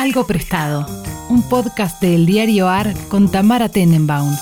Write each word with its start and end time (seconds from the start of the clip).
Algo 0.00 0.26
Prestado, 0.26 0.86
un 1.28 1.46
podcast 1.46 2.00
del 2.00 2.24
diario 2.24 2.70
AR 2.70 2.94
con 3.10 3.30
Tamara 3.30 3.68
Tenenbaum. 3.68 4.34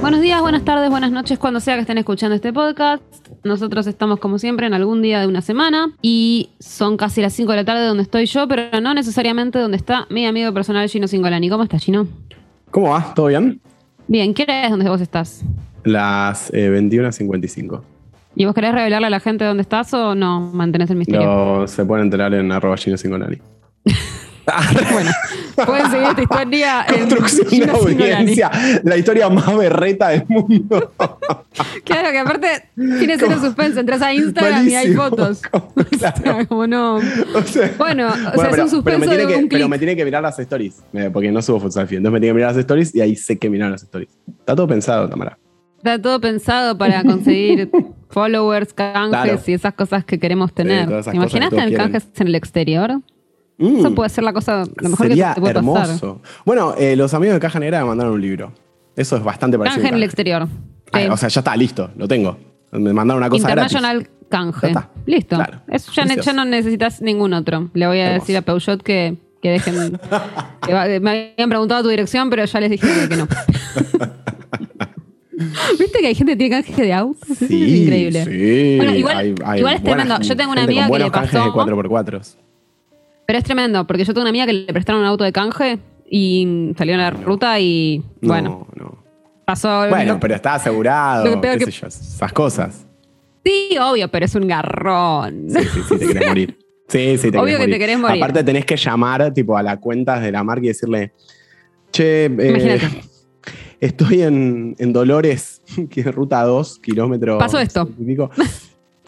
Buenos 0.00 0.22
días, 0.22 0.40
buenas 0.40 0.64
tardes, 0.64 0.88
buenas 0.88 1.12
noches, 1.12 1.38
cuando 1.38 1.60
sea 1.60 1.74
que 1.74 1.82
estén 1.82 1.98
escuchando 1.98 2.34
este 2.34 2.54
podcast. 2.54 3.02
Nosotros 3.44 3.86
estamos 3.86 4.18
como 4.18 4.38
siempre 4.38 4.66
en 4.66 4.72
algún 4.72 5.02
día 5.02 5.20
de 5.20 5.26
una 5.26 5.42
semana 5.42 5.94
y 6.00 6.48
son 6.58 6.96
casi 6.96 7.20
las 7.20 7.34
5 7.34 7.52
de 7.52 7.56
la 7.58 7.64
tarde 7.66 7.84
donde 7.84 8.04
estoy 8.04 8.24
yo, 8.24 8.48
pero 8.48 8.80
no 8.80 8.94
necesariamente 8.94 9.58
donde 9.58 9.76
está 9.76 10.06
mi 10.08 10.24
amigo 10.24 10.54
personal 10.54 10.88
Gino 10.88 11.06
Singolani. 11.06 11.50
¿Cómo 11.50 11.64
estás, 11.64 11.84
Gino? 11.84 12.08
¿Cómo 12.70 12.92
va? 12.92 13.12
¿Todo 13.14 13.26
bien? 13.26 13.60
Bien, 14.08 14.32
¿qué 14.32 14.44
hora 14.44 14.64
es 14.64 14.70
donde 14.70 14.88
vos 14.88 15.02
estás? 15.02 15.42
Las 15.84 16.48
eh, 16.54 16.70
21.55. 16.70 17.95
¿Y 18.38 18.44
vos 18.44 18.54
querés 18.54 18.74
revelarle 18.74 19.06
a 19.06 19.10
la 19.10 19.20
gente 19.20 19.44
dónde 19.46 19.62
estás 19.62 19.92
o 19.94 20.14
no 20.14 20.40
mantenés 20.52 20.90
el 20.90 20.96
misterio? 20.96 21.26
No, 21.26 21.66
se 21.66 21.86
pueden 21.86 22.04
enterar 22.04 22.34
en 22.34 22.52
arroba 22.52 22.76
Singolani. 22.76 23.38
bueno, 24.92 25.10
pueden 25.64 25.90
seguir 25.90 26.06
esta 26.08 26.22
historia 26.22 26.86
en 26.86 27.08
Construcción 27.08 27.48
de 27.48 27.50
Gino 27.50 27.74
Singolani. 27.78 28.12
audiencia. 28.12 28.50
La 28.84 28.96
historia 28.98 29.30
más 29.30 29.56
berreta 29.56 30.08
del 30.10 30.24
mundo. 30.28 30.92
Claro, 31.82 32.10
que 32.12 32.18
aparte 32.18 32.68
tiene 32.74 33.16
cero 33.18 33.36
suspense. 33.40 33.80
Entras 33.80 34.02
a 34.02 34.12
Instagram 34.12 34.68
y 34.68 34.74
hay 34.74 34.92
fotos. 34.92 35.40
O 35.96 35.98
sea, 35.98 36.44
como 36.46 36.66
no. 36.66 36.96
O 36.96 37.42
sea, 37.42 37.72
Bueno, 37.78 38.08
o 38.08 38.12
sea, 38.12 38.32
pero, 38.34 38.50
es 38.50 38.58
un 38.58 38.68
suspenso 38.70 39.10
de 39.10 39.26
que, 39.26 39.34
un 39.34 39.48
pero 39.48 39.66
me 39.66 39.78
tiene 39.78 39.96
que 39.96 40.04
mirar 40.04 40.22
las 40.22 40.38
stories. 40.38 40.82
eh, 40.92 41.08
Porque 41.10 41.32
no 41.32 41.40
subo 41.40 41.58
fotografía. 41.58 41.96
Entonces 41.96 42.12
me 42.12 42.20
tiene 42.20 42.30
que 42.32 42.34
mirar 42.34 42.50
las 42.50 42.58
stories 42.58 42.94
y 42.94 43.00
ahí 43.00 43.16
sé 43.16 43.38
que 43.38 43.48
miraron 43.48 43.72
las 43.72 43.82
stories. 43.82 44.10
Está 44.28 44.54
todo 44.54 44.68
pensado, 44.68 45.08
Tamara. 45.08 45.38
Está 45.78 46.00
todo 46.02 46.20
pensado 46.20 46.76
para 46.76 47.02
conseguir 47.02 47.70
followers, 48.10 48.72
canjes 48.72 49.10
Claro. 49.22 49.40
y 49.46 49.52
esas 49.52 49.74
cosas 49.74 50.04
que 50.04 50.18
queremos 50.18 50.52
tener. 50.52 50.90
esas 50.92 51.10
¿Te 51.12 51.16
imaginas 51.16 51.50
tener 51.50 51.74
canjes 51.76 52.06
en 52.18 52.26
el 52.28 52.34
exterior? 52.34 53.00
Mm, 53.58 53.78
Eso 53.78 53.94
puede 53.94 54.10
ser 54.10 54.24
la 54.24 54.32
cosa, 54.32 54.64
lo 54.76 54.88
mejor 54.90 55.06
sería 55.08 55.28
que 55.30 55.34
te 55.36 55.40
puede 55.40 55.54
hermoso. 55.58 55.80
pasar. 55.80 56.14
Bueno, 56.44 56.74
eh, 56.78 56.94
los 56.96 57.14
amigos 57.14 57.34
de 57.34 57.40
Caja 57.40 57.58
Negra 57.58 57.80
me 57.80 57.86
mandaron 57.86 58.12
un 58.12 58.20
libro. 58.20 58.52
Eso 58.96 59.16
es 59.16 59.22
bastante 59.24 59.58
parecido. 59.58 59.82
Canje 59.82 59.88
en 59.88 59.94
el 59.96 60.02
exterior. 60.02 60.48
Ah, 60.92 61.00
Sí. 61.00 61.06
o 61.10 61.16
sea, 61.16 61.28
ya 61.30 61.40
está, 61.40 61.56
listo, 61.56 61.90
lo 61.96 62.06
tengo. 62.06 62.38
Me 62.72 62.92
mandaron 62.92 63.22
una 63.22 63.30
cosa 63.30 63.42
International 63.48 63.98
gratis. 64.00 64.14
canje. 64.28 64.66
Está. 64.68 64.90
Listo. 65.06 65.36
Claro. 65.36 65.60
Eso 65.68 65.92
ya, 65.92 66.04
ne- 66.04 66.16
ya 66.20 66.32
no 66.32 66.44
necesitas 66.44 67.00
ningún 67.00 67.32
otro. 67.32 67.70
Le 67.74 67.86
voy 67.86 67.98
a 67.98 68.06
Hermoso. 68.08 68.20
decir 68.22 68.36
a 68.36 68.42
Peugeot 68.42 68.82
que, 68.82 69.16
que 69.40 69.50
dejen. 69.52 69.98
que 70.66 70.74
va- 70.74 70.86
me 71.00 71.30
habían 71.32 71.48
preguntado 71.48 71.82
tu 71.84 71.88
dirección, 71.88 72.28
pero 72.28 72.44
ya 72.44 72.60
les 72.60 72.70
dije 72.70 72.86
que 73.08 73.16
no. 73.16 73.26
¿Viste 75.78 76.00
que 76.00 76.06
hay 76.06 76.14
gente 76.14 76.32
que 76.32 76.36
tiene 76.36 76.62
canje 76.62 76.82
de 76.82 76.92
autos? 76.92 77.28
Sí, 77.38 77.44
es 77.44 77.80
increíble. 77.82 78.24
Sí, 78.24 78.76
Bueno, 78.78 78.94
igual- 78.94 79.16
hay- 79.16 79.34
hay 79.44 79.58
igual 79.60 79.74
es 79.74 79.82
tremendo. 79.82 80.20
Yo 80.20 80.36
tengo 80.36 80.52
una 80.52 80.62
amiga 80.64 80.86
que 80.90 80.98
le 80.98 81.10
pasó- 81.10 81.44
de 81.44 81.50
4x4. 81.50 82.36
Pero 83.26 83.38
es 83.38 83.44
tremendo, 83.44 83.86
porque 83.86 84.04
yo 84.04 84.12
tengo 84.14 84.22
una 84.22 84.30
amiga 84.30 84.46
que 84.46 84.52
le 84.52 84.72
prestaron 84.72 85.00
un 85.02 85.06
auto 85.08 85.24
de 85.24 85.32
canje 85.32 85.78
y 86.10 86.72
salió 86.78 86.94
en 86.94 87.00
la 87.00 87.10
ruta 87.10 87.58
y 87.60 88.02
No, 88.20 88.28
bueno, 88.28 88.66
no. 88.76 88.98
pasó. 89.44 89.88
Bueno, 89.88 90.14
lo- 90.14 90.20
pero 90.20 90.34
está 90.36 90.54
asegurado, 90.54 91.24
lo 91.26 91.30
que 91.32 91.36
peor 91.38 91.58
qué 91.58 91.64
que- 91.66 91.72
sé 91.72 91.80
yo, 91.80 91.86
esas 91.88 92.32
cosas. 92.32 92.86
Sí, 93.44 93.76
obvio, 93.80 94.08
pero 94.08 94.24
es 94.26 94.34
un 94.34 94.46
garrón. 94.48 95.46
Sí, 95.50 95.58
sí, 95.62 95.80
sí, 95.88 95.98
te 95.98 96.06
querés 96.06 96.28
morir. 96.28 96.58
Sí, 96.88 97.18
sí, 97.18 97.30
te 97.32 97.38
Obvio 97.38 97.58
querés 97.58 97.66
que 97.66 97.72
te 97.72 97.78
querés 97.80 97.98
morir. 97.98 98.22
Aparte 98.22 98.44
tenés 98.44 98.64
que 98.64 98.76
llamar 98.76 99.34
tipo 99.34 99.56
a 99.56 99.62
la 99.62 99.76
cuenta 99.78 100.20
de 100.20 100.30
la 100.30 100.44
marca 100.44 100.64
y 100.64 100.68
decirle, 100.68 101.12
che, 101.90 102.26
eh, 102.26 102.48
Imagínate. 102.48 103.02
Estoy 103.80 104.22
en, 104.22 104.74
en 104.78 104.92
Dolores, 104.92 105.62
que 105.90 106.00
es 106.00 106.14
ruta 106.14 106.42
2, 106.42 106.78
kilómetros. 106.80 107.38
Pasó 107.38 107.58
esto. 107.58 107.88
y 107.98 108.04
pico". 108.04 108.30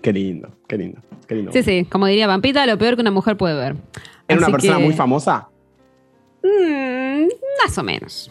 Qué 0.00 0.12
lindo, 0.12 0.48
qué 0.69 0.78
lindo, 0.78 1.00
qué 1.27 1.34
lindo. 1.34 1.50
Sí, 1.52 1.61
sí, 1.64 1.84
como 1.91 2.06
diría 2.06 2.28
Pampita, 2.28 2.64
lo 2.66 2.78
peor 2.78 2.94
que 2.94 3.00
una 3.02 3.11
mujer 3.11 3.36
puede 3.36 3.56
ver. 3.56 3.74
¿Era 4.28 4.39
una 4.39 4.48
persona 4.48 4.77
que- 4.78 4.84
muy 4.84 4.92
famosa? 4.94 5.48
Mm, 6.42 7.27
más 7.64 7.77
o 7.78 7.83
menos. 7.83 8.30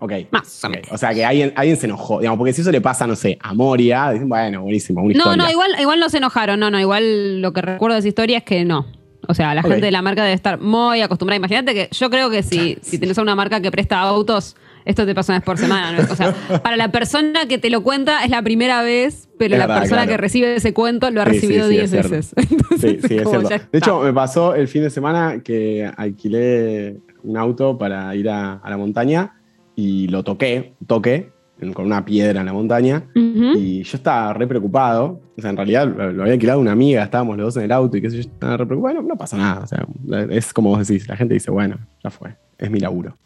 Ok. 0.00 0.12
Más 0.30 0.64
o 0.64 0.68
menos. 0.68 0.88
O 0.90 0.98
sea 0.98 1.14
que 1.14 1.24
alguien, 1.24 1.52
alguien 1.56 1.76
se 1.76 1.86
enojó, 1.86 2.18
digamos, 2.18 2.38
porque 2.38 2.52
si 2.52 2.60
eso 2.60 2.72
le 2.72 2.80
pasa, 2.80 3.06
no 3.06 3.14
sé, 3.16 3.38
a 3.40 3.54
Moria, 3.54 4.10
dicen, 4.10 4.28
bueno, 4.28 4.62
buenísimo, 4.62 5.00
una 5.02 5.12
No, 5.14 5.18
historia. 5.18 5.44
no, 5.44 5.50
igual, 5.50 5.70
igual 5.80 6.00
no 6.00 6.08
se 6.10 6.18
enojaron. 6.18 6.58
No, 6.60 6.70
no, 6.72 6.80
igual 6.80 7.40
lo 7.40 7.52
que 7.52 7.62
recuerdo 7.62 7.94
de 7.94 8.00
esa 8.00 8.08
historia 8.08 8.38
es 8.38 8.44
que 8.44 8.64
no. 8.64 8.86
O 9.28 9.34
sea, 9.34 9.54
la 9.54 9.62
gente 9.62 9.80
de 9.80 9.90
la 9.92 10.02
marca 10.02 10.22
debe 10.22 10.34
estar 10.34 10.60
muy 10.60 11.00
acostumbrada. 11.02 11.36
Imagínate 11.36 11.72
que 11.72 11.88
yo 11.92 12.10
creo 12.10 12.30
que 12.30 12.42
si, 12.42 12.78
si 12.82 12.98
tenés 12.98 13.16
a 13.18 13.22
una 13.22 13.34
marca 13.36 13.60
que 13.60 13.70
presta 13.70 14.00
autos, 14.00 14.56
esto 14.86 15.04
te 15.04 15.14
pasa 15.14 15.32
una 15.32 15.40
vez 15.40 15.44
por 15.44 15.58
semana. 15.58 15.92
¿no? 15.92 16.12
O 16.12 16.16
sea, 16.16 16.32
para 16.62 16.76
la 16.76 16.90
persona 16.90 17.46
que 17.46 17.58
te 17.58 17.68
lo 17.68 17.82
cuenta 17.82 18.24
es 18.24 18.30
la 18.30 18.40
primera 18.42 18.82
vez, 18.82 19.28
pero 19.38 19.54
Es 19.54 19.58
la 19.58 19.66
verdad, 19.66 19.80
persona 19.82 20.02
claro. 20.04 20.10
que 20.12 20.16
recibe 20.16 20.54
ese 20.56 20.72
cuento 20.72 21.10
lo 21.10 21.20
ha 21.20 21.24
Sí, 21.26 21.30
sí, 21.32 21.36
recibido 21.40 21.64
sí, 21.68 21.72
10 21.72 21.84
es 21.84 21.90
cierto. 21.90 22.10
veces. 22.10 22.34
Sí, 22.36 22.46
Entonces, 22.56 23.02
sí, 23.06 23.16
es 23.16 23.22
como 23.22 23.40
De 23.40 23.60
hecho, 23.72 24.00
me 24.00 24.12
pasó 24.14 24.54
el 24.54 24.68
fin 24.68 24.82
de 24.82 24.90
semana 24.90 25.40
que 25.42 25.90
alquilé 25.96 26.96
un 27.22 27.36
auto 27.36 27.76
para 27.76 28.14
ir 28.14 28.28
a, 28.30 28.54
a 28.54 28.70
la 28.70 28.76
montaña 28.76 29.34
y 29.74 30.08
lo 30.08 30.22
toqué, 30.24 30.74
toqué 30.86 31.30
con 31.72 31.86
una 31.86 32.04
piedra 32.04 32.40
en 32.40 32.46
la 32.46 32.52
montaña 32.52 33.04
Ujú. 33.14 33.58
y 33.58 33.82
yo 33.82 33.96
estaba 33.96 34.32
re 34.34 34.46
preocupado. 34.46 35.20
O 35.38 35.40
sea, 35.40 35.50
en 35.50 35.56
realidad 35.56 35.86
lo, 35.88 36.22
había 36.22 36.34
alquilado 36.34 36.60
una 36.60 36.72
amiga, 36.72 37.02
estábamos 37.02 37.36
los 37.38 37.46
dos 37.46 37.56
en 37.56 37.64
el 37.64 37.72
auto 37.72 37.96
y 37.96 38.02
qué 38.02 38.10
sé 38.10 38.16
yo, 38.16 38.20
estaba 38.22 38.56
re 38.58 38.66
preocupado. 38.66 38.94
Bueno, 38.96 39.08
no 39.08 39.16
pasa 39.16 39.36
nada. 39.38 39.62
O 39.62 39.66
sea, 39.66 39.86
es 40.30 40.52
como 40.52 40.70
vos 40.70 40.86
decís, 40.86 41.08
la 41.08 41.16
gente 41.16 41.34
dice, 41.34 41.50
bueno, 41.50 41.78
ya 42.04 42.10
fue, 42.10 42.36
es 42.58 42.70
mi 42.70 42.78
laburo. 42.78 43.16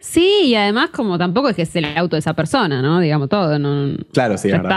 Sí, 0.00 0.42
y 0.46 0.54
además 0.54 0.90
como 0.90 1.18
tampoco 1.18 1.48
es 1.48 1.56
que 1.56 1.62
es 1.62 1.74
el 1.76 1.84
auto 1.84 2.14
de 2.16 2.20
esa 2.20 2.32
persona, 2.34 2.80
¿no? 2.80 3.00
Digamos 3.00 3.28
todo. 3.28 3.58
No, 3.58 3.96
Claro, 4.12 4.38
sí, 4.38 4.48
es 4.48 4.52
verdad. 4.52 4.68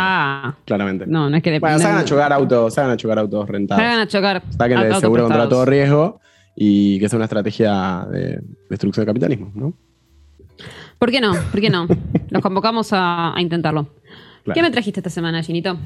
está. 0.50 0.58
Claramente. 0.66 1.06
No, 1.08 1.30
no 1.30 1.38
es 1.38 1.44
que 1.44 1.52
Bueno, 1.59 1.78
depende- 1.78 1.84
salgan 1.84 2.00
a 2.02 2.06
chocar 2.06 2.34
autos, 2.34 2.74
salgan 2.74 2.92
a 2.94 2.98
chocar 2.98 3.20
autos 3.20 3.48
rentados. 3.48 3.81
Salgan 3.84 4.00
a 4.00 4.08
chocar. 4.08 4.42
Saquen 4.58 4.80
el 4.80 4.96
seguro 4.96 5.24
contra 5.26 5.48
todo 5.48 5.66
riesgo 5.66 6.20
y 6.56 7.00
que 7.00 7.08
sea 7.08 7.18
una 7.18 7.26
estrategia 7.26 8.06
de 8.12 8.42
destrucción 8.70 9.06
del 9.06 9.14
capitalismo, 9.14 9.52
¿no? 9.54 9.74
¿Por 10.98 11.12
qué 11.12 11.22
no? 11.22 11.34
¿Por 11.52 11.62
qué 11.62 11.70
no? 11.70 11.88
Los 12.30 12.42
convocamos 12.42 12.92
a, 12.94 13.36
a 13.36 13.42
intentarlo. 13.42 13.84
Claro. 14.44 14.56
¿Qué 14.56 14.62
me 14.64 14.72
trajiste 14.72 15.00
esta 15.00 15.10
semana, 15.12 15.42
Ginito? 15.44 15.78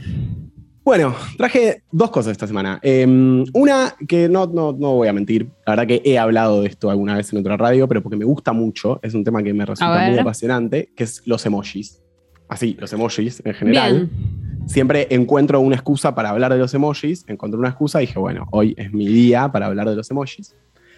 Bueno, 0.85 1.15
traje 1.35 1.81
dos 1.91 2.11
cosas 2.11 2.33
esta 2.33 2.45
semana. 2.45 2.79
Eh, 2.83 3.05
una 3.53 3.95
que 4.07 4.29
no, 4.29 4.45
no, 4.45 4.71
no 4.71 4.93
voy 4.93 5.07
a 5.07 5.13
mentir, 5.13 5.47
la 5.65 5.71
verdad 5.75 5.87
que 5.87 6.01
he 6.05 6.19
hablado 6.19 6.61
de 6.61 6.67
esto 6.67 6.91
alguna 6.91 7.15
vez 7.17 7.33
en 7.33 7.39
otra 7.39 7.57
radio, 7.57 7.87
pero 7.87 8.03
porque 8.03 8.15
me 8.17 8.25
gusta 8.25 8.53
mucho, 8.53 8.99
es 9.01 9.15
un 9.15 9.23
tema 9.23 9.41
que 9.41 9.51
me 9.53 9.65
resulta 9.65 10.09
muy 10.09 10.19
apasionante, 10.19 10.91
que 10.95 11.03
es 11.05 11.23
los 11.25 11.43
emojis. 11.45 12.01
Así, 12.47 12.77
los 12.79 12.93
emojis 12.93 13.41
en 13.43 13.53
general. 13.55 13.93
Bien. 13.93 14.67
Siempre 14.67 15.07
encuentro 15.09 15.59
una 15.59 15.75
excusa 15.75 16.13
para 16.13 16.29
hablar 16.29 16.53
de 16.53 16.59
los 16.59 16.71
emojis, 16.75 17.25
encontré 17.27 17.59
una 17.59 17.69
excusa 17.69 18.03
y 18.03 18.05
dije, 18.05 18.19
bueno, 18.19 18.47
hoy 18.51 18.75
es 18.77 18.93
mi 18.93 19.07
día 19.07 19.51
para 19.51 19.65
hablar 19.65 19.89
de 19.89 19.95
los 19.95 20.09
emojis. 20.11 20.55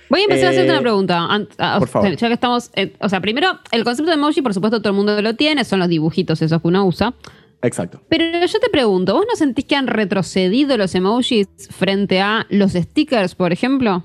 Voy 0.10 0.22
a 0.22 0.24
empezar 0.24 0.48
a 0.48 0.50
hacerte 0.50 0.68
Eh, 0.70 0.72
una 0.74 0.82
pregunta. 0.82 1.20
ant- 1.30 1.50
a- 1.58 1.80
por 1.80 1.88
favor. 1.88 2.16
Ya 2.16 2.28
que 2.28 2.34
estamos. 2.34 2.72
eh, 2.76 2.94
o 3.00 3.08
sea, 3.08 3.22
primero, 3.22 3.48
el 3.72 3.84
concepto 3.86 4.10
de 4.12 4.16
emoji, 4.18 4.42
por 4.42 4.54
supuesto, 4.54 4.82
todo 4.82 4.90
el 4.92 4.96
mundo 4.98 5.22
lo 5.22 5.34
tiene, 5.36 5.64
son 5.64 5.80
los 5.80 5.88
dibujitos 5.88 6.42
esos 6.42 6.62
que 6.62 6.68
uno 6.68 6.86
usa. 6.86 7.14
Exacto. 7.62 8.02
Pero 8.10 8.46
yo 8.46 8.60
te 8.60 8.70
pregunto, 8.70 9.14
¿vos 9.16 9.26
no 9.28 9.36
sentís 9.36 9.66
que 9.66 9.76
han 9.76 9.88
retrocedido 9.88 10.78
los 10.78 10.94
emojis 10.96 11.48
frente 11.72 12.22
a 12.22 12.46
los 12.50 12.74
stickers, 12.74 13.36
por 13.36 13.52
ejemplo? 13.52 14.04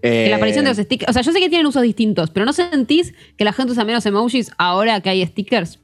Que 0.00 0.28
la 0.30 0.36
aparición 0.36 0.64
de 0.64 0.70
los 0.70 0.78
stickers. 0.78 1.10
O 1.10 1.12
sea, 1.12 1.22
yo 1.22 1.30
sé 1.30 1.38
que 1.38 1.48
tienen 1.48 1.66
usos 1.66 1.82
distintos, 1.82 2.30
pero 2.30 2.44
¿no 2.44 2.52
sentís 2.52 3.14
que 3.36 3.44
la 3.44 3.52
gente 3.52 3.72
usa 3.72 3.84
menos 3.84 4.04
emojis 4.06 4.50
ahora 4.58 5.00
que 5.00 5.10
hay 5.10 5.24
stickers? 5.26 5.78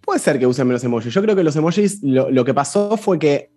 Puede 0.00 0.18
ser 0.18 0.38
que 0.40 0.46
usen 0.46 0.66
menos 0.66 0.82
emojis. 0.82 1.14
Yo 1.14 1.22
creo 1.22 1.36
que 1.36 1.44
los 1.44 1.54
emojis, 1.54 2.02
lo, 2.02 2.30
lo 2.30 2.44
que 2.44 2.52
pasó 2.52 2.96
fue 2.96 3.20
que 3.20 3.50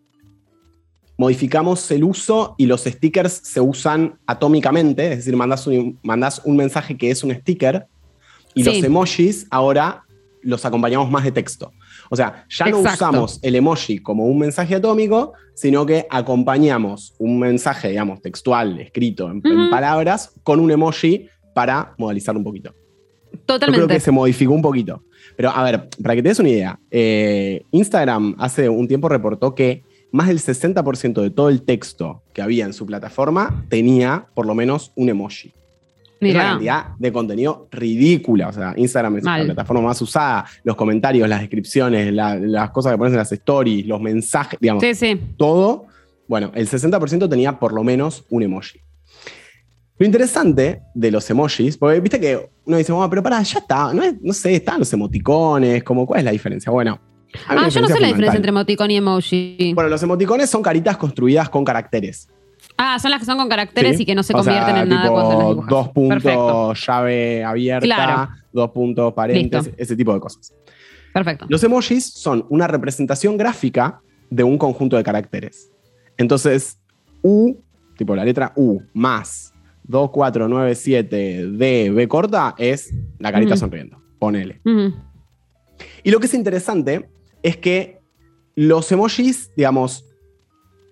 modificamos 1.17 1.89
el 1.91 2.03
uso 2.03 2.55
y 2.57 2.65
los 2.65 2.83
stickers 2.83 3.33
se 3.43 3.61
usan 3.61 4.19
atómicamente, 4.27 5.13
es 5.13 5.25
decir, 5.25 5.33
un, 5.35 5.99
mandás 6.03 6.41
un 6.43 6.57
mensaje 6.57 6.97
que 6.97 7.09
es 7.09 7.23
un 7.23 7.33
sticker 7.33 7.87
y 8.53 8.63
Sí. 8.63 8.69
los 8.69 8.83
emojis 8.83 9.47
ahora 9.49 10.03
los 10.41 10.63
acompañamos 10.65 11.09
más 11.09 11.23
de 11.23 11.31
texto. 11.31 11.71
O 12.09 12.15
sea, 12.15 12.45
ya 12.49 12.67
no 12.67 12.79
Exacto. 12.79 13.05
usamos 13.05 13.39
el 13.41 13.55
emoji 13.55 13.99
como 13.99 14.25
un 14.25 14.39
mensaje 14.39 14.75
atómico, 14.75 15.33
sino 15.53 15.85
que 15.85 16.05
acompañamos 16.09 17.13
un 17.17 17.39
mensaje, 17.39 17.89
digamos, 17.89 18.21
textual, 18.21 18.79
escrito 18.79 19.29
en, 19.31 19.41
palabras, 19.69 20.33
con 20.43 20.59
un 20.59 20.71
emoji 20.71 21.27
para 21.53 21.93
modalizarlo 21.97 22.39
un 22.39 22.45
poquito. 22.45 22.69
Yo 22.71 23.39
creo 23.45 23.45
Totalmente. 23.45 23.93
que 23.93 23.99
se 23.99 24.11
modificó 24.11 24.53
un 24.53 24.61
poquito. 24.61 25.03
Pero 25.35 25.49
a 25.49 25.63
ver, 25.63 25.89
para 26.01 26.15
que 26.15 26.23
te 26.23 26.29
des 26.29 26.39
una 26.39 26.49
idea, 26.49 26.79
eh, 26.91 27.63
Instagram 27.71 28.35
hace 28.37 28.69
un 28.69 28.87
tiempo 28.87 29.09
reportó 29.09 29.55
que 29.55 29.83
más 30.11 30.27
del 30.27 30.39
60% 30.39 31.21
de 31.21 31.29
todo 31.29 31.49
el 31.49 31.63
texto 31.63 32.23
que 32.33 32.41
había 32.41 32.65
en 32.65 32.73
su 32.73 32.85
plataforma 32.85 33.65
tenía 33.69 34.27
por 34.33 34.45
lo 34.45 34.55
menos 34.55 34.93
un 34.95 35.09
emoji. 35.09 35.53
Una 36.21 36.33
cantidad 36.43 36.85
de 36.97 37.11
contenido 37.11 37.67
ridícula. 37.71 38.47
O 38.49 38.53
sea, 38.53 38.73
Instagram 38.77 39.17
es 39.17 39.23
Mal. 39.23 39.39
la 39.41 39.45
plataforma 39.53 39.81
más 39.89 40.01
usada. 40.01 40.45
Los 40.63 40.75
comentarios, 40.75 41.27
las 41.29 41.41
descripciones, 41.41 42.11
la- 42.13 42.35
las 42.35 42.71
cosas 42.71 42.93
que 42.93 42.97
pones 42.97 43.13
en 43.13 43.17
las 43.19 43.31
stories, 43.31 43.85
los 43.85 43.99
mensajes, 44.01 44.57
digamos, 44.59 44.81
Sí, 44.83 44.95
sí. 44.95 45.19
todo. 45.37 45.85
Bueno, 46.27 46.51
el 46.55 46.67
60% 46.67 47.29
tenía 47.29 47.59
por 47.59 47.73
lo 47.73 47.83
menos 47.83 48.25
un 48.29 48.43
emoji. 48.43 48.79
Lo 49.97 50.05
interesante 50.05 50.81
de 50.93 51.11
los 51.11 51.29
emojis, 51.29 51.77
porque 51.77 51.99
viste 51.99 52.19
que 52.19 52.49
uno 52.65 52.77
dice, 52.77 52.91
"Bueno, 52.91 53.09
pero 53.09 53.23
para, 53.23 53.41
ya 53.43 53.59
está, 53.59 53.93
no, 53.93 54.03
es- 54.03 54.15
no 54.21 54.33
sé, 54.33 54.55
están 54.55 54.79
los 54.79 54.91
emoticones, 54.91 55.83
como, 55.83 56.05
¿cuál 56.05 56.19
es 56.19 56.25
la 56.25 56.31
diferencia? 56.31 56.71
Bueno, 56.71 56.99
Ah, 57.49 57.67
yo 57.67 57.81
no 57.81 57.87
sé 57.87 57.99
la 57.99 58.07
diferencia 58.07 58.37
entre 58.37 58.49
emoticón 58.49 58.89
y 58.91 58.95
emoji. 58.97 59.73
Bueno, 59.75 59.89
los 59.89 60.01
emoticones 60.01 60.49
son 60.49 60.61
caritas 60.61 60.95
construidas 60.95 61.49
con 61.49 61.65
caracteres. 61.65 62.29
Ah, 62.77 62.99
son 62.99 63.11
las 63.11 63.19
que 63.19 63.25
son 63.25 63.37
con 63.37 63.47
caracteres 63.47 63.99
y 63.99 64.05
que 64.05 64.15
no 64.15 64.23
se 64.23 64.33
convierten 64.33 64.75
en 64.75 64.89
nada 64.89 65.09
cuando 65.09 65.55
las 65.55 65.67
Dos 65.67 65.89
puntos, 65.89 66.85
llave 66.85 67.43
abierta, 67.43 68.35
dos 68.51 68.71
puntos 68.71 69.13
paréntesis, 69.13 69.73
ese 69.77 69.95
tipo 69.95 70.13
de 70.13 70.19
cosas. 70.19 70.53
Perfecto. 71.13 71.45
Los 71.47 71.63
emojis 71.63 72.05
son 72.05 72.45
una 72.49 72.67
representación 72.67 73.37
gráfica 73.37 74.01
de 74.29 74.43
un 74.43 74.57
conjunto 74.57 74.97
de 74.97 75.03
caracteres. 75.03 75.71
Entonces, 76.17 76.79
U, 77.21 77.55
tipo 77.97 78.15
la 78.15 78.25
letra 78.25 78.51
U, 78.55 78.81
más 78.93 79.53
2, 79.87 80.09
4, 80.11 80.47
9, 80.47 80.75
7, 80.75 81.47
D, 81.51 81.91
B 81.91 82.07
corta, 82.07 82.55
es 82.57 82.93
la 83.19 83.31
carita 83.31 83.55
sonriendo. 83.55 84.01
Ponele. 84.19 84.61
Y 86.03 86.11
lo 86.11 86.19
que 86.19 86.25
es 86.25 86.33
interesante 86.33 87.09
es 87.43 87.57
que 87.57 87.99
los 88.55 88.91
emojis, 88.91 89.51
digamos, 89.55 90.05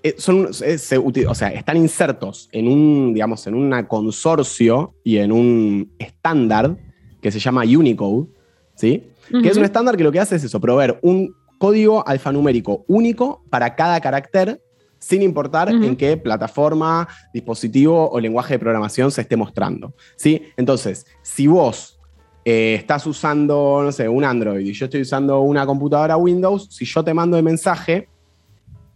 eh, 0.04 0.16
son, 0.18 0.50
eh, 0.62 1.26
o 1.28 1.34
sea, 1.36 1.48
están 1.48 1.78
insertos 1.78 2.50
en 2.52 2.68
un, 2.68 3.14
digamos, 3.14 3.48
en 3.48 3.56
un 3.56 3.84
consorcio 3.84 4.96
y 5.02 5.18
en 5.18 5.32
un 5.32 5.94
estándar 5.98 6.76
que 7.22 7.32
se 7.32 7.40
llama 7.40 7.62
Unicode, 7.62 8.28
¿sí? 8.76 9.08
Que 9.30 9.48
es 9.48 9.56
un 9.56 9.64
estándar 9.64 9.96
que 9.96 10.04
lo 10.04 10.12
que 10.12 10.20
hace 10.20 10.36
es 10.36 10.44
eso, 10.44 10.60
proveer 10.60 11.00
un 11.02 11.34
código 11.58 12.06
alfanumérico 12.06 12.84
único 12.90 13.42
para 13.50 13.76
cada 13.76 14.02
carácter, 14.02 14.62
sin 15.00 15.22
importar 15.22 15.70
en 15.70 15.96
qué 15.96 16.18
plataforma, 16.18 17.08
dispositivo 17.34 18.10
o 18.10 18.20
lenguaje 18.20 18.56
de 18.56 18.60
programación 18.60 19.10
se 19.10 19.22
esté 19.22 19.38
mostrando, 19.38 19.94
¿sí? 20.18 20.42
Entonces, 20.58 21.06
si 21.22 21.48
vos 21.48 21.98
eh, 22.44 22.76
estás 22.78 23.08
usando, 23.08 23.82
no 23.84 23.92
sé, 23.94 24.10
un 24.10 24.26
Android 24.26 24.66
y 24.66 24.74
yo 24.74 24.86
estoy 24.86 25.02
usando 25.02 25.40
una 25.40 25.66
computadora 25.66 26.18
Windows, 26.18 26.68
si 26.70 26.84
yo 26.84 27.02
te 27.02 27.14
mando 27.14 27.38
el 27.38 27.44
mensaje, 27.44 28.10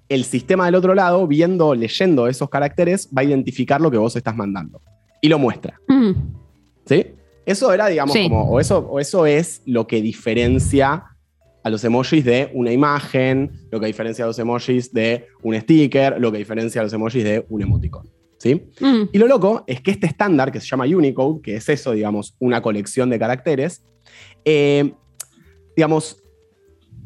el 0.10 0.24
sistema 0.24 0.66
del 0.66 0.76
otro 0.76 0.94
lado, 0.94 1.28
viendo, 1.28 1.76
leyendo 1.76 2.28
esos 2.28 2.50
caracteres, 2.50 3.10
va 3.16 3.22
a 3.22 3.26
identificar 3.26 3.82
lo 3.82 3.92
que 3.92 3.98
vos 3.98 4.16
estás 4.16 4.36
mandando 4.36 4.82
y 5.22 5.28
lo 5.28 5.40
muestra. 5.40 5.80
¿Sí? 6.86 7.08
Eso 7.46 7.72
era, 7.72 7.88
digamos, 7.88 8.16
como, 8.16 8.50
o 8.50 8.60
eso, 8.60 8.80
o 8.80 9.00
eso 9.00 9.26
es 9.26 9.62
lo 9.66 9.88
que 9.88 10.02
diferencia 10.02 11.04
a 11.64 11.70
los 11.70 11.84
emojis 11.84 12.24
de 12.24 12.50
una 12.54 12.72
imagen, 12.72 13.52
lo 13.72 13.80
que 13.80 13.88
diferencia 13.88 14.24
a 14.24 14.28
los 14.28 14.40
emojis 14.40 14.94
de 14.94 15.28
un 15.44 15.60
sticker, 15.60 16.20
lo 16.20 16.32
que 16.32 16.38
diferencia 16.38 16.82
a 16.82 16.84
los 16.84 16.94
emojis 16.94 17.24
de 17.24 17.46
un 17.50 17.62
emoticon. 17.62 18.10
¿Sí? 18.38 18.70
Y 19.12 19.18
lo 19.18 19.28
loco 19.28 19.64
es 19.66 19.82
que 19.82 19.92
este 19.92 20.06
estándar, 20.06 20.52
que 20.52 20.60
se 20.60 20.68
llama 20.68 20.86
Unicode, 20.86 21.42
que 21.42 21.56
es 21.56 21.68
eso, 21.70 21.94
digamos, 21.94 22.36
una 22.40 22.62
colección 22.62 23.10
de 23.10 23.18
caracteres, 23.18 23.84
eh, 24.46 24.94
digamos, 25.76 26.22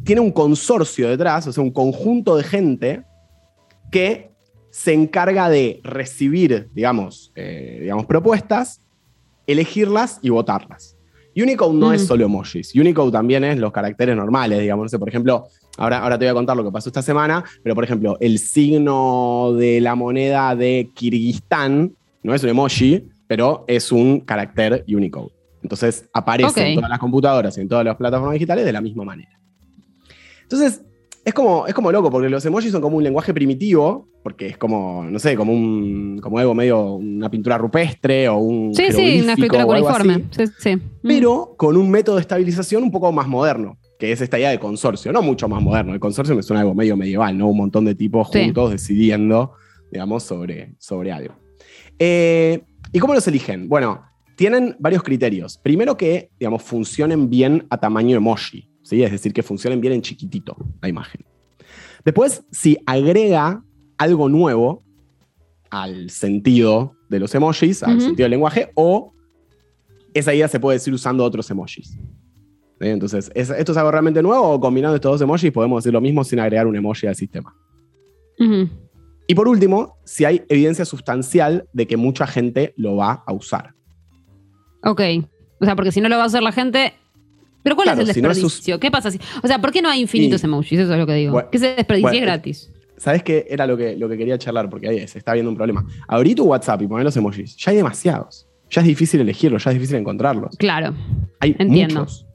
tiene 0.03 0.21
un 0.21 0.31
consorcio 0.31 1.09
detrás, 1.09 1.47
o 1.47 1.51
sea, 1.51 1.63
un 1.63 1.71
conjunto 1.71 2.35
de 2.35 2.43
gente 2.43 3.03
que 3.91 4.31
se 4.69 4.93
encarga 4.93 5.49
de 5.49 5.81
recibir, 5.83 6.69
digamos, 6.73 7.31
eh, 7.35 7.79
digamos 7.81 8.05
propuestas, 8.05 8.81
elegirlas 9.45 10.19
y 10.21 10.29
votarlas. 10.29 10.97
Unicode 11.35 11.73
no 11.73 11.93
es 11.93 12.03
mm. 12.03 12.05
solo 12.05 12.25
emojis, 12.25 12.75
Unicode 12.75 13.11
también 13.11 13.43
es 13.43 13.57
los 13.57 13.71
caracteres 13.71 14.15
normales, 14.15 14.59
digamos, 14.59 14.83
no 14.85 14.89
sé, 14.89 14.99
por 14.99 15.09
ejemplo, 15.09 15.47
ahora, 15.77 15.99
ahora 15.99 16.17
te 16.17 16.25
voy 16.25 16.31
a 16.31 16.33
contar 16.33 16.57
lo 16.57 16.63
que 16.63 16.71
pasó 16.71 16.89
esta 16.89 17.01
semana, 17.01 17.43
pero 17.63 17.75
por 17.75 17.83
ejemplo, 17.83 18.17
el 18.19 18.39
signo 18.39 19.53
de 19.53 19.81
la 19.81 19.95
moneda 19.95 20.55
de 20.55 20.89
Kirguistán 20.93 21.95
no 22.23 22.33
es 22.33 22.43
un 22.43 22.49
emoji, 22.49 23.07
pero 23.27 23.63
es 23.67 23.91
un 23.91 24.21
carácter 24.21 24.83
Unicode. 24.87 25.31
Entonces 25.63 26.09
aparece 26.13 26.67
en 26.67 26.75
todas 26.75 26.89
las 26.89 26.99
computadoras 26.99 27.57
y 27.57 27.61
en 27.61 27.69
todas 27.69 27.85
las 27.85 27.95
plataformas 27.95 28.33
digitales 28.33 28.65
de 28.65 28.73
la 28.73 28.81
misma 28.81 29.03
manera. 29.05 29.39
Entonces, 30.51 30.83
es 31.23 31.33
como, 31.33 31.67
es 31.67 31.73
como 31.73 31.91
loco, 31.91 32.09
porque 32.09 32.29
los 32.29 32.45
emojis 32.45 32.71
son 32.71 32.81
como 32.81 32.97
un 32.97 33.03
lenguaje 33.03 33.33
primitivo, 33.33 34.07
porque 34.23 34.47
es 34.47 34.57
como, 34.57 35.05
no 35.05 35.19
sé, 35.19 35.35
como 35.35 35.53
un, 35.53 36.19
como 36.21 36.39
algo 36.39 36.53
medio, 36.55 36.93
una 36.95 37.29
pintura 37.29 37.57
rupestre 37.57 38.27
o 38.27 38.37
un. 38.37 38.73
Sí, 38.73 38.91
sí, 38.91 39.21
una 39.21 39.33
escritura 39.33 39.65
cuneiforme. 39.65 40.25
Sí, 40.31 40.45
sí. 40.57 40.81
Pero 41.03 41.53
con 41.57 41.77
un 41.77 41.89
método 41.89 42.15
de 42.15 42.21
estabilización 42.21 42.83
un 42.83 42.91
poco 42.91 43.11
más 43.11 43.27
moderno, 43.27 43.77
que 43.99 44.11
es 44.11 44.21
esta 44.21 44.39
idea 44.39 44.49
de 44.49 44.59
consorcio, 44.59 45.11
no 45.11 45.21
mucho 45.21 45.47
más 45.47 45.61
moderno. 45.61 45.93
El 45.93 45.99
consorcio 45.99 46.35
me 46.35 46.43
suena 46.43 46.61
algo 46.61 46.73
medio 46.73 46.97
medieval, 46.97 47.37
¿no? 47.37 47.47
Un 47.47 47.57
montón 47.57 47.85
de 47.85 47.95
tipos 47.95 48.27
juntos 48.27 48.71
decidiendo, 48.71 49.53
digamos, 49.91 50.23
sobre, 50.23 50.73
sobre 50.79 51.11
algo. 51.11 51.35
Eh, 51.99 52.63
¿Y 52.91 52.99
cómo 52.99 53.13
los 53.13 53.27
eligen? 53.27 53.69
Bueno, 53.69 54.03
tienen 54.35 54.75
varios 54.79 55.03
criterios. 55.03 55.59
Primero 55.59 55.95
que, 55.97 56.31
digamos, 56.39 56.63
funcionen 56.63 57.29
bien 57.29 57.67
a 57.69 57.77
tamaño 57.77 58.17
emoji. 58.17 58.70
Es 58.91 59.11
decir, 59.11 59.33
que 59.33 59.43
funcionen 59.43 59.79
bien 59.79 59.93
en 59.93 60.01
chiquitito 60.01 60.55
la 60.81 60.89
imagen. 60.89 61.23
Después, 62.03 62.43
si 62.51 62.77
agrega 62.85 63.63
algo 63.97 64.27
nuevo 64.27 64.83
al 65.69 66.09
sentido 66.09 66.95
de 67.09 67.19
los 67.19 67.33
emojis, 67.33 67.83
al 67.83 68.01
sentido 68.01 68.25
del 68.25 68.31
lenguaje, 68.31 68.71
o 68.75 69.13
esa 70.13 70.33
idea 70.33 70.47
se 70.47 70.59
puede 70.59 70.77
decir 70.77 70.93
usando 70.93 71.23
otros 71.23 71.49
emojis. 71.49 71.97
Entonces, 72.79 73.31
¿esto 73.35 73.71
es 73.71 73.77
algo 73.77 73.91
realmente 73.91 74.21
nuevo 74.23 74.53
o 74.53 74.59
combinando 74.59 74.95
estos 74.95 75.11
dos 75.11 75.21
emojis 75.21 75.51
podemos 75.51 75.83
decir 75.83 75.93
lo 75.93 76.01
mismo 76.01 76.23
sin 76.23 76.39
agregar 76.39 76.67
un 76.67 76.75
emoji 76.75 77.07
al 77.07 77.15
sistema? 77.15 77.55
Y 79.27 79.35
por 79.35 79.47
último, 79.47 79.97
si 80.03 80.25
hay 80.25 80.43
evidencia 80.49 80.83
sustancial 80.83 81.69
de 81.71 81.85
que 81.85 81.95
mucha 81.95 82.25
gente 82.25 82.73
lo 82.75 82.95
va 82.95 83.23
a 83.25 83.33
usar. 83.33 83.75
Ok. 84.83 85.01
O 85.59 85.65
sea, 85.65 85.75
porque 85.75 85.91
si 85.91 86.01
no 86.01 86.09
lo 86.09 86.17
va 86.17 86.23
a 86.23 86.25
hacer 86.25 86.41
la 86.41 86.51
gente, 86.51 86.95
pero 87.63 87.75
¿cuál 87.75 87.89
es 87.89 87.99
el 87.99 88.05
desperdicio? 88.07 88.79
¿Qué 88.79 88.91
pasa 88.91 89.11
si.? 89.11 89.19
O 89.43 89.47
sea, 89.47 89.59
¿por 89.59 89.71
qué 89.71 89.81
no 89.81 89.89
hay 89.89 90.01
infinitos 90.01 90.43
emojis? 90.43 90.79
Eso 90.79 90.93
es 90.93 90.99
lo 90.99 91.05
que 91.05 91.13
digo. 91.13 91.49
¿Qué 91.51 91.59
se 91.59 91.75
desperdicia 91.75 92.11
es 92.11 92.21
gratis. 92.21 92.71
¿Sabes 92.97 93.23
qué? 93.23 93.47
Era 93.49 93.65
lo 93.65 93.75
que, 93.77 93.95
lo 93.95 94.07
que 94.07 94.17
quería 94.17 94.37
charlar, 94.37 94.69
porque 94.69 94.87
ahí 94.87 95.07
se 95.07 95.17
está 95.17 95.33
viendo 95.33 95.49
un 95.49 95.57
problema. 95.57 95.83
Abrí 96.07 96.35
tu 96.35 96.43
WhatsApp 96.43 96.83
y 96.83 96.87
poner 96.87 97.03
los 97.03 97.17
emojis. 97.17 97.57
Ya 97.57 97.71
hay 97.71 97.77
demasiados. 97.77 98.47
Ya 98.69 98.81
es 98.81 98.87
difícil 98.87 99.19
elegirlos, 99.19 99.63
ya 99.63 99.71
es 99.71 99.75
difícil 99.75 99.97
encontrarlos. 99.97 100.55
Claro. 100.57 100.93
Hay 101.39 101.55
Entiendo. 101.57 102.01
muchos. 102.01 102.27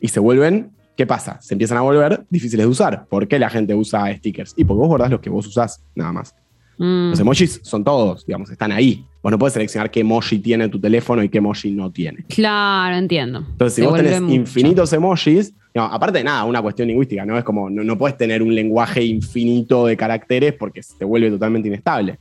Y 0.00 0.08
se 0.08 0.20
vuelven. 0.20 0.72
¿Qué 0.96 1.06
pasa? 1.06 1.40
Se 1.40 1.54
empiezan 1.54 1.78
a 1.78 1.82
volver 1.82 2.26
difíciles 2.28 2.66
de 2.66 2.70
usar. 2.70 3.06
¿Por 3.06 3.28
qué 3.28 3.38
la 3.38 3.48
gente 3.48 3.72
usa 3.72 4.12
stickers? 4.16 4.54
Y 4.56 4.64
porque 4.64 4.80
vos 4.80 4.88
guardás 4.88 5.12
los 5.12 5.20
que 5.20 5.30
vos 5.30 5.46
usás, 5.46 5.84
nada 5.94 6.12
más. 6.12 6.34
Mm. 6.78 7.10
Los 7.10 7.20
emojis 7.20 7.60
son 7.62 7.84
todos, 7.84 8.24
digamos, 8.24 8.50
están 8.50 8.72
ahí. 8.72 9.04
Vos 9.22 9.32
no 9.32 9.38
puedes 9.38 9.52
seleccionar 9.52 9.90
qué 9.90 10.00
emoji 10.00 10.38
tiene 10.38 10.68
tu 10.68 10.80
teléfono 10.80 11.22
y 11.22 11.28
qué 11.28 11.38
emoji 11.38 11.72
no 11.72 11.90
tiene. 11.90 12.24
Claro, 12.28 12.96
entiendo. 12.96 13.40
Entonces, 13.40 13.74
si 13.74 13.82
vos 13.82 13.96
tenés 13.96 14.20
infinitos 14.22 14.92
emojis, 14.92 15.52
aparte 15.74 16.18
de 16.18 16.24
nada, 16.24 16.44
una 16.44 16.62
cuestión 16.62 16.88
lingüística, 16.88 17.26
¿no? 17.26 17.36
Es 17.36 17.44
como, 17.44 17.68
no, 17.68 17.98
puedes 17.98 18.16
tener 18.16 18.42
un 18.42 18.54
lenguaje 18.54 19.04
infinito 19.04 19.86
de 19.86 19.96
caracteres 19.96 20.54
porque 20.54 20.82
se 20.82 20.96
te 20.96 21.04
vuelve 21.04 21.30
totalmente 21.30 21.68
inestable. 21.68 22.18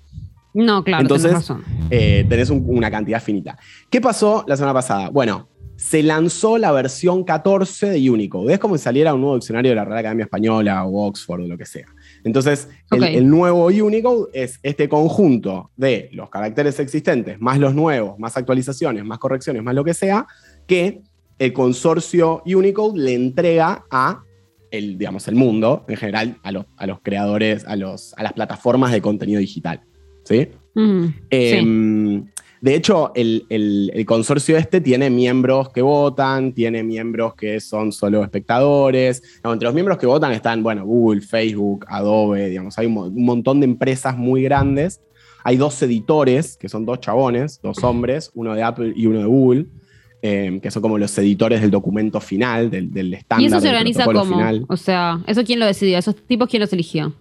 No, 0.54 0.84
claro. 0.84 1.04
Entonces, 1.04 1.32
tenés, 1.32 1.52
eh, 1.92 2.26
tenés 2.28 2.50
una 2.50 2.90
cantidad 2.90 3.22
finita. 3.22 3.58
¿Qué 3.90 4.02
pasó 4.02 4.44
la 4.48 4.58
semana 4.58 4.74
pasada? 4.74 5.10
Bueno, 5.10 5.48
se 5.78 6.02
lanzó 6.02 6.58
la 6.58 6.72
versión 6.72 7.24
14 7.24 7.92
de 7.92 8.10
Unicode. 8.10 8.54
Es 8.54 8.60
como 8.60 8.76
si 8.78 8.84
saliera 8.84 9.14
un 9.14 9.22
nuevo 9.22 9.36
diccionario 9.36 9.72
de 9.72 9.76
la 9.76 9.86
Real 9.86 10.00
Academia 10.00 10.24
Española 10.24 10.84
o 10.86 11.08
Oxford 11.08 11.42
o 11.42 11.48
lo 11.48 11.58
que 11.58 11.66
sea. 11.66 11.86
Entonces, 12.28 12.68
el, 12.92 13.30
nuevo 13.30 13.68
Unicode 13.68 14.30
es 14.34 14.60
este 14.62 14.90
conjunto 14.90 15.72
de 15.78 16.10
los 16.12 16.30
caracteres 16.30 16.78
existentes, 16.80 17.40
más 17.40 17.58
los 17.58 17.74
nuevos, 17.74 18.20
más 18.20 18.36
actualizaciones, 18.36 19.06
más 19.06 19.18
correcciones, 19.18 19.64
más 19.64 19.74
lo 19.74 19.86
que 19.86 19.94
sea, 19.94 20.28
que 20.68 21.02
el 21.40 21.54
consorcio 21.54 22.44
Unicode 22.46 23.00
le 23.00 23.14
entrega 23.14 23.86
a 23.90 24.24
el, 24.72 24.98
digamos, 24.98 25.26
el 25.30 25.36
mundo, 25.36 25.86
en 25.88 25.96
general, 25.96 26.38
a 26.44 26.52
los, 26.52 26.66
a 26.76 26.86
los 26.86 27.00
creadores, 27.02 27.66
a, 27.66 27.78
los, 27.78 28.14
a 28.18 28.24
las 28.24 28.34
plataformas 28.34 28.92
de 28.92 29.02
contenido 29.02 29.40
digital. 29.40 29.82
¿Sí? 30.26 30.50
Em, 31.30 32.26
de 32.62 32.76
hecho, 32.76 33.12
el, 33.16 34.04
consorcio 34.06 34.58
este 34.58 34.82
tiene 34.82 35.10
miembros 35.10 35.70
que 35.70 35.82
votan, 35.82 36.54
tiene 36.54 36.84
miembros 36.84 37.36
que 37.36 37.60
son 37.60 37.92
solo 37.92 38.24
espectadores. 38.24 39.22
entre 39.44 39.66
los 39.66 39.74
miembros 39.74 39.98
que 39.98 40.08
votan 40.08 40.32
están, 40.32 40.64
bueno, 40.64 40.86
Google, 40.86 41.22
Facebook, 41.22 41.86
Adobe, 41.88 42.50
digamos, 42.50 42.78
hay 42.78 42.88
un, 42.88 43.24
montón 43.24 43.60
de 43.60 43.66
empresas 43.66 44.18
muy 44.18 44.44
grandes. 44.44 45.02
Hay 45.44 45.58
dos 45.58 45.82
editores, 45.82 46.58
que 46.58 46.68
son 46.68 46.86
dos 46.86 47.00
chabones, 47.00 47.62
dos 47.62 47.84
hombres, 47.84 48.32
uno 48.34 48.54
de 48.54 48.64
Apple 48.64 48.94
y 48.96 49.06
uno 49.06 49.20
de 49.20 49.26
Google, 49.26 49.66
em, 50.22 50.60
que 50.60 50.72
son 50.72 50.82
como 50.82 50.98
los 50.98 51.18
editores 51.18 51.62
del 51.62 51.72
documento 51.72 52.20
final, 52.20 52.70
del, 52.70 52.92
del 52.92 53.14
estándar. 53.14 53.44
¿Y 53.44 53.46
eso 53.46 53.62
se 53.62 53.70
organiza 53.70 54.06
como? 54.06 54.66
O 54.68 54.78
sea, 54.78 55.24
¿eso 55.28 55.44
quién 55.44 55.60
lo 55.60 55.66
decidió? 55.66 55.98
¿Esos 55.98 56.16
tipos 56.16 56.50
quién 56.50 56.62
los 56.62 56.74
eligió? 56.74 57.14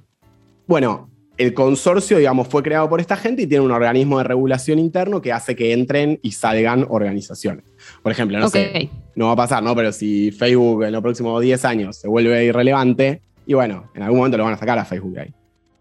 Bueno, 0.66 1.08
el 1.38 1.54
consorcio, 1.54 2.18
digamos, 2.18 2.48
fue 2.48 2.62
creado 2.62 2.88
por 2.88 3.00
esta 3.00 3.16
gente 3.16 3.42
y 3.42 3.46
tiene 3.46 3.64
un 3.64 3.70
organismo 3.70 4.18
de 4.18 4.24
regulación 4.24 4.78
interno 4.78 5.20
que 5.20 5.32
hace 5.32 5.54
que 5.54 5.72
entren 5.72 6.18
y 6.22 6.32
salgan 6.32 6.86
organizaciones. 6.88 7.64
Por 8.02 8.12
ejemplo, 8.12 8.38
no 8.38 8.48
sé, 8.48 8.90
no 9.14 9.26
va 9.26 9.32
a 9.32 9.36
pasar, 9.36 9.62
¿no? 9.62 9.74
Pero 9.76 9.92
si 9.92 10.30
Facebook 10.30 10.84
en 10.84 10.92
los 10.92 11.02
próximos 11.02 11.40
10 11.42 11.64
años 11.64 11.96
se 11.96 12.08
vuelve 12.08 12.44
irrelevante, 12.44 13.20
y 13.46 13.54
bueno, 13.54 13.90
en 13.94 14.02
algún 14.02 14.18
momento 14.18 14.38
lo 14.38 14.44
van 14.44 14.54
a 14.54 14.58
sacar 14.58 14.78
a 14.78 14.84
Facebook 14.84 15.18
ahí. 15.18 15.32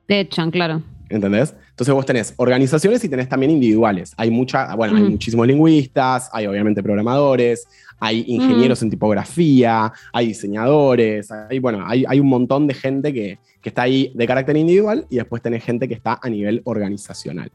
De 0.08 0.20
echan, 0.20 0.52
claro. 0.52 0.84
¿Entendés? 1.10 1.56
Entonces 1.70 1.94
vos 1.94 2.06
tenés 2.06 2.34
organizaciones 2.38 3.04
y 3.04 3.10
tenés 3.10 3.30
también 3.30 3.52
individuales. 3.52 4.14
Hay 4.18 4.32
mucha, 4.32 4.76
bueno, 4.76 4.98
hay 4.98 5.04
muchísimos 5.04 5.46
lingüistas, 5.46 6.30
hay 6.32 6.48
obviamente 6.48 6.82
programadores, 6.82 7.68
hay 8.00 8.24
ingenieros 8.28 8.82
en 8.84 8.90
tipografía, 8.90 9.92
hay 10.12 10.28
diseñadores, 10.28 11.32
hay, 11.32 11.60
bueno, 11.60 11.84
hay, 11.86 12.06
hay 12.08 12.20
un 12.20 12.28
montón 12.28 12.68
de 12.68 12.74
gente 12.74 13.14
que, 13.14 13.40
que, 13.62 13.70
está 13.70 13.84
ahí 13.84 14.12
de 14.14 14.28
carácter 14.28 14.58
individual 14.58 15.06
y 15.10 15.16
después 15.18 15.42
tenés 15.42 15.64
gente 15.64 15.88
que 15.88 15.94
está 15.94 16.20
a 16.22 16.30
nivel 16.30 16.62
organizacional. 16.66 17.52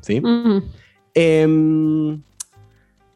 ¿Sí? 0.00 0.22
Em, 1.14 2.22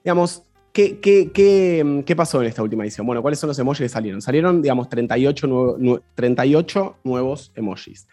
digamos, 0.02 0.42
¿qué, 0.72 0.98
qué, 1.00 2.14
pasó 2.16 2.42
en 2.42 2.48
esta 2.48 2.62
última 2.62 2.84
edición? 2.84 3.06
Bueno, 3.06 3.22
¿cuáles 3.22 3.38
son 3.38 3.48
los 3.48 3.58
emojis 3.58 3.80
que 3.80 3.88
salieron? 3.88 4.20
Salieron, 4.20 4.60
digamos, 4.60 4.88
38, 4.88 5.78
38 6.14 6.96
nuevos 7.04 7.52
emojis. 7.54 8.06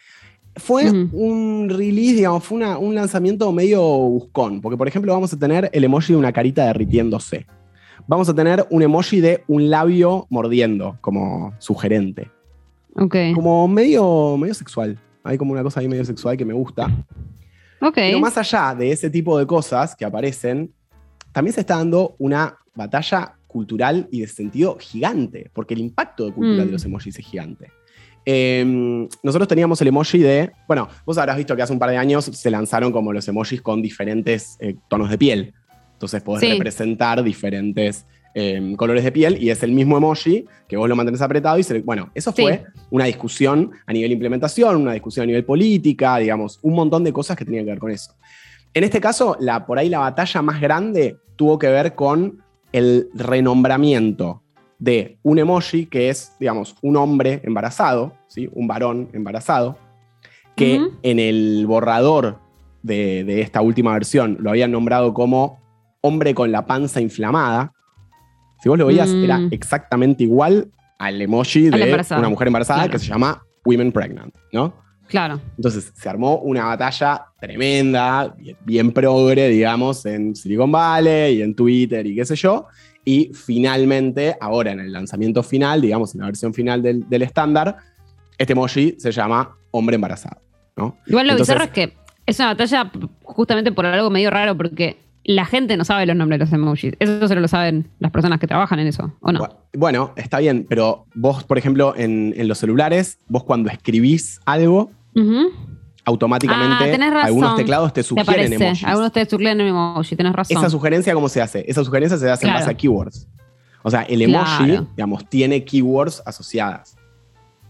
Fue 0.57 0.89
un 0.91 1.69
release, 1.69 2.15
digamos, 2.15 2.43
fue 2.43 2.57
un 2.77 2.93
lanzamiento 2.93 3.51
medio 3.53 3.81
buscón, 3.81 4.59
porque 4.59 4.77
por 4.77 4.87
ejemplo 4.87 5.13
vamos 5.13 5.31
a 5.33 5.39
tener 5.39 5.69
el 5.71 5.83
emoji 5.83 6.11
de 6.11 6.19
una 6.19 6.33
carita 6.33 6.65
derritiéndose. 6.65 7.45
Vamos 8.07 8.29
a 8.29 8.33
tener 8.33 8.65
un 8.69 8.81
emoji 8.81 9.21
de 9.21 9.43
un 9.47 9.69
labio 9.69 10.27
mordiendo, 10.29 10.97
como 11.01 11.53
sugerente. 11.59 12.29
Ok. 12.95 13.15
Como 13.33 13.67
medio, 13.67 14.37
medio 14.37 14.53
sexual. 14.53 14.99
Hay 15.23 15.37
como 15.37 15.53
una 15.53 15.63
cosa 15.63 15.79
ahí 15.79 15.87
medio 15.87 16.05
sexual 16.05 16.37
que 16.37 16.45
me 16.45 16.53
gusta. 16.53 16.85
Ok. 17.81 17.95
Pero 17.95 18.19
más 18.19 18.37
allá 18.37 18.75
de 18.75 18.91
ese 18.91 19.09
tipo 19.09 19.37
de 19.37 19.45
cosas 19.45 19.95
que 19.95 20.05
aparecen, 20.05 20.73
también 21.31 21.53
se 21.53 21.61
está 21.61 21.77
dando 21.77 22.15
una 22.19 22.57
batalla 22.75 23.35
cultural 23.47 24.07
y 24.11 24.21
de 24.21 24.27
sentido 24.27 24.77
gigante, 24.79 25.49
porque 25.53 25.73
el 25.73 25.81
impacto 25.81 26.25
de 26.25 26.33
cultural 26.33 26.65
de 26.65 26.71
mm. 26.71 26.71
los 26.71 26.85
emojis 26.85 27.19
es 27.19 27.25
gigante. 27.25 27.71
Em, 28.23 29.07
nosotros 29.23 29.47
teníamos 29.47 29.81
el 29.81 29.87
emoji 29.87 30.19
de, 30.19 30.51
bueno, 30.67 30.87
vos 31.05 31.17
habrás 31.17 31.37
visto 31.37 31.55
que 31.55 31.61
hace 31.63 31.73
un 31.73 31.79
par 31.79 31.89
de 31.89 31.97
años 31.97 32.25
se 32.25 32.51
lanzaron 32.51 32.91
como 32.91 33.11
los 33.11 33.27
emojis 33.27 33.61
con 33.61 33.81
diferentes 33.81 34.57
eh, 34.59 34.75
tonos 34.89 35.09
de 35.09 35.17
piel. 35.17 35.53
Entonces 36.01 36.23
podés 36.23 36.49
representar 36.49 37.21
diferentes 37.21 38.07
em, 38.33 38.75
colores 38.75 39.03
de 39.03 39.11
piel 39.11 39.37
y 39.39 39.51
es 39.51 39.61
el 39.61 39.71
mismo 39.71 39.97
emoji 39.97 40.47
que 40.67 40.75
vos 40.75 40.89
lo 40.89 40.95
mantenés 40.95 41.21
apretado 41.21 41.59
y 41.59 41.63
se, 41.63 41.79
bueno, 41.81 42.09
eso 42.15 42.33
fue 42.33 42.65
una 42.89 43.05
discusión 43.05 43.69
a 43.85 43.93
nivel 43.93 44.11
implementación, 44.11 44.77
una 44.77 44.93
discusión 44.93 45.25
a 45.25 45.27
nivel 45.27 45.45
política, 45.45 46.17
digamos, 46.17 46.57
un 46.63 46.73
montón 46.73 47.03
de 47.03 47.13
cosas 47.13 47.37
que 47.37 47.45
tenían 47.45 47.65
que 47.65 47.69
ver 47.69 47.79
con 47.79 47.91
eso. 47.91 48.15
En 48.73 48.83
este 48.83 48.99
caso, 48.99 49.37
la, 49.39 49.67
por 49.67 49.77
ahí 49.77 49.89
la 49.89 49.99
batalla 49.99 50.41
más 50.41 50.59
grande 50.59 51.17
tuvo 51.35 51.59
que 51.59 51.67
ver 51.67 51.93
con 51.93 52.41
el 52.71 53.09
renombramiento 53.13 54.41
de 54.79 55.19
un 55.21 55.37
emoji 55.37 55.85
que 55.85 56.09
es, 56.09 56.33
digamos, 56.39 56.75
un 56.81 56.97
hombre 56.97 57.41
embarazado, 57.43 58.13
¿sí? 58.27 58.49
un 58.53 58.65
varón 58.65 59.09
embarazado, 59.13 59.77
que 60.55 60.81
en 61.03 61.19
el 61.19 61.65
borrador 61.67 62.39
de, 62.83 63.41
esta 63.41 63.61
última 63.61 63.93
versión 63.93 64.37
lo 64.39 64.49
habían 64.49 64.71
nombrado 64.71 65.13
como 65.13 65.60
hombre 66.01 66.33
con 66.33 66.51
la 66.51 66.65
panza 66.65 66.99
inflamada. 66.99 67.71
Si 68.61 68.69
vos 68.69 68.77
lo 68.77 68.87
veías, 68.87 69.09
era 69.09 69.37
mm. 69.37 69.49
exactamente 69.51 70.23
igual 70.23 70.69
al 70.99 71.21
emoji 71.21 71.69
de 71.69 72.05
una 72.17 72.29
mujer 72.29 72.47
embarazada 72.47 72.87
que 72.87 72.99
se 72.99 73.07
llama 73.07 73.43
Women 73.65 73.91
Pregnant, 73.91 74.35
¿no? 74.51 74.81
Claro. 75.07 75.41
Entonces 75.57 75.91
se 75.93 76.07
armó 76.07 76.37
una 76.37 76.65
batalla 76.65 77.25
tremenda, 77.39 78.33
bien, 78.37 78.57
bien 78.63 78.91
progre, 78.91 79.49
digamos, 79.49 80.05
en 80.05 80.35
Silicon 80.35 80.71
Valley 80.71 81.39
y 81.39 81.41
en 81.41 81.53
Twitter 81.53 82.05
y 82.05 82.15
qué 82.15 82.25
sé 82.25 82.35
yo. 82.35 82.67
Y 83.03 83.31
finalmente, 83.33 84.37
ahora 84.39 84.71
en 84.71 84.79
el 84.79 84.93
lanzamiento 84.93 85.43
final, 85.43 85.81
digamos, 85.81 86.13
en 86.13 86.21
la 86.21 86.27
versión 86.27 86.53
final 86.53 86.81
del, 86.81 87.21
estándar, 87.21 87.77
este 88.37 88.53
emoji 88.53 88.95
se 88.99 89.11
llama 89.11 89.57
hombre 89.71 89.95
embarazado. 89.95 90.39
¿no? 90.77 90.97
Igual 91.07 91.27
lo 91.27 91.35
bizarro 91.35 91.65
es 91.65 91.71
que 91.71 91.93
es 92.25 92.39
una 92.39 92.49
batalla 92.49 92.91
justamente 93.23 93.71
por 93.71 93.85
algo 93.85 94.09
medio 94.09 94.29
raro, 94.29 94.55
porque 94.55 94.97
la 95.23 95.45
gente 95.45 95.77
no 95.77 95.85
sabe 95.85 96.05
los 96.05 96.15
nombres 96.15 96.39
de 96.39 96.45
los 96.45 96.53
emojis. 96.53 96.93
Eso 96.99 97.27
solo 97.27 97.41
lo 97.41 97.47
saben 97.47 97.89
las 97.99 98.11
personas 98.11 98.39
que 98.39 98.47
trabajan 98.47 98.79
en 98.79 98.87
eso, 98.87 99.13
¿o 99.21 99.31
no? 99.31 99.47
Bueno, 99.73 100.13
está 100.15 100.39
bien, 100.39 100.65
pero 100.67 101.05
vos, 101.13 101.43
por 101.43 101.57
ejemplo, 101.57 101.93
en, 101.95 102.33
los 102.47 102.57
celulares, 102.57 103.19
vos 103.27 103.43
cuando 103.43 103.69
escribís 103.69 104.39
algo, 104.45 104.91
automáticamente 106.05 106.97
ah, 107.03 107.23
algunos 107.23 107.55
teclados 107.55 107.93
te 107.93 108.03
sugieren 108.03 108.53
emojis. 108.53 108.83
Algunos 108.83 109.11
te 109.11 109.25
sugieren 109.25 109.61
emoji, 109.61 110.15
tenés 110.15 110.33
razón. 110.33 110.57
Esa 110.57 110.69
sugerencia, 110.69 111.13
¿cómo 111.13 111.29
se 111.29 111.41
hace? 111.41 111.63
Esa 111.67 111.83
sugerencia 111.83 112.17
se 112.17 112.29
hace 112.29 112.47
en 112.47 112.53
base 112.53 112.69
a 112.69 112.73
keywords. 112.73 113.27
O 113.83 113.89
sea, 113.89 114.03
el 114.03 114.21
emoji, 114.21 114.79
digamos, 114.95 115.27
tiene 115.29 115.63
keywords 115.63 116.21
asociadas. 116.25 116.97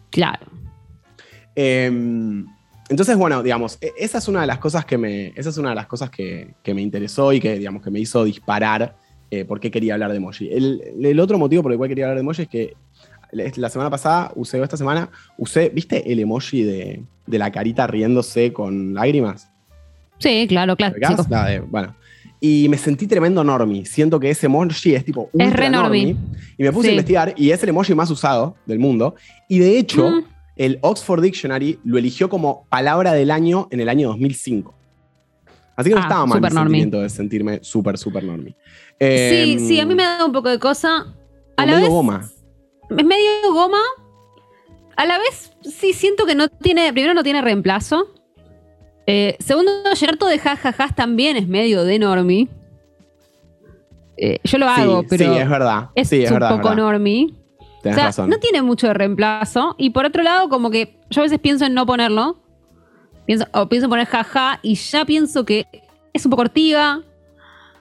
Claro. 0.10 0.46
Em, 1.56 2.46
entonces, 2.92 3.16
bueno, 3.16 3.42
digamos, 3.42 3.78
e, 3.80 3.94
esa 3.98 4.18
es 4.18 4.28
una 4.28 4.42
de 4.42 4.48
las 4.48 4.60
cosas 4.60 4.84
que 4.84 4.98
me, 4.98 5.28
esa 5.38 5.50
es 5.50 5.58
una 5.58 5.70
de 5.70 5.76
las 5.76 5.88
cosas 5.88 6.10
que, 6.10 6.54
me 6.66 6.82
interesó 6.82 7.32
y 7.32 7.40
que, 7.40 7.58
digamos, 7.58 7.82
que 7.82 7.90
me 7.90 8.02
hizo 8.02 8.26
disparar 8.26 8.98
eh, 9.32 9.46
por 9.46 9.62
qué 9.62 9.72
quería 9.72 9.94
hablar 9.94 10.12
de 10.12 10.18
emoji. 10.18 10.50
El, 10.52 10.82
el, 11.02 11.20
otro 11.22 11.38
motivo 11.38 11.64
por 11.64 11.72
el 11.72 11.78
cual 11.78 11.88
quería 11.88 12.06
hablar 12.06 12.18
de 12.18 12.22
emoji 12.22 12.42
es 12.42 12.50
que 12.50 12.74
la 13.32 13.70
semana 13.70 13.90
pasada 13.90 14.34
usé, 14.36 14.60
o 14.60 14.64
esta 14.66 14.76
semana, 14.76 15.10
usé, 15.38 15.70
¿viste 15.70 16.12
el 16.12 16.20
emoji 16.20 16.64
de, 16.64 17.04
la 17.28 17.50
carita 17.50 17.88
riéndose 17.88 18.52
con 18.52 18.94
lágrimas? 18.94 19.50
Sí, 20.18 20.46
claro, 20.50 20.76
claro. 20.76 20.98
bueno. 21.70 21.96
Y 22.42 22.68
me 22.68 22.78
sentí 22.78 23.08
tremendo 23.08 23.42
normie. 23.42 23.86
Siento 23.86 24.20
que 24.20 24.32
ese 24.32 24.48
emoji 24.48 24.96
es 24.96 25.06
tipo 25.06 25.30
ultra 25.32 25.48
es 25.48 25.54
re 25.54 25.70
normie. 25.70 26.18
Y 26.58 26.64
me 26.64 26.74
puse 26.74 26.90
a 26.90 26.92
investigar 26.92 27.34
y 27.38 27.52
es 27.52 27.64
el 27.64 27.70
emoji 27.70 27.96
más 27.96 28.12
usado 28.12 28.58
del 28.66 28.80
mundo. 28.80 29.16
Y 29.48 29.60
de 29.60 29.78
hecho, 29.78 30.10
mm. 30.10 30.24
El 30.66 30.80
Oxford 30.82 31.22
Dictionary 31.22 31.80
lo 31.84 31.98
eligió 31.98 32.30
como 32.30 32.66
palabra 32.70 33.14
del 33.14 33.32
año 33.32 33.68
en 33.72 33.80
el 33.80 33.90
año 33.90 34.10
2005. 34.10 34.74
Así 35.76 35.90
que 35.90 35.96
no 35.96 36.02
ah, 36.02 36.04
estaba 36.04 36.26
mal 36.26 36.44
el 36.44 36.52
sentimiento 36.52 37.02
de 37.02 37.10
sentirme 37.10 37.60
súper, 37.64 37.98
súper 37.98 38.24
normie. 38.24 38.56
sí, 39.00 39.58
sí, 39.60 39.80
a 39.80 39.86
mí 39.86 39.96
me 39.96 40.04
ha 40.04 40.10
dado 40.18 40.28
un 40.28 40.34
poco 40.34 40.50
de 40.50 40.60
cosa. 40.60 41.08
A 41.58 41.66
la 41.66 41.78
vez, 41.78 41.90
goma 41.90 42.30
es 42.98 43.06
medio 43.06 43.54
goma. 43.54 43.82
A 44.98 45.06
la 45.06 45.18
vez, 45.18 45.54
sí 45.62 45.94
siento 45.94 46.26
que 46.26 46.36
no 46.36 46.50
tiene. 46.50 46.92
Primero, 46.94 47.14
no 47.14 47.24
tiene 47.24 47.42
reemplazo. 47.42 48.08
Eh, 49.08 49.36
segundo, 49.40 49.72
todo 50.20 50.30
de 50.30 50.40
jajajas 50.40 50.96
también 50.96 51.38
es 51.38 51.48
medio 51.48 51.84
de 51.84 52.00
normie. 52.00 52.48
Eh, 54.18 54.40
yo 54.44 54.58
lo 54.58 54.68
hago, 54.68 55.04
pero. 55.10 55.34
Sí, 55.34 55.40
es 55.40 55.50
verdad. 55.50 55.90
Es, 55.96 56.12
un 56.12 56.40
poco 56.40 56.76
normie. 56.76 57.34
O 57.84 58.12
sea, 58.12 58.28
No 58.28 58.38
tiene 58.38 58.62
mucho 58.62 58.88
de 58.88 58.94
reemplazo. 58.94 59.76
Y 59.78 59.92
por 59.92 60.06
otro 60.06 60.24
lado, 60.24 60.50
como 60.50 60.70
que 60.70 60.98
yo 61.10 61.22
a 61.22 61.24
veces 61.24 61.40
pienso 61.40 61.66
en 61.66 61.74
no 61.74 61.86
ponerlo. 61.86 62.40
Pienso, 63.26 63.46
o 63.54 63.70
pienso 63.70 63.86
en 63.86 63.90
poner 63.90 64.08
jaja 64.08 64.60
y 64.62 64.76
ya 64.76 65.06
pienso 65.06 65.46
que 65.46 65.68
es 66.14 66.26
un 66.26 66.32
poco 66.32 66.44
ortiga. 66.44 67.02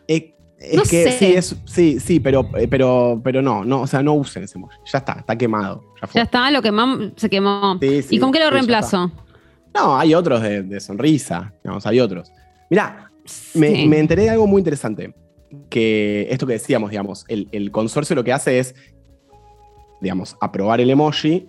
Eh, 0.06 0.34
es 0.58 0.90
que 0.90 1.12
sí, 1.12 1.32
es, 1.32 1.56
sí, 1.64 2.00
sí, 2.00 2.20
pero, 2.20 2.48
eh, 2.56 2.68
pero, 2.68 3.20
pero 3.24 3.40
no, 3.40 3.64
no, 3.64 3.82
o 3.82 3.86
sea, 3.86 4.02
no 4.02 4.14
usen 4.14 4.44
ese 4.44 4.58
emoji. 4.58 4.76
Ya 4.92 4.98
está, 4.98 5.12
está 5.14 5.36
quemado. 5.36 5.82
Ya, 6.12 6.22
está, 6.22 6.50
lo 6.50 6.60
quemamos, 6.60 7.12
se 7.16 7.30
quemó. 7.30 7.78
¿Y 7.80 8.18
con 8.18 8.30
qué 8.30 8.40
lo 8.40 8.50
reemplazo? 8.50 9.10
No, 9.74 9.96
hay 9.96 10.14
otros 10.14 10.42
de, 10.42 10.80
sonrisa, 10.80 11.52
digamos, 11.62 11.86
hay 11.86 12.00
otros. 12.00 12.30
Mirá, 12.68 13.10
me, 13.54 13.86
me, 13.86 13.98
enteré 13.98 14.24
de 14.24 14.30
algo 14.30 14.46
muy 14.46 14.60
interesante. 14.60 15.14
Que 15.68 16.28
esto 16.30 16.46
que 16.46 16.52
decíamos, 16.52 16.90
digamos, 16.90 17.24
el, 17.26 17.48
el 17.50 17.72
consorcio 17.72 18.14
lo 18.14 18.22
que 18.22 18.32
hace 18.32 18.60
es, 18.60 18.74
digamos, 20.00 20.36
aprobar 20.40 20.80
el 20.80 20.90
emoji, 20.90 21.48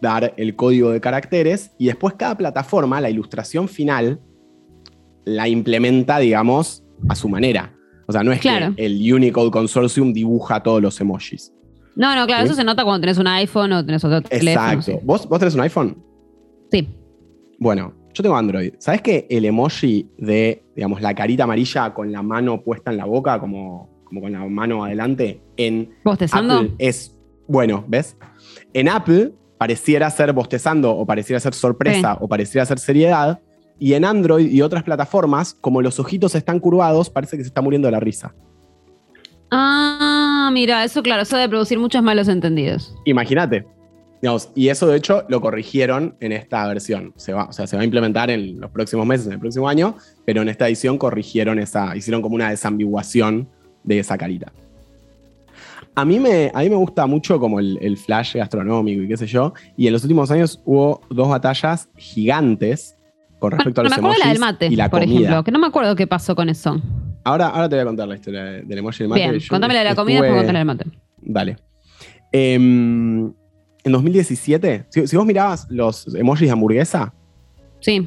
dar 0.00 0.34
el 0.36 0.56
código 0.56 0.90
de 0.90 1.00
caracteres 1.00 1.72
y 1.78 1.86
después 1.86 2.14
cada 2.14 2.36
plataforma, 2.36 3.00
la 3.00 3.10
ilustración 3.10 3.68
final, 3.68 4.20
la 5.24 5.48
implementa, 5.48 6.18
digamos, 6.18 6.82
a 7.08 7.14
su 7.14 7.28
manera. 7.28 7.74
O 8.06 8.12
sea, 8.12 8.24
no 8.24 8.32
es 8.32 8.40
que 8.40 8.72
el 8.76 9.12
Unicode 9.12 9.50
Consortium 9.50 10.12
dibuja 10.12 10.62
todos 10.62 10.82
los 10.82 11.00
emojis. 11.00 11.52
No, 11.94 12.14
no, 12.16 12.26
claro, 12.26 12.44
eso 12.44 12.54
se 12.54 12.64
nota 12.64 12.82
cuando 12.82 13.00
tenés 13.00 13.18
un 13.18 13.26
iPhone 13.26 13.72
o 13.72 13.84
tenés 13.84 14.04
otro 14.04 14.22
teléfono. 14.22 14.72
Exacto. 14.72 15.00
¿Vos, 15.04 15.28
¿Vos 15.28 15.38
tenés 15.38 15.54
un 15.54 15.60
iPhone? 15.60 15.96
Sí. 16.70 16.88
Bueno, 17.58 17.94
yo 18.14 18.22
tengo 18.22 18.36
Android. 18.36 18.74
¿Sabes 18.78 19.02
que 19.02 19.26
el 19.30 19.44
emoji 19.44 20.08
de, 20.18 20.64
digamos, 20.74 21.00
la 21.02 21.14
carita 21.14 21.44
amarilla 21.44 21.92
con 21.94 22.10
la 22.10 22.22
mano 22.22 22.62
puesta 22.62 22.90
en 22.90 22.96
la 22.96 23.04
boca, 23.04 23.38
como, 23.38 24.02
como 24.04 24.22
con 24.22 24.32
la 24.32 24.44
mano 24.46 24.84
adelante, 24.84 25.40
en 25.56 25.90
¿Bostezando? 26.04 26.54
Apple 26.54 26.72
es, 26.78 27.16
bueno, 27.50 27.84
¿ves? 27.88 28.16
En 28.72 28.88
Apple 28.88 29.32
pareciera 29.58 30.08
ser 30.08 30.32
bostezando 30.32 30.96
o 30.96 31.04
pareciera 31.04 31.40
ser 31.40 31.52
sorpresa 31.52 32.16
o 32.20 32.28
pareciera 32.28 32.64
ser 32.64 32.78
seriedad, 32.78 33.40
y 33.78 33.94
en 33.94 34.04
Android 34.04 34.48
y 34.48 34.62
otras 34.62 34.84
plataformas, 34.84 35.54
como 35.54 35.82
los 35.82 35.98
ojitos 35.98 36.34
están 36.34 36.60
curvados, 36.60 37.10
parece 37.10 37.36
que 37.36 37.42
se 37.42 37.48
está 37.48 37.60
muriendo 37.60 37.88
de 37.88 37.92
la 37.92 38.00
risa. 38.00 38.34
Ah, 39.50 40.50
mira, 40.52 40.84
eso 40.84 41.02
claro, 41.02 41.22
eso 41.22 41.36
debe 41.36 41.48
producir 41.48 41.78
muchos 41.78 42.02
malos 42.02 42.28
entendidos. 42.28 42.94
Imagínate. 43.04 43.66
y 44.54 44.68
eso 44.68 44.86
de 44.86 44.98
hecho 44.98 45.24
lo 45.28 45.40
corrigieron 45.40 46.14
en 46.20 46.32
esta 46.32 46.68
versión. 46.68 47.14
Se 47.16 47.32
va, 47.32 47.46
o 47.46 47.52
sea, 47.52 47.66
se 47.66 47.74
va 47.74 47.82
a 47.82 47.84
implementar 47.84 48.30
en 48.30 48.60
los 48.60 48.70
próximos 48.70 49.06
meses, 49.06 49.26
en 49.26 49.32
el 49.32 49.40
próximo 49.40 49.68
año, 49.68 49.96
pero 50.24 50.42
en 50.42 50.50
esta 50.50 50.68
edición 50.68 50.98
corrigieron 50.98 51.58
esa, 51.58 51.96
hicieron 51.96 52.22
como 52.22 52.36
una 52.36 52.50
desambiguación 52.50 53.48
de 53.82 53.98
esa 53.98 54.16
carita. 54.16 54.52
A 55.96 56.04
mí 56.04 56.18
me, 56.20 56.50
a 56.54 56.60
mí 56.60 56.70
me 56.70 56.76
gusta 56.76 57.06
mucho 57.06 57.38
como 57.40 57.58
el, 57.60 57.78
el 57.82 57.96
flash 57.96 58.36
gastronómico 58.36 59.02
y 59.02 59.08
qué 59.08 59.16
sé 59.16 59.26
yo, 59.26 59.52
y 59.76 59.86
en 59.86 59.92
los 59.92 60.02
últimos 60.04 60.30
años 60.30 60.62
hubo 60.64 61.00
dos 61.10 61.28
batallas 61.28 61.88
gigantes 61.96 62.96
con 63.38 63.50
respecto 63.52 63.80
a 63.80 63.84
los 63.84 63.90
me 63.90 63.96
acuerdo 63.96 64.14
emojis 64.16 64.24
la 64.26 64.32
del 64.32 64.40
mate, 64.40 64.66
y 64.66 64.76
la 64.76 64.88
por 64.90 65.00
comida. 65.00 65.18
ejemplo, 65.18 65.44
que 65.44 65.50
no 65.50 65.58
me 65.58 65.66
acuerdo 65.66 65.96
qué 65.96 66.06
pasó 66.06 66.34
con 66.36 66.48
eso. 66.48 66.80
Ahora, 67.24 67.48
ahora 67.48 67.68
te 67.68 67.74
voy 67.76 67.82
a 67.82 67.86
contar 67.86 68.08
la 68.08 68.14
historia 68.14 68.44
de- 68.44 68.62
del 68.62 68.78
emoji 68.78 68.98
del 69.00 69.08
mate. 69.08 69.20
Bien, 69.20 69.38
Yo 69.38 69.48
contame 69.48 69.74
la 69.74 69.80
de 69.80 69.84
la 69.84 69.90
estuve- 69.90 70.02
comida, 70.04 70.20
después 70.22 70.38
contame 70.38 70.52
la 70.52 70.58
del 70.58 70.66
mate. 70.66 70.84
Dale. 71.22 71.56
Em, 72.32 73.26
en 73.84 73.92
2017, 73.92 74.84
si, 74.90 75.06
si 75.06 75.16
vos 75.16 75.26
mirabas 75.26 75.66
los 75.70 76.14
emojis 76.14 76.46
de 76.48 76.52
hamburguesa, 76.52 77.12
Sí. 77.80 78.06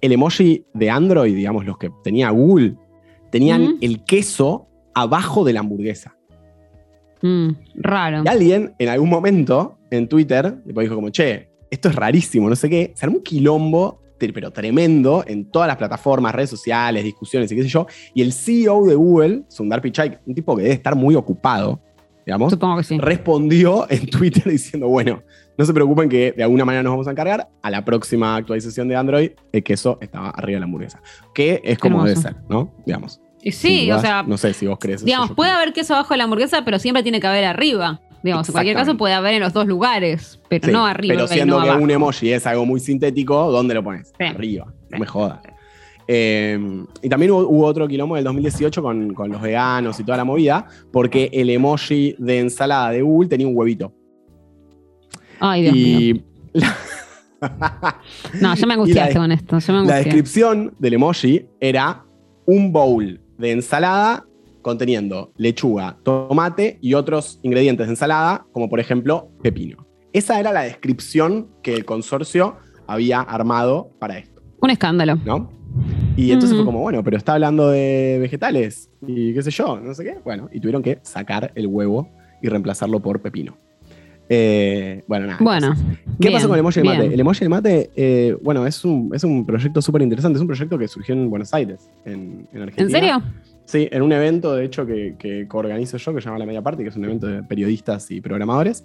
el 0.00 0.12
emoji 0.12 0.64
de 0.74 0.90
Android, 0.90 1.34
digamos, 1.34 1.64
los 1.64 1.78
que 1.78 1.90
tenía 2.02 2.30
Google, 2.30 2.74
tenían 3.30 3.76
el 3.80 4.04
queso 4.04 4.68
abajo 4.94 5.44
de 5.44 5.52
la 5.52 5.60
hamburguesa. 5.60 6.16
Mm, 7.24 7.48
raro. 7.76 8.22
Y 8.24 8.28
alguien 8.28 8.74
en 8.78 8.88
algún 8.90 9.08
momento 9.08 9.78
en 9.90 10.08
Twitter 10.08 10.56
dijo 10.64 10.94
como, 10.94 11.08
che, 11.08 11.48
esto 11.70 11.88
es 11.88 11.96
rarísimo, 11.96 12.48
no 12.50 12.56
sé 12.56 12.68
qué. 12.68 12.92
Se 12.94 13.06
armó 13.06 13.16
un 13.18 13.22
quilombo, 13.22 14.00
pero 14.18 14.50
tremendo, 14.50 15.24
en 15.26 15.50
todas 15.50 15.68
las 15.68 15.76
plataformas, 15.76 16.34
redes 16.34 16.50
sociales, 16.50 17.04
discusiones 17.04 17.50
y 17.50 17.56
qué 17.56 17.62
sé 17.62 17.68
yo. 17.68 17.86
Y 18.14 18.22
el 18.22 18.32
CEO 18.32 18.84
de 18.86 18.94
Google, 18.94 19.42
Sundar 19.48 19.80
Pichai, 19.82 20.18
un 20.26 20.34
tipo 20.34 20.56
que 20.56 20.62
debe 20.62 20.74
estar 20.74 20.94
muy 20.96 21.14
ocupado, 21.14 21.80
digamos, 22.24 22.52
Supongo 22.52 22.78
que 22.78 22.84
sí. 22.84 22.98
respondió 22.98 23.86
en 23.90 24.06
Twitter 24.10 24.44
diciendo, 24.50 24.88
bueno, 24.88 25.22
no 25.58 25.64
se 25.64 25.74
preocupen 25.74 26.08
que 26.08 26.32
de 26.32 26.42
alguna 26.42 26.64
manera 26.64 26.82
nos 26.82 26.92
vamos 26.92 27.08
a 27.08 27.10
encargar. 27.10 27.48
A 27.62 27.70
la 27.70 27.84
próxima 27.84 28.36
actualización 28.36 28.88
de 28.88 28.96
Android, 28.96 29.30
el 29.52 29.62
queso 29.62 29.98
estaba 30.00 30.30
arriba 30.30 30.56
de 30.56 30.60
la 30.60 30.64
hamburguesa. 30.64 31.00
Que 31.34 31.60
es 31.64 31.78
como 31.78 32.04
Hermoso. 32.06 32.08
debe 32.08 32.20
ser, 32.20 32.36
¿no? 32.48 32.74
Digamos. 32.86 33.20
Y 33.44 33.52
Sí, 33.52 33.90
o 33.92 34.00
sea, 34.00 34.22
No 34.22 34.38
sé 34.38 34.52
si 34.54 34.66
vos 34.66 34.78
crees 34.80 34.96
eso. 35.00 35.06
digamos, 35.06 35.32
puede 35.32 35.50
creo. 35.50 35.60
haber 35.60 35.72
queso 35.74 35.94
abajo 35.94 36.14
de 36.14 36.18
la 36.18 36.24
hamburguesa, 36.24 36.64
pero 36.64 36.78
siempre 36.78 37.02
tiene 37.02 37.20
que 37.20 37.26
haber 37.26 37.44
arriba. 37.44 38.00
Digamos, 38.22 38.48
en 38.48 38.52
cualquier 38.54 38.74
caso 38.74 38.96
puede 38.96 39.12
haber 39.12 39.34
en 39.34 39.40
los 39.40 39.52
dos 39.52 39.66
lugares, 39.66 40.40
pero 40.48 40.66
Sí, 40.66 40.72
no 40.72 40.86
arriba. 40.86 41.14
Pero 41.14 41.28
siendo 41.28 41.56
no 41.58 41.62
que 41.62 41.68
abajo. 41.68 41.84
un 41.84 41.90
emoji 41.90 42.32
es 42.32 42.46
algo 42.46 42.64
muy 42.64 42.80
sintético, 42.80 43.52
¿dónde 43.52 43.74
lo 43.74 43.84
pones? 43.84 44.12
Sí. 44.18 44.24
Arriba. 44.24 44.72
No 44.90 44.98
me 44.98 45.04
jodas. 45.06 45.40
Eh, 46.08 46.58
y 47.02 47.08
también 47.10 47.32
hubo, 47.32 47.46
hubo 47.48 47.66
otro 47.66 47.86
quilombo 47.86 48.16
en 48.16 48.20
el 48.20 48.24
2018 48.24 48.82
con, 48.82 49.12
con 49.12 49.30
los 49.30 49.42
veganos 49.42 50.00
y 50.00 50.04
toda 50.04 50.16
la 50.16 50.24
movida, 50.24 50.66
porque 50.90 51.28
el 51.34 51.50
emoji 51.50 52.14
de 52.18 52.38
ensalada 52.40 52.90
de 52.90 53.02
Google 53.02 53.28
tenía 53.28 53.46
un 53.46 53.54
huevito. 53.56 53.92
Ay, 55.40 55.62
Dios 55.62 55.74
mío. 55.74 55.98
y 56.00 56.24
No, 58.40 58.54
yo 58.54 58.66
me 58.66 58.72
angustiaste 58.74 59.14
con 59.16 59.32
esto. 59.32 59.58
Yo 59.58 59.72
me 59.74 59.86
la 59.86 59.96
descripción 59.96 60.74
del 60.78 60.94
emoji 60.94 61.46
era 61.60 62.02
un 62.46 62.72
bowl 62.72 63.20
de 63.38 63.52
ensalada 63.52 64.24
conteniendo 64.62 65.32
lechuga, 65.36 65.98
tomate 66.02 66.78
y 66.80 66.94
otros 66.94 67.38
ingredientes 67.42 67.86
de 67.86 67.92
ensalada, 67.92 68.46
como 68.52 68.68
por 68.68 68.80
ejemplo 68.80 69.28
pepino. 69.42 69.86
Esa 70.12 70.40
era 70.40 70.52
la 70.52 70.62
descripción 70.62 71.48
que 71.62 71.74
el 71.74 71.84
consorcio 71.84 72.56
había 72.86 73.20
armado 73.20 73.90
para 73.98 74.18
esto, 74.18 74.40
Un 74.60 74.70
escándalo. 74.70 75.16
¿no? 75.24 75.50
Y 76.16 76.30
entonces 76.30 76.52
Mm. 76.52 76.56
fue 76.60 76.64
como, 76.64 76.80
bueno, 76.80 77.02
pero 77.02 77.16
está 77.16 77.34
hablando 77.34 77.68
de 77.68 78.18
vegetales 78.20 78.90
y 79.06 79.34
qué 79.34 79.42
sé 79.42 79.50
yo, 79.50 79.80
no 79.80 79.92
sé 79.92 80.04
qué. 80.04 80.16
Bueno, 80.24 80.48
y 80.52 80.60
tuvieron 80.60 80.82
que 80.82 80.98
sacar 81.02 81.50
el 81.56 81.66
huevo 81.66 82.08
y 82.40 82.48
reemplazarlo 82.48 83.00
por 83.00 83.20
pepino. 83.20 83.56
Eh, 84.28 85.02
bueno, 85.06 85.26
nada. 85.26 85.38
Bueno. 85.40 85.74
¿Qué 86.20 86.28
bien, 86.28 86.32
pasó 86.34 86.48
con 86.48 86.54
el 86.54 86.60
emoji 86.60 86.80
del 86.80 86.88
bien. 86.88 86.98
mate? 86.98 87.14
El 87.14 87.20
emoji 87.20 87.40
del 87.40 87.48
mate, 87.50 87.90
eh, 87.96 88.36
bueno, 88.42 88.66
es 88.66 88.84
un, 88.84 89.10
es 89.14 89.22
un 89.24 89.44
proyecto 89.44 89.82
súper 89.82 90.02
interesante. 90.02 90.36
Es 90.36 90.40
un 90.40 90.46
proyecto 90.46 90.78
que 90.78 90.88
surgió 90.88 91.14
en 91.14 91.28
Buenos 91.28 91.52
Aires, 91.52 91.88
en, 92.04 92.46
en 92.52 92.62
Argentina. 92.62 92.84
¿En 92.84 92.90
serio? 92.90 93.22
Sí, 93.66 93.88
en 93.90 94.02
un 94.02 94.12
evento, 94.12 94.54
de 94.54 94.64
hecho, 94.66 94.84
que, 94.86 95.14
que 95.18 95.48
coorganizo 95.48 95.96
yo, 95.96 96.14
que 96.14 96.20
se 96.20 96.26
llama 96.26 96.38
La 96.38 96.44
Media 96.46 96.60
Parte, 96.60 96.82
que 96.82 96.90
es 96.90 96.96
un 96.96 97.04
evento 97.04 97.26
de 97.26 97.42
periodistas 97.42 98.10
y 98.10 98.20
programadores. 98.20 98.84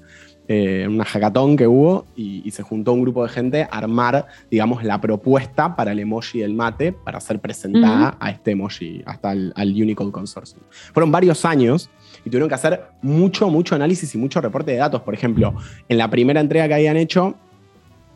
eh, 0.49 0.87
una 0.89 1.05
hackathon 1.05 1.55
que 1.55 1.67
hubo 1.67 2.05
y, 2.15 2.41
y 2.43 2.51
se 2.51 2.63
juntó 2.63 2.91
un 2.93 3.03
grupo 3.03 3.23
de 3.23 3.29
gente 3.29 3.63
a 3.63 3.77
armar, 3.77 4.25
digamos, 4.49 4.83
la 4.83 4.99
propuesta 4.99 5.75
para 5.75 5.91
el 5.91 5.99
emoji 5.99 6.39
del 6.39 6.55
mate 6.55 6.91
para 6.91 7.19
ser 7.21 7.39
presentada 7.39 8.17
a 8.19 8.31
este 8.31 8.51
emoji, 8.51 9.03
hasta 9.05 9.29
al, 9.29 9.53
al 9.55 9.69
Unicode 9.69 10.11
Consortium. 10.11 10.63
Fueron 10.69 11.11
varios 11.11 11.45
años 11.45 11.89
y 12.29 12.31
tuvieron 12.31 12.47
que 12.47 12.55
hacer 12.55 12.81
mucho, 13.01 13.49
mucho 13.49 13.73
análisis 13.75 14.13
y 14.13 14.17
mucho 14.19 14.39
reporte 14.39 14.71
de 14.71 14.77
datos. 14.77 15.01
Por 15.01 15.13
ejemplo, 15.15 15.55
en 15.89 15.97
la 15.97 16.09
primera 16.09 16.39
entrega 16.39 16.67
que 16.67 16.75
habían 16.75 16.95
hecho, 16.95 17.35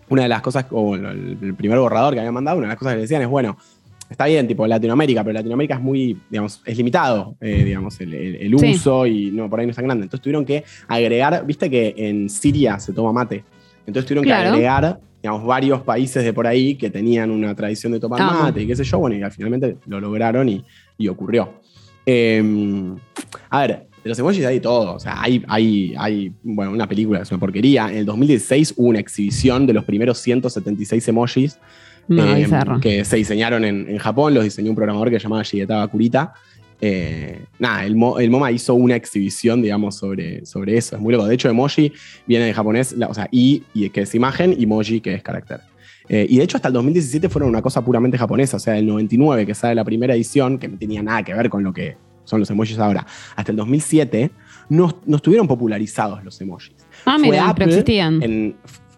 una 0.10 0.22
de 0.24 0.30
las 0.30 0.42
cosas, 0.42 0.66
o 0.70 0.96
el, 0.96 1.56
primer 1.58 1.80
borrador 1.80 2.14
que 2.14 2.20
habían 2.20 2.34
mandado, 2.34 2.58
una 2.58 2.68
de 2.68 2.74
las 2.74 2.78
cosas 2.78 2.94
que 2.94 3.02
decían 3.02 3.24
es, 3.24 3.28
bueno, 3.28 3.58
está 4.10 4.26
bien, 4.28 4.48
tipo 4.48 4.68
Latinoamérica, 4.68 5.24
pero 5.24 5.34
Latinoamérica 5.34 5.74
es 5.76 5.82
muy, 5.82 6.20
digamos, 6.30 6.62
es 6.66 6.78
limitado, 6.78 7.36
eh, 7.42 7.64
digamos, 7.66 8.00
el, 8.02 8.14
el- 8.14 8.36
el 8.36 8.60
Sí. 8.60 8.72
uso 8.72 9.08
y 9.08 9.32
no, 9.32 9.50
por 9.50 9.60
ahí 9.60 9.66
no 9.66 9.72
es 9.72 9.76
tan 9.76 9.86
grande. 9.86 10.04
Entonces 10.04 10.22
tuvieron 10.22 10.46
que 10.46 10.64
agregar, 10.88 11.44
viste 11.46 11.70
que 11.70 11.96
en 11.98 12.30
Siria 12.30 12.78
se 12.80 12.94
toma 12.94 13.12
mate. 13.12 13.44
Entonces 13.88 14.06
tuvieron 14.08 14.26
Claro. 14.26 14.44
que 14.44 14.48
agregar, 14.50 15.00
digamos, 15.24 15.44
varios 15.46 15.82
países 15.82 16.24
de 16.24 16.32
por 16.34 16.46
ahí 16.46 16.76
que 16.76 16.90
tenían 16.92 17.32
una 17.32 17.56
tradición 17.56 17.92
de 17.94 18.00
tomar 18.00 18.22
mate 18.22 18.62
y 18.62 18.68
qué 18.68 18.76
sé 18.76 18.84
yo, 18.84 19.00
bueno, 19.00 19.16
y 19.16 19.24
al 19.24 19.32
finalmente 19.32 19.78
lo 19.88 20.00
lograron 20.00 20.48
y, 20.48 20.64
y 20.98 21.08
ocurrió. 21.08 21.54
Eh, 22.06 22.44
a 23.50 23.62
ver, 23.62 23.88
de 24.04 24.10
los 24.10 24.20
emojis 24.20 24.46
hay 24.46 24.60
todo. 24.60 24.96
O 24.96 25.00
sea, 25.00 25.22
hay, 25.22 25.44
hay, 25.48 25.94
hay, 25.98 26.32
bueno, 26.44 26.72
una 26.72 26.88
película 26.88 27.20
que 27.20 27.24
es 27.24 27.32
una 27.32 27.40
porquería. 27.40 27.90
En 27.90 27.98
el 27.98 28.06
2016 28.06 28.74
hubo 28.78 28.88
una 28.90 29.00
exhibición 29.00 29.66
de 29.66 29.74
los 29.74 29.86
primeros 29.86 30.18
176 30.20 31.08
emojis 31.08 31.58
No, 32.08 32.24
eh, 32.36 32.46
que 32.82 33.06
se 33.06 33.16
diseñaron 33.16 33.64
en, 33.64 33.88
en 33.90 33.98
Japón, 33.98 34.34
los 34.34 34.44
diseñó 34.44 34.70
un 34.72 34.76
programador 34.76 35.10
que 35.10 35.20
se 35.20 35.24
llamaba 35.24 35.44
Shigetaba 35.44 35.88
Kurita. 35.88 36.34
Eh, 36.82 37.40
nada, 37.60 37.86
el, 37.86 37.96
Mo- 37.96 38.20
el 38.20 38.30
MoMA 38.30 38.52
hizo 38.52 38.74
una 38.74 38.96
exhibición, 38.98 39.62
digamos, 39.62 39.96
sobre, 39.96 40.46
sobre 40.46 40.76
eso. 40.78 40.98
Es 40.98 41.02
muy 41.02 41.14
loco. 41.14 41.26
De 41.26 41.34
hecho, 41.36 41.50
emoji 41.50 41.94
viene 42.28 42.44
de 42.46 42.54
japonés, 42.54 42.92
la- 42.94 43.08
o 43.08 43.14
sea, 43.14 43.30
i, 43.32 43.64
y 43.74 43.90
que 43.90 44.02
es 44.02 44.14
imagen, 44.16 44.54
y 44.58 44.66
moji, 44.66 45.00
que 45.00 45.14
es 45.14 45.24
carácter. 45.24 45.62
Eh, 46.10 46.26
y 46.30 46.36
de 46.38 46.44
hecho, 46.44 46.58
hasta 46.58 46.68
el 46.68 46.74
2017 46.74 47.30
fueron 47.30 47.48
una 47.50 47.62
cosa 47.62 47.86
puramente 47.86 48.18
japonesa. 48.18 48.58
O 48.58 48.60
sea, 48.60 48.78
el 48.78 48.86
99, 48.86 49.46
que 49.46 49.56
sale 49.56 49.76
la 49.76 49.86
primera 49.86 50.14
edición, 50.14 50.58
que 50.58 50.68
no 50.68 50.78
tenía 50.78 51.02
nada 51.02 51.24
que 51.24 51.34
ver 51.34 51.50
con 51.50 51.64
lo 51.64 51.72
que 51.72 51.96
son 52.24 52.40
los 52.40 52.50
emojis 52.50 52.78
ahora, 52.80 53.06
hasta 53.36 53.52
el 53.52 53.58
2007, 53.58 54.32
no, 54.70 55.00
no 55.06 55.16
estuvieron 55.18 55.48
popularizados 55.48 56.24
los 56.24 56.40
emojis 56.42 56.76
Ah, 57.06 57.18
fue 57.20 57.30
mira, 57.30 57.50
Apple 57.50 57.66
pero 57.66 57.72
existían. 57.78 58.24
en- 58.24 58.56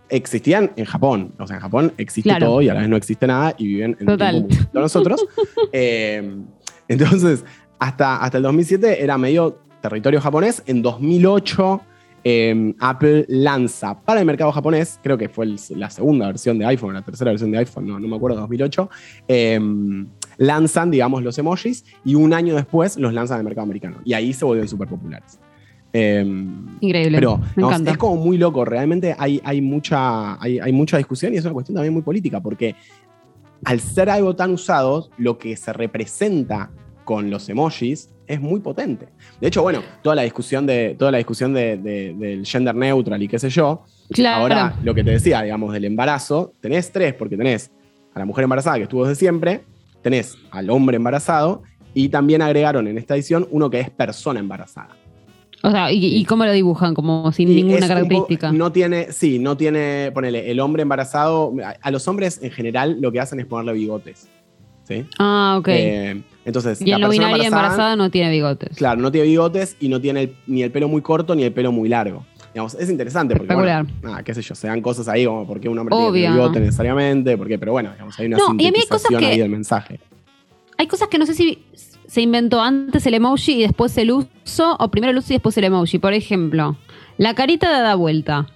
existían 0.09 0.71
en 0.75 0.85
Japón. 0.85 1.33
O 1.39 1.47
sea, 1.47 1.55
en 1.55 1.61
Japón 1.63 1.91
existe 1.97 2.29
Claro. 2.29 2.45
todo 2.45 2.61
y 2.61 2.69
a 2.69 2.73
la 2.75 2.81
vez 2.81 2.89
no 2.89 2.95
existe 2.95 3.25
nada 3.25 3.55
y 3.57 3.65
viven 3.67 3.97
en 3.99 4.05
Total. 4.05 4.35
un 4.35 4.47
tiempo 4.47 4.79
nosotros. 4.79 5.25
Eh, 5.73 6.37
entonces, 6.87 7.43
hasta, 7.79 8.17
hasta 8.17 8.37
el 8.37 8.43
2007 8.43 9.03
era 9.03 9.17
medio 9.17 9.59
territorio 9.81 10.21
japonés. 10.21 10.61
En 10.67 10.81
2008, 10.83 11.81
eh, 12.23 12.73
Apple 12.79 13.25
lanza 13.27 13.99
para 13.99 14.19
el 14.19 14.25
mercado 14.27 14.51
japonés, 14.51 14.99
creo 15.03 15.17
que 15.17 15.27
fue 15.29 15.45
el- 15.45 15.59
la 15.71 15.89
segunda 15.89 16.27
versión 16.27 16.59
de 16.59 16.65
iPhone, 16.65 16.93
la 16.93 17.01
tercera 17.01 17.31
versión 17.31 17.51
de 17.51 17.57
iPhone, 17.57 17.87
no, 17.87 17.99
no 17.99 18.07
me 18.07 18.15
acuerdo, 18.15 18.39
2008. 18.39 18.89
eh, 19.27 19.59
lanzan, 20.37 20.91
digamos, 20.91 21.23
los 21.23 21.37
emojis 21.37 21.85
y 22.03 22.15
un 22.15 22.33
año 22.33 22.55
después 22.55 22.97
los 22.97 23.13
lanzan 23.13 23.37
al 23.39 23.43
mercado 23.43 23.63
americano. 23.63 23.97
Y 24.03 24.13
ahí 24.13 24.33
se 24.33 24.45
vuelven 24.45 24.67
súper 24.67 24.87
populares. 24.87 25.39
Eh, 25.93 26.25
Increíble. 26.81 27.17
pero 27.19 27.37
me 27.37 27.45
digamos, 27.55 27.71
encanta. 27.73 27.91
es 27.91 27.97
como 27.97 28.17
muy 28.17 28.37
loco, 28.37 28.65
realmente 28.65 29.15
hay, 29.17 29.39
hay, 29.45 29.61
mucha, 29.61 30.41
hay, 30.43 30.59
hay 30.59 30.73
mucha 30.73 30.97
discusión 30.97 31.33
y 31.33 31.37
es 31.37 31.45
una 31.45 31.53
cuestión 31.53 31.75
también 31.75 31.93
muy 31.93 32.01
política, 32.03 32.41
porque 32.41 32.75
al 33.63 33.79
ser 33.79 34.09
algo 34.09 34.35
tan 34.35 34.51
usado, 34.51 35.09
lo 35.17 35.37
que 35.37 35.55
se 35.55 35.71
representa 35.71 36.69
con 37.05 37.29
los 37.29 37.47
emojis 37.47 38.09
es 38.27 38.41
muy 38.41 38.59
potente. 38.59 39.07
De 39.39 39.47
hecho, 39.47 39.61
bueno, 39.61 39.79
toda 40.01 40.15
la 40.15 40.23
discusión, 40.23 40.65
de, 40.65 40.95
toda 40.99 41.11
la 41.11 41.17
discusión 41.19 41.53
de- 41.53 41.77
de- 41.77 42.13
del 42.13 42.45
gender 42.45 42.75
neutral 42.75 43.21
y 43.23 43.27
qué 43.29 43.39
sé 43.39 43.49
yo, 43.49 43.83
Claro. 44.09 44.41
ahora 44.41 44.75
lo 44.83 44.93
que 44.95 45.03
te 45.03 45.11
decía, 45.11 45.41
digamos, 45.43 45.71
del 45.71 45.85
embarazo, 45.85 46.51
tenés 46.59 46.91
tres, 46.91 47.13
porque 47.13 47.37
tenés 47.37 47.71
a 48.13 48.19
la 48.19 48.25
mujer 48.25 48.43
embarazada 48.43 48.77
que 48.77 48.83
estuvo 48.83 49.03
desde 49.05 49.15
siempre, 49.19 49.63
tenés 50.05 50.37
al 50.51 50.69
hombre 50.69 50.97
embarazado 50.97 51.63
y 51.95 52.09
también 52.09 52.43
agregaron 52.43 52.87
en 52.87 52.99
esta 52.99 53.15
edición 53.15 53.47
uno 53.49 53.71
que 53.71 53.79
es 53.79 53.89
persona 53.89 54.39
embarazada. 54.39 54.89
O 55.63 55.71
sea, 55.71 55.91
¿y, 55.91 56.05
y 56.17 56.25
cómo 56.25 56.45
lo 56.45 56.51
dibujan? 56.51 56.93
Como 56.93 57.31
sin 57.31 57.49
Y 57.49 57.55
ninguna 57.63 57.87
característica. 57.87 58.51
no 58.51 58.71
tiene, 58.71 59.11
sí, 59.11 59.39
no 59.39 59.57
tiene, 59.57 60.11
ponele, 60.13 60.51
el 60.51 60.59
hombre 60.59 60.83
embarazado, 60.83 61.51
a, 61.65 61.75
a 61.81 61.89
los 61.89 62.07
hombres 62.07 62.39
en 62.43 62.51
general 62.51 62.97
lo 63.01 63.11
que 63.11 63.19
hacen 63.19 63.39
es 63.39 63.47
ponerle 63.47 63.73
bigotes. 63.73 64.27
¿sí? 64.87 65.05
Ah, 65.17 65.55
ok. 65.57 65.67
Eh, 65.69 66.21
entonces, 66.45 66.79
y 66.83 66.85
la 66.91 66.97
en 66.97 67.01
lo 67.01 67.09
binaria 67.09 67.47
embarazada 67.47 67.95
no 67.95 68.11
tiene 68.11 68.29
bigotes. 68.29 68.77
Claro, 68.77 69.01
no 69.01 69.11
tiene 69.11 69.27
bigotes 69.27 69.75
y 69.79 69.89
no 69.89 69.99
tiene 69.99 70.21
el- 70.21 70.35
ni 70.45 70.61
el 70.61 70.69
pelo 70.69 70.87
muy 70.87 71.01
corto 71.01 71.33
ni 71.33 71.41
el 71.41 71.51
pelo 71.51 71.71
muy 71.71 71.89
largo. 71.89 72.23
Digamos, 72.55 72.73
es 72.75 72.89
interesante 72.89 73.35
porque, 73.35 73.53
bueno, 73.53 73.85
nada, 74.01 74.23
qué 74.23 74.33
sé 74.33 74.41
yo, 74.41 74.55
se 74.55 74.67
dan 74.67 74.81
cosas 74.81 75.09
ahí 75.09 75.25
como 75.25 75.45
por 75.45 75.59
qué 75.59 75.67
un 75.67 75.77
hombre 75.77 75.93
Obvio. 75.93 76.13
tiene 76.13 76.31
bigote 76.35 76.61
necesariamente, 76.61 77.37
por 77.37 77.49
qué, 77.49 77.59
pero 77.59 77.73
bueno, 77.73 77.91
digamos, 77.91 78.17
hay 78.17 78.27
una 78.27 78.37
No, 78.37 78.45
y 78.57 78.67
a 78.67 78.71
mí 78.71 78.77
hay 78.79 78.87
cosas 78.87 79.09
que- 79.09 79.25
ahí 79.25 79.37
del 79.37 79.49
mensaje. 79.49 79.99
Hay 80.77 80.87
cosas 80.87 81.09
que 81.09 81.17
no 81.17 81.25
sé 81.25 81.33
si 81.33 81.65
se 82.07 82.21
inventó 82.21 82.61
antes 82.61 83.05
el 83.07 83.13
emoji 83.15 83.55
y 83.55 83.61
después 83.63 83.97
el 83.97 84.09
uso, 84.13 84.77
o 84.79 84.87
primero 84.89 85.11
el 85.11 85.17
uso 85.17 85.33
y 85.33 85.35
después 85.35 85.57
el 85.57 85.65
emoji. 85.65 85.99
Por 85.99 86.13
ejemplo, 86.13 86.77
la 87.17 87.33
carita 87.35 87.75
de 87.75 87.83
da 87.83 87.95
vuelta. 87.95 88.47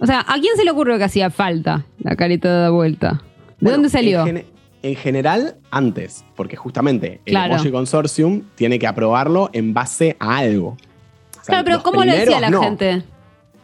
O 0.00 0.06
sea, 0.06 0.24
¿a 0.26 0.34
quién 0.40 0.56
se 0.56 0.64
le 0.64 0.72
ocurrió 0.72 0.98
que 0.98 1.04
hacía 1.04 1.30
falta 1.30 1.86
la 2.02 2.16
carita 2.16 2.52
de 2.52 2.60
da 2.60 2.70
vuelta? 2.70 3.10
¿De 3.12 3.20
Bueno, 3.60 3.76
dónde 3.76 3.88
salió? 3.88 4.18
En, 4.22 4.26
gene- 4.26 4.46
en 4.82 4.96
general, 4.96 5.54
antes, 5.70 6.24
porque 6.34 6.56
justamente 6.56 7.20
el 7.24 7.34
Claro. 7.34 7.54
Emoji 7.54 7.70
Consortium 7.70 8.42
tiene 8.56 8.80
que 8.80 8.88
aprobarlo 8.88 9.48
en 9.52 9.72
base 9.74 10.16
a 10.18 10.38
algo. 10.38 10.70
O 10.70 11.44
sea, 11.44 11.62
claro, 11.62 11.64
pero 11.66 11.82
¿cómo 11.84 12.04
lo 12.04 12.12
decía 12.12 12.40
la 12.40 12.50
no. 12.50 12.60
gente? 12.60 13.04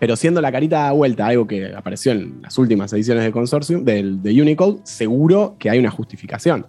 Pero 0.01 0.17
siendo 0.17 0.41
la 0.41 0.51
carita 0.51 0.87
de 0.87 0.95
vuelta 0.95 1.27
algo 1.27 1.47
que 1.47 1.73
apareció 1.75 2.13
en 2.13 2.41
las 2.43 2.57
últimas 2.57 2.91
ediciones 2.95 3.23
de 3.23 3.31
Consortium, 3.31 3.85
del, 3.85 4.23
de 4.23 4.41
Unicode, 4.41 4.81
seguro 4.83 5.57
que 5.59 5.69
hay 5.69 5.79
una 5.79 5.91
justificación. 5.91 6.67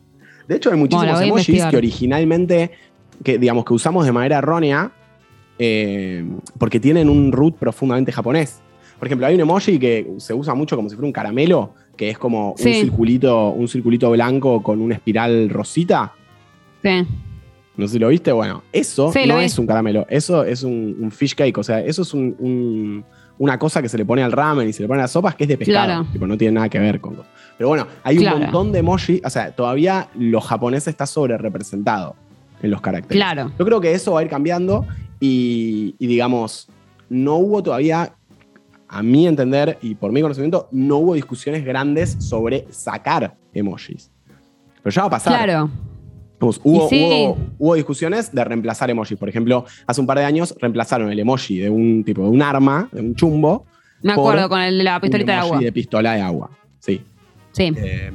De 0.49 0.57
hecho, 0.57 0.69
hay 0.69 0.77
muchísimos 0.77 1.21
emojis 1.21 1.65
que 1.65 1.77
originalmente, 1.77 2.71
que 3.23 3.37
digamos 3.37 3.63
que 3.63 3.73
usamos 3.73 4.05
de 4.05 4.11
manera 4.11 4.39
errónea, 4.39 4.91
eh, 5.57 6.25
porque 6.57 6.81
tienen 6.81 7.09
un 7.09 7.31
root 7.31 7.55
profundamente 7.55 8.11
japonés. 8.11 8.61
Por 8.99 9.07
ejemplo, 9.07 9.25
hay 9.25 9.35
un 9.35 9.41
emoji 9.41 9.79
que 9.79 10.11
se 10.17 10.33
usa 10.33 10.53
mucho 10.53 10.75
como 10.75 10.89
si 10.89 10.95
fuera 10.95 11.07
un 11.07 11.13
caramelo, 11.13 11.73
que 11.95 12.09
es 12.09 12.17
como 12.17 12.51
un, 12.51 12.57
circulito, 12.57 13.49
un 13.49 13.69
circulito 13.69 14.11
blanco 14.11 14.61
con 14.61 14.81
una 14.81 14.95
espiral 14.95 15.49
rosita. 15.49 16.13
Sí. 16.83 17.07
No 17.81 17.87
sé 17.87 17.93
si 17.93 17.99
lo 17.99 18.09
viste. 18.09 18.31
Bueno, 18.31 18.63
eso 18.71 19.11
no 19.25 19.39
es 19.39 19.57
un 19.57 19.65
caramelo, 19.65 20.05
eso 20.07 20.43
es 20.43 20.63
un, 20.63 21.11
fish 21.11 21.35
cake. 21.35 21.57
O 21.57 21.63
sea, 21.63 21.79
eso 21.79 22.03
es 22.03 22.13
una 22.13 23.57
cosa 23.57 23.81
que 23.81 23.89
se 23.89 23.97
le 23.97 24.05
pone 24.05 24.21
al 24.21 24.31
ramen 24.31 24.69
y 24.69 24.73
se 24.73 24.83
le 24.83 24.87
pone 24.87 24.99
a 24.99 25.03
las 25.03 25.11
sopas 25.11 25.35
que 25.35 25.45
es 25.45 25.49
de 25.49 25.57
pescado. 25.57 26.05
Tipo, 26.11 26.27
no 26.27 26.37
tiene 26.37 26.53
nada 26.53 26.69
que 26.69 26.79
ver 26.79 27.01
con. 27.01 27.17
Pero 27.57 27.69
bueno, 27.69 27.87
hay 28.03 28.19
un 28.19 28.39
montón 28.39 28.71
de 28.71 28.79
emoji. 28.79 29.21
O 29.25 29.29
sea, 29.29 29.51
todavía 29.51 30.09
lo 30.15 30.39
japonés 30.41 30.87
está 30.87 31.07
sobre 31.07 31.37
representado 31.37 32.15
en 32.61 32.69
los 32.69 32.81
caracteres. 32.81 33.17
Claro. 33.17 33.51
Yo 33.57 33.65
creo 33.65 33.81
que 33.81 33.93
eso 33.93 34.13
va 34.13 34.19
a 34.19 34.23
ir 34.23 34.29
cambiando 34.29 34.85
y 35.19 35.95
digamos, 35.99 36.69
no 37.09 37.37
hubo 37.37 37.63
todavía 37.63 38.13
a 38.87 39.01
mi 39.01 39.25
entender 39.25 39.79
y 39.81 39.95
por 39.95 40.11
mi 40.11 40.21
conocimiento, 40.21 40.67
no 40.71 40.97
hubo 40.97 41.13
discusiones 41.15 41.65
grandes 41.65 42.17
sobre 42.19 42.67
sacar 42.69 43.37
emojis. 43.53 44.11
Pero 44.83 44.93
ya 44.93 45.01
va 45.01 45.07
a 45.07 45.11
pasar. 45.11 45.33
Claro. 45.33 45.69
Hubo, 46.41 47.37
hubo, 47.57 47.75
discusiones 47.75 48.31
de 48.33 48.43
reemplazar 48.43 48.89
emojis. 48.89 49.17
Por 49.17 49.29
ejemplo, 49.29 49.65
hace 49.87 50.01
un 50.01 50.07
par 50.07 50.17
de 50.17 50.25
años 50.25 50.55
reemplazaron 50.59 51.11
el 51.11 51.19
emoji 51.19 51.59
de 51.59 51.69
un 51.69 52.03
tipo 52.03 52.23
de 52.23 52.29
un 52.29 52.41
arma, 52.41 52.89
de 52.91 53.01
un 53.01 53.15
chumbo. 53.15 53.65
Me 54.01 54.13
acuerdo 54.13 54.49
con 54.49 54.61
el 54.61 54.77
de 54.77 54.83
la 54.83 54.99
pistolita 54.99 55.33
de 55.33 55.37
agua. 55.37 55.59
de 55.59 55.71
pistola 55.71 56.13
de 56.13 56.21
agua, 56.21 56.49
sí. 56.79 57.01
Sí. 57.51 57.71
Eh, 57.75 58.11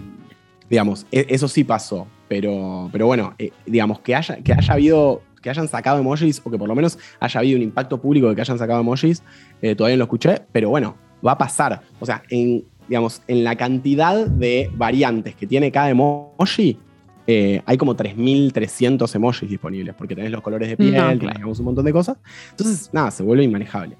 digamos, 0.68 1.06
e, 1.12 1.26
eso 1.28 1.48
sí 1.48 1.64
pasó. 1.64 2.06
Pero, 2.28 2.88
pero 2.90 3.06
bueno, 3.06 3.34
eh, 3.38 3.50
digamos, 3.66 4.00
que 4.00 4.14
haya, 4.14 4.36
que 4.38 4.52
haya 4.52 4.72
habido 4.72 5.22
que 5.46 5.50
hayan 5.50 5.68
sacado 5.68 6.00
emojis 6.00 6.42
o 6.42 6.50
que 6.50 6.58
por 6.58 6.66
lo 6.66 6.74
menos 6.74 6.98
haya 7.20 7.38
habido 7.38 7.56
un 7.56 7.62
impacto 7.62 8.00
público 8.00 8.28
de 8.28 8.34
que 8.34 8.40
hayan 8.40 8.58
sacado 8.58 8.80
emojis, 8.80 9.22
eh, 9.62 9.76
todavía 9.76 9.94
no 9.94 9.98
lo 9.98 10.04
escuché, 10.06 10.42
pero 10.50 10.70
bueno, 10.70 10.96
va 11.24 11.32
a 11.32 11.38
pasar. 11.38 11.82
O 12.00 12.06
sea, 12.06 12.24
en, 12.30 12.64
digamos, 12.88 13.22
en 13.28 13.44
la 13.44 13.54
cantidad 13.54 14.26
de 14.26 14.68
variantes 14.74 15.36
que 15.36 15.46
tiene 15.46 15.70
cada 15.70 15.90
emoji, 15.90 16.80
eh, 17.26 17.62
hay 17.66 17.76
como 17.76 17.96
3.300 17.96 19.14
emojis 19.14 19.48
disponibles, 19.48 19.94
porque 19.94 20.14
tenés 20.14 20.30
los 20.30 20.42
colores 20.42 20.68
de 20.68 20.76
piel, 20.76 21.18
digamos, 21.18 21.58
un 21.58 21.64
montón 21.64 21.84
de 21.84 21.92
cosas. 21.92 22.18
Entonces, 22.50 22.90
nada, 22.92 23.10
se 23.10 23.22
vuelve 23.22 23.44
inmanejable. 23.44 23.96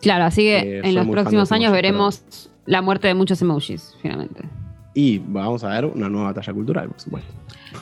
Claro, 0.00 0.24
así 0.24 0.42
que 0.42 0.58
eh, 0.58 0.80
en 0.84 0.94
los 0.94 1.06
próximos 1.08 1.52
años 1.52 1.72
veremos 1.72 2.50
la 2.66 2.82
muerte 2.82 3.08
de 3.08 3.14
muchos 3.14 3.40
emojis, 3.42 3.96
finalmente. 4.02 4.42
Y 4.94 5.18
vamos 5.18 5.62
a 5.64 5.68
ver 5.68 5.86
una 5.86 6.08
nueva 6.08 6.28
batalla 6.28 6.52
cultural, 6.52 6.88
por 6.88 7.00
supuesto. 7.00 7.32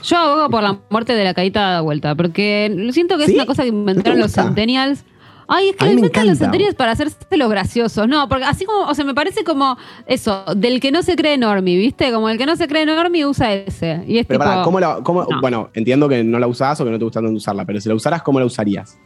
Yo 0.02 0.16
abogo 0.18 0.50
por 0.50 0.62
la 0.62 0.78
muerte 0.90 1.14
de 1.14 1.24
la 1.24 1.34
carita 1.34 1.76
de 1.76 1.80
vuelta, 1.80 2.14
porque 2.14 2.88
siento 2.92 3.16
que 3.16 3.24
es 3.24 3.34
una 3.34 3.46
cosa 3.46 3.62
que 3.62 3.68
inventaron 3.68 4.18
los 4.18 4.32
centennials. 4.32 5.04
Ay, 5.48 5.68
es 5.68 5.76
que 5.76 5.92
inventan 5.92 6.26
los 6.26 6.38
centennials 6.38 6.74
para 6.74 6.92
hacerse 6.92 7.16
los 7.30 7.48
graciosos. 7.48 8.08
No, 8.08 8.28
porque 8.28 8.44
así 8.44 8.64
como, 8.64 8.88
o 8.88 8.94
sea, 8.94 9.04
me 9.04 9.14
parece 9.14 9.44
como 9.44 9.76
eso, 10.06 10.44
del 10.56 10.80
que 10.80 10.90
no 10.90 11.02
se 11.02 11.14
cree 11.14 11.38
normie, 11.38 11.76
¿viste? 11.76 12.12
Como 12.12 12.28
el 12.28 12.38
que 12.38 12.46
no 12.46 12.56
se 12.56 12.66
cree 12.66 12.84
normie 12.84 13.24
usa 13.26 13.54
ese. 13.54 14.02
Y 14.08 14.18
es 14.18 14.26
pero 14.26 14.40
para, 14.40 14.62
¿cómo 14.62 14.80
la, 14.80 15.00
cómo, 15.02 15.26
bueno, 15.40 15.70
entiendo 15.74 16.08
que 16.08 16.24
no 16.24 16.38
la 16.38 16.48
usás 16.48 16.80
o 16.80 16.84
que 16.84 16.90
no 16.90 16.98
te 16.98 17.04
gusta 17.04 17.20
tanto 17.20 17.36
usarla, 17.36 17.64
pero 17.64 17.80
si 17.80 17.88
la 17.88 17.94
usaras, 17.94 18.22
¿cómo 18.22 18.40
la 18.40 18.46
usarías? 18.46 18.98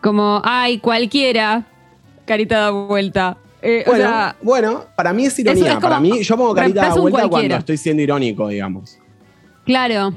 Como, 0.00 0.40
ay, 0.44 0.78
cualquiera, 0.78 1.66
carita 2.24 2.66
de 2.66 2.70
vuelta. 2.70 3.36
Eh, 3.62 3.84
bueno, 3.86 4.34
bueno, 4.40 4.84
para 4.96 5.12
mí 5.12 5.26
es 5.26 5.38
ironía. 5.38 5.78
para 5.80 6.00
mí, 6.00 6.22
yo 6.22 6.36
pongo 6.36 6.54
carita 6.54 6.94
de 6.94 7.00
vuelta 7.00 7.28
cuando 7.28 7.56
estoy 7.56 7.76
siendo 7.76 8.02
irónico, 8.02 8.48
digamos. 8.48 8.98
Claro. 9.64 10.14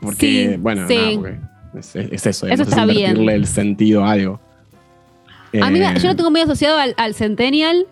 Porque, 0.00 0.58
bueno, 0.60 0.86
es, 1.78 2.26
eso, 2.26 2.46
eso 2.46 2.62
está 2.62 2.86
bien. 2.86 3.28
el 3.28 3.46
sentido 3.46 4.04
a 4.04 4.12
algo. 4.12 4.40
A 5.62 5.70
mí, 5.70 5.80
yo 5.80 6.08
lo 6.08 6.16
tengo 6.16 6.30
muy 6.30 6.40
asociado 6.40 6.78
al, 6.96 7.14
Centennial 7.14 7.86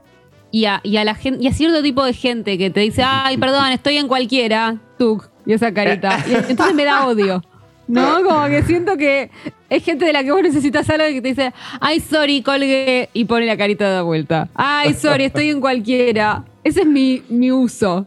y 0.51 0.67
a, 0.67 0.81
la 0.85 1.15
gente, 1.15 1.43
y 1.43 1.49
a 1.49 1.53
cierto 1.53 1.83
tipo 1.83 2.05
de 2.05 2.13
gente 2.13 2.59
que 2.59 2.71
te 2.71 2.81
dice, 2.81 3.03
ay, 3.05 3.37
perdón, 3.39 3.73
estoy 3.73 3.97
en 3.97 4.09
cualquiera, 4.09 4.77
tú, 4.99 5.23
y 5.45 5.53
esa 5.53 5.73
carita. 5.73 6.25
Y 6.29 6.51
entonces 6.51 6.75
me 6.75 6.85
da 6.85 7.07
odio. 7.07 7.43
¿No? 7.89 8.23
Como 8.25 8.47
que 8.47 8.63
siento 8.65 8.97
que 8.97 9.31
es 9.71 9.85
gente 9.85 10.05
de 10.05 10.13
la 10.13 10.25
que 10.25 10.33
vos 10.33 10.43
necesitas 10.43 10.89
algo 10.91 11.07
y 11.09 11.15
que 11.15 11.23
te 11.23 11.29
dice, 11.29 11.53
ay, 11.81 12.01
sorry, 12.01 12.43
colgué, 12.43 13.09
y 13.13 13.25
pone 13.27 13.47
la 13.47 13.57
carita 13.57 13.95
de 13.95 14.03
vuelta. 14.03 14.49
Ay, 14.55 14.95
sorry, 14.95 15.25
estoy 15.25 15.51
en 15.51 15.61
cualquiera. 15.61 16.45
Ese 16.65 16.81
es 16.81 16.87
mi, 16.87 17.23
mi 17.29 17.53
uso. 17.53 18.07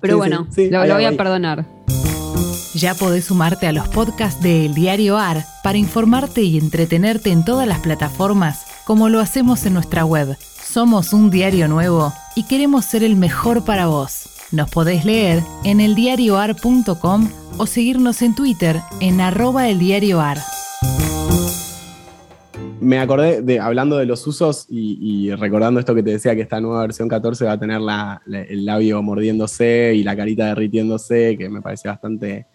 Pero 0.00 0.18
bueno, 0.18 0.46
lo, 0.70 0.94
voy 0.94 1.04
a 1.04 1.12
perdonar. 1.12 1.64
Ya 2.74 2.94
podés 2.94 3.26
sumarte 3.26 3.68
a 3.68 3.72
los 3.72 3.86
podcasts 3.88 4.42
de 4.42 4.66
El 4.66 4.74
Diario 4.74 5.16
AR 5.16 5.44
para 5.62 5.78
informarte 5.78 6.42
y 6.42 6.58
entretenerte 6.58 7.30
en 7.30 7.44
todas 7.44 7.68
las 7.68 7.78
plataformas, 7.78 8.66
como 8.84 9.08
lo 9.08 9.20
hacemos 9.20 9.64
en 9.64 9.74
nuestra 9.74 10.04
web. 10.04 10.36
Somos 10.60 11.12
un 11.12 11.30
diario 11.30 11.68
nuevo 11.68 12.12
y 12.34 12.42
queremos 12.44 12.84
ser 12.84 13.04
el 13.04 13.14
mejor 13.14 13.64
para 13.64 13.86
vos. 13.86 14.28
Nos 14.50 14.70
podés 14.70 15.04
leer 15.04 15.44
en 15.62 15.80
eldiarioar.com 15.80 17.30
o 17.58 17.66
seguirnos 17.66 18.22
en 18.22 18.34
Twitter 18.34 18.80
en 19.00 19.20
arroba 19.20 19.68
eldiarioar 19.68 20.38
me 22.84 22.98
acordé 22.98 23.40
de 23.40 23.58
hablando 23.58 23.96
de 23.96 24.04
los 24.04 24.26
usos 24.26 24.66
y, 24.68 25.34
recordando 25.34 25.80
esto 25.80 25.94
que 25.94 26.02
te 26.02 26.10
decía 26.10 26.34
que 26.34 26.42
esta 26.42 26.60
nueva 26.60 26.82
versión 26.82 27.08
14 27.08 27.46
va 27.46 27.52
a 27.52 27.58
tener 27.58 27.80
el 28.26 28.64
labio 28.66 29.02
mordiéndose 29.02 29.94
y 29.94 30.02
la 30.02 30.14
carita 30.14 30.46
derritiéndose, 30.46 31.36
que 31.38 31.48
me 31.48 31.62
parece 31.62 31.88
bastante, 31.88 32.46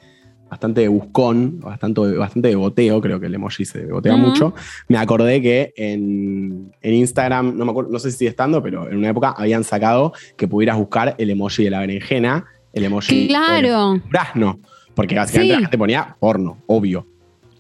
bastante 0.50 0.88
buscón, 0.88 1.60
bastante, 1.60 2.02
bastante 2.18 2.50
de 2.50 2.56
boteo, 2.56 3.00
creo 3.02 3.20
que 3.20 3.28
el 3.28 3.36
emoji 3.36 3.66
se 3.66 3.86
botea 3.86 4.16
mucho. 4.18 4.54
Me 4.88 4.98
acordé 4.98 5.42
que 5.42 5.74
en, 5.78 6.72
Instagram, 6.82 7.58
no, 7.58 7.66
me 7.66 7.72
acuerdo, 7.72 7.92
no 7.92 8.00
sé 8.00 8.12
si 8.12 8.20
sigue 8.20 8.30
estando, 8.30 8.62
pero 8.64 8.90
en 8.90 8.98
una 8.98 9.10
época 9.10 9.36
habían 9.38 9.64
sacado 9.64 10.14
que 10.38 10.48
pudieras 10.48 10.78
buscar 10.78 11.16
el 11.18 11.30
emoji 11.30 11.66
de 11.66 11.70
la 11.70 11.80
berenjena, 11.80 12.46
el 12.74 12.86
emoji 12.86 13.28
claro. 13.28 14.02
durazno, 14.06 14.60
porque 14.96 15.16
básicamente 15.16 15.54
la 15.54 15.62
gente 15.62 15.78
ponía 15.78 16.16
porno, 16.20 16.58
obvio. 16.68 17.06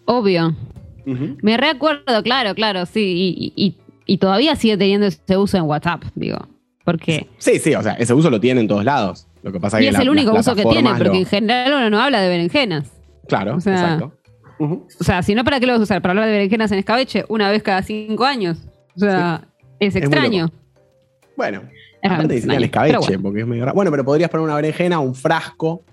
Obvio. 0.06 0.56
Me 1.06 1.58
recuerdo, 1.58 2.21
claro, 2.23 2.54
claro, 2.54 2.86
sí. 2.86 3.54
Y, 4.06 4.17
todavía 4.17 4.56
sigue 4.56 4.78
teniendo 4.78 5.06
ese 5.06 5.38
uso 5.38 5.58
en 5.58 5.63
WhatsApp, 5.63 6.04
digo. 6.15 6.39
Porque. 6.84 7.28
Sí, 7.38 7.60
sí, 7.60 7.75
o 7.75 7.84
sea, 7.84 7.93
ese 7.93 8.13
uso 8.13 8.30
lo 8.30 8.39
tiene 8.39 8.62
en 8.62 8.67
todos 8.67 8.84
lados. 8.84 9.28
Lo 9.41 9.52
que 9.52 9.60
pasa 9.60 9.82
y 9.82 9.88
es 9.88 9.97
el 9.97 10.10
único 10.10 10.34
uso 10.34 10.56
que 10.56 10.63
tiene, 10.63 10.93
porque 10.95 11.19
en 11.19 11.25
general 11.25 11.73
uno 11.73 11.89
no 11.89 12.02
habla 12.02 12.21
de 12.21 12.30
berenjenas. 12.30 12.91
Claro, 13.28 13.56
exacto. 13.56 14.13
O 14.60 15.04
sea, 15.04 15.23
si 15.23 15.36
no, 15.36 15.43
¿para 15.43 15.60
qué 15.60 15.65
lo 15.65 15.73
vas 15.73 15.80
a 15.80 15.84
usar? 15.84 16.02
¿Para 16.02 16.12
hablar 16.12 16.25
de 16.25 16.34
berenjenas 16.34 16.71
en 16.71 16.80
escabeche 16.80 17.23
una 17.30 17.49
vez 17.49 17.63
cada 17.63 17.82
cinco 17.82 18.25
años? 18.25 18.58
O 18.95 18.99
sea, 18.99 19.47
es 19.80 19.95
extraño. 19.95 20.52
bueno, 21.38 21.63
aparte 22.04 22.41
de 22.41 22.56
el 22.56 22.63
escabeche, 22.65 23.17
porque 23.19 23.41
es 23.41 23.47
medio 23.47 23.65
raro. 23.65 23.75
Bueno, 23.75 23.91
pero 23.91 24.04
podrías 24.04 24.30
poner 24.30 24.43
una 24.43 24.56
berenjena, 24.56 24.99
un 24.99 25.15
frasco, 25.15 25.86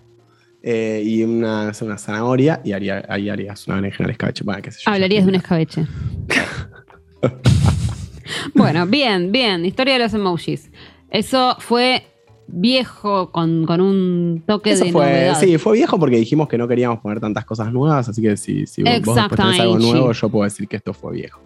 eh, 0.62 1.00
y 1.04 1.22
una, 1.22 1.70
una, 1.80 1.96
zanahoria 1.98 2.60
y 2.64 2.72
haría, 2.72 3.04
ahí 3.08 3.28
harías 3.28 3.68
una 3.68 3.76
berenjena 3.76 4.06
al 4.06 4.10
escabeche. 4.10 4.42
Bueno, 4.42 4.62
qué 4.62 4.72
sé 4.72 4.80
yo. 4.84 4.90
Hablarías 4.90 5.24
de 5.24 5.28
un 5.28 5.34
escabeche. 5.36 5.86
bueno, 8.54 8.84
bien, 8.86 9.30
bien. 9.30 9.64
Historia 9.64 9.94
de 9.94 10.00
los 10.00 10.14
emojis. 10.14 10.72
Eso 11.08 11.56
fue 11.60 12.04
viejo 12.48 13.30
con, 13.32 13.68
un 13.80 14.42
toque 14.46 14.76
de 14.76 14.92
fue, 14.92 15.32
Sí, 15.38 15.58
fue 15.58 15.74
viejo 15.74 15.98
porque 15.98 16.16
dijimos 16.16 16.48
que 16.48 16.58
no 16.58 16.68
queríamos 16.68 17.00
poner 17.00 17.20
tantas 17.20 17.44
cosas 17.44 17.72
nuevas, 17.72 18.08
así 18.08 18.22
que 18.22 18.36
si, 18.36 18.66
si 18.66 18.82
vos, 18.82 19.28
tenés 19.28 19.60
algo 19.60 19.78
nuevo, 19.78 20.12
yo 20.12 20.28
puedo 20.28 20.44
decir 20.44 20.68
que 20.68 20.76
esto 20.76 20.92
fue 20.92 21.14
viejo. 21.14 21.40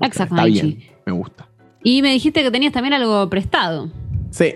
Exactamente. 0.00 0.58
Está 0.58 0.66
bien, 0.66 0.90
me 1.06 1.12
gusta. 1.12 1.48
Y 1.82 2.02
me 2.02 2.12
dijiste 2.12 2.42
que 2.42 2.50
tenías 2.50 2.72
también 2.72 2.94
algo 2.94 3.28
prestado. 3.28 3.90
Sí. 4.30 4.54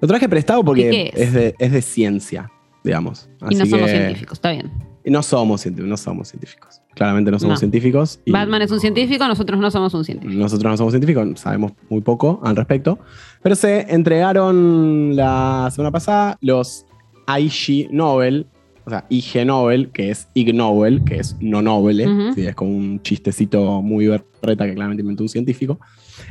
Lo 0.00 0.08
traje 0.08 0.28
prestado 0.28 0.62
porque 0.62 1.10
es? 1.14 1.32
de, 1.32 1.54
es 1.58 1.72
de 1.72 1.82
ciencia 1.82 2.50
digamos. 2.86 3.28
y 3.50 3.54
no 3.56 3.66
somos 3.66 3.90
científicos, 3.90 4.38
está 4.38 4.50
bien. 4.52 4.72
No 5.04 5.22
somos, 5.22 5.66
no 5.66 5.96
somos 5.96 6.28
científicos. 6.28 6.80
Claramente 6.96 7.30
no 7.30 7.38
somos 7.38 7.58
científicos. 7.58 8.20
Batman 8.26 8.62
es 8.62 8.70
un 8.70 8.80
científico, 8.80 9.28
nosotros 9.28 9.60
no 9.60 9.70
somos 9.70 9.92
un 9.92 10.02
científico. 10.02 10.40
Nosotros 10.40 10.70
no 10.72 10.76
somos 10.78 10.92
científicos, 10.94 11.38
sabemos 11.38 11.72
muy 11.90 12.00
poco 12.00 12.40
al 12.42 12.56
respecto. 12.56 12.98
Pero 13.42 13.54
se 13.54 13.82
entregaron 13.92 15.14
la 15.14 15.68
semana 15.70 15.90
pasada 15.90 16.38
los 16.40 16.86
IG 17.28 17.90
Nobel, 17.92 18.46
o 18.86 18.90
sea, 18.90 19.04
IG 19.10 19.44
Nobel, 19.44 19.90
que 19.90 20.10
es 20.10 20.28
Ig 20.32 20.54
Nobel, 20.54 21.04
que 21.04 21.18
es 21.18 21.36
no 21.38 21.60
Nobel, 21.60 22.00
es 22.34 22.54
como 22.54 22.74
un 22.74 23.02
chistecito 23.02 23.82
muy 23.82 24.06
berreta 24.06 24.64
que 24.64 24.72
claramente 24.72 25.02
inventó 25.02 25.22
un 25.22 25.28
científico, 25.28 25.78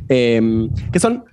em, 0.09 0.71
que 0.91 0.99
son 0.99 1.25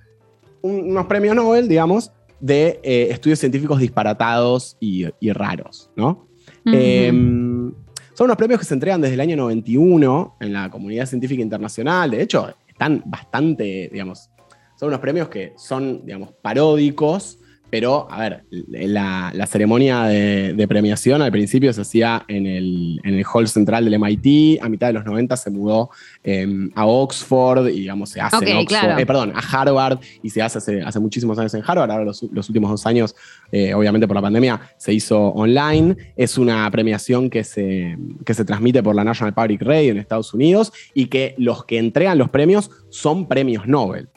unos 0.61 1.07
premios 1.07 1.35
Nobel, 1.35 1.67
digamos, 1.67 2.11
de 2.39 2.79
eh, 2.83 3.07
estudios 3.09 3.39
científicos 3.39 3.79
disparatados 3.79 4.77
y, 4.79 5.07
raros, 5.31 5.89
¿no? 5.95 6.27
Em, 6.65 7.73
Son 8.13 8.25
unos 8.25 8.37
premios 8.37 8.59
que 8.59 8.65
se 8.65 8.75
entregan 8.75 9.01
desde 9.01 9.15
el 9.15 9.21
año 9.21 9.35
91 9.35 10.35
en 10.39 10.53
la 10.53 10.69
comunidad 10.69 11.07
científica 11.07 11.41
internacional. 11.41 12.11
De 12.11 12.21
hecho, 12.21 12.53
están 12.67 13.01
bastante, 13.05 13.89
digamos, 13.91 14.29
son 14.77 14.89
unos 14.89 14.99
premios 14.99 15.29
que 15.29 15.53
son, 15.57 16.05
digamos, 16.05 16.31
paródicos 16.41 17.39
pero, 17.73 18.05
a 18.07 18.19
ver, 18.19 18.43
la, 18.51 19.47
ceremonia 19.47 20.03
de, 20.03 20.65
premiación 20.67 21.23
al 21.23 21.31
principio 21.31 21.73
se 21.73 21.81
hacía 21.81 22.23
en 22.27 22.45
el, 22.45 23.25
hall 23.25 23.47
central 23.47 23.83
del 23.83 23.97
MIT, 23.99 24.61
a 24.61 24.69
mitad 24.69 24.85
de 24.85 24.93
los 24.93 25.05
90 25.05 25.35
se 25.37 25.49
mudó 25.49 25.89
em, 26.23 26.69
a 26.75 26.85
Oxford 26.85 27.69
y, 27.69 27.79
digamos, 27.79 28.11
se 28.11 28.21
hace 28.21 28.47
en 28.47 28.57
Oxford, 28.57 28.99
eh, 28.99 29.05
perdón, 29.07 29.33
a 29.35 29.39
Harvard 29.39 29.97
y 30.21 30.29
se 30.29 30.43
hace 30.43 30.83
hace, 30.83 30.99
muchísimos 30.99 31.39
años 31.39 31.51
en 31.55 31.63
Harvard. 31.65 31.89
Ahora 31.89 32.05
los, 32.05 32.21
últimos 32.21 32.69
dos 32.69 32.85
años, 32.85 33.15
eh, 33.51 33.73
obviamente 33.73 34.05
por 34.05 34.17
la 34.17 34.21
pandemia, 34.21 34.61
se 34.77 34.93
hizo 34.93 35.19
online. 35.29 35.97
Es 36.15 36.37
una 36.37 36.69
premiación 36.69 37.27
que 37.27 37.43
se, 37.43 37.97
que 38.23 38.35
se 38.35 38.45
transmite 38.45 38.83
por 38.83 38.93
la 38.93 39.03
National 39.03 39.33
Public 39.33 39.63
Radio 39.63 39.93
en 39.93 39.97
Estados 39.97 40.31
Unidos 40.35 40.71
y 40.93 41.07
que 41.07 41.33
los 41.39 41.65
que 41.65 41.79
entregan 41.79 42.19
los 42.19 42.29
premios 42.29 42.69
son 42.89 43.27
premios 43.27 43.65
Nobel. 43.65 44.09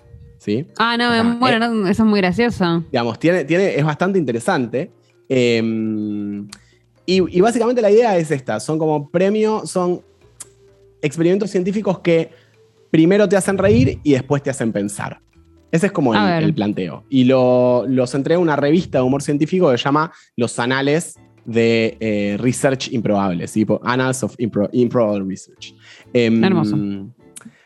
Ah, 0.78 0.96
no, 0.96 1.38
bueno, 1.38 1.88
eso 1.88 2.02
es 2.02 2.08
muy 2.08 2.20
gracioso. 2.20 2.84
Digamos, 2.90 3.18
tiene, 3.18 3.44
tiene, 3.44 3.74
es 3.74 3.84
bastante 3.84 4.18
interesante. 4.18 4.90
Em, 5.28 6.48
y, 7.04 7.40
básicamente 7.40 7.82
la 7.82 7.90
idea 7.90 8.16
es 8.16 8.30
esta: 8.30 8.60
son 8.60 8.78
como 8.78 9.10
premios, 9.10 9.70
son 9.70 10.02
experimentos 11.02 11.50
científicos 11.50 12.00
que 12.00 12.30
primero 12.90 13.28
te 13.28 13.36
hacen 13.36 13.58
reír 13.58 14.00
y 14.02 14.12
después 14.12 14.42
te 14.42 14.50
hacen 14.50 14.72
pensar. 14.72 15.20
Ese 15.70 15.86
es 15.86 15.92
como 15.92 16.14
el, 16.14 16.54
planteo. 16.54 17.04
Y 17.10 17.24
lo, 17.24 17.84
los 17.88 18.14
entrega 18.14 18.40
una 18.40 18.56
revista 18.56 18.98
de 18.98 19.04
humor 19.04 19.22
científico 19.22 19.70
que 19.70 19.78
se 19.78 19.84
llama 19.84 20.12
Los 20.36 20.58
Anales 20.58 21.18
de 21.44 21.96
eh, 22.00 22.36
Research 22.38 22.92
Improbable, 22.92 23.44
Annals 23.82 24.22
of 24.22 24.34
Improbable 24.38 25.24
Research. 25.24 25.74
Em, 26.12 26.42
Hermoso. 26.42 26.76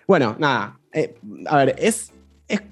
Bueno, 0.06 0.34
nada. 0.38 0.78
Eh, 0.92 1.14
a 1.46 1.58
ver, 1.58 1.76
es 1.78 2.12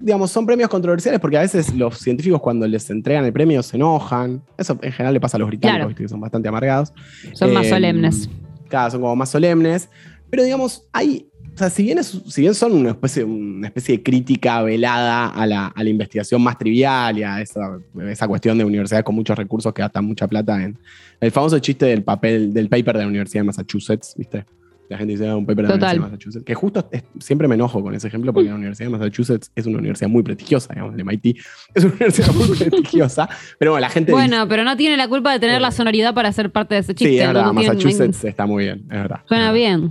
digamos, 0.01 0.31
son 0.31 0.47
premios 0.47 0.69
controversiales 0.69 1.21
porque 1.21 1.37
a 1.37 1.43
veces 1.43 1.75
los 1.75 1.99
científicos 1.99 2.41
cuando 2.41 2.67
les 2.67 2.89
entregan 2.91 3.25
el 3.25 3.33
premio 3.33 3.63
se 3.63 3.77
enojan. 3.77 4.43
Eso 4.57 4.79
en 4.83 4.93
general 4.93 5.15
le 5.15 5.21
pasa 5.21 5.37
a 5.37 5.41
los 5.41 5.49
británicos, 5.49 5.95
que 5.95 6.09
son 6.09 6.21
bastante 6.21 6.49
amargados. 6.49 6.93
Son 7.33 7.53
más 7.53 7.67
eh, 7.67 7.71
solemnes. 7.71 8.29
Claro, 8.69 8.91
son 8.91 9.01
como 9.01 9.17
más 9.17 9.31
solemnes. 9.31 9.89
Pero 10.31 10.43
digamos, 10.45 10.89
hay, 10.93 11.27
o 11.55 11.59
sea, 11.59 11.71
si 11.71 11.83
bien, 11.83 12.03
si 12.05 12.41
bien 12.41 12.55
son 12.55 12.73
una 12.73 12.91
especie, 12.91 13.25
una 13.25 13.69
especie 13.69 13.97
de 13.97 14.03
crítica 14.03 14.63
velada 14.63 15.29
a 15.29 15.47
la, 15.47 15.73
investigación 15.85 16.43
más 16.43 16.59
trivial 16.59 17.19
y 17.19 17.23
a 17.23 17.41
esa, 17.41 17.79
esa, 18.09 18.29
cuestión 18.29 18.59
de 18.59 18.65
universidades 18.65 19.05
con 19.05 19.15
muchos 19.15 19.37
recursos 19.37 19.73
que 19.73 19.83
gastan 19.83 20.05
mucha 20.05 20.29
plata 20.29 20.63
en 20.63 20.79
el 21.21 21.31
famoso 21.31 21.59
chiste 21.59 21.87
del 21.87 22.03
papel, 22.03 22.53
del 22.53 22.69
paper 22.69 22.97
de 22.97 23.03
la 23.03 23.09
Universidad 23.09 23.43
de 23.43 23.47
Massachusetts, 23.47 24.15
¿viste? 24.17 24.45
La 24.89 24.97
gente 24.97 25.13
dice, 25.13 25.29
ah, 25.29 25.37
un 25.37 25.45
paper 25.45 25.67
de 25.67 25.69
la 25.69 25.75
Universidad 25.75 25.93
de 25.93 26.01
Massachusetts. 26.01 26.45
Que 26.45 26.55
justo 26.55 26.89
siempre 27.19 27.47
me 27.47 27.57
enojo 27.57 27.83
con 27.83 27.95
ese 27.95 28.09
ejemplo 28.09 28.33
porque 28.33 28.49
la 28.49 28.55
Universidad 28.55 28.87
de 28.87 28.97
Massachusetts 28.97 29.53
es 29.55 29.67
una 29.67 29.79
universidad 29.79 30.09
muy 30.09 30.23
prestigiosa, 30.23 30.73
digamos, 30.73 30.95
el 30.95 31.05
MIT 31.05 31.39
es 31.75 31.85
una 31.85 31.93
universidad 31.95 32.33
muy 32.33 32.57
prestigiosa. 32.57 33.29
Pero 33.59 33.73
bueno, 33.73 33.83
la 33.83 33.91
gente. 33.91 34.13
Bueno, 34.13 34.49
pero 34.49 34.65
no 34.65 34.77
tiene 34.77 34.97
la 34.97 35.09
culpa 35.09 35.33
de 35.33 35.41
tener 35.41 35.61
la 35.61 35.71
sonoridad 35.71 36.15
para 36.15 36.33
ser 36.33 36.51
parte 36.51 36.75
de 36.75 36.81
ese 36.81 36.95
chiste. 36.95 37.15
Sí, 37.15 37.21
es 37.21 37.27
verdad, 37.27 37.53
Massachusetts 37.53 38.25
está 38.25 38.47
muy 38.47 38.65
bien, 38.65 38.81
es 38.85 38.89
verdad. 38.89 39.21
Suena 39.27 39.53
bien. 39.53 39.91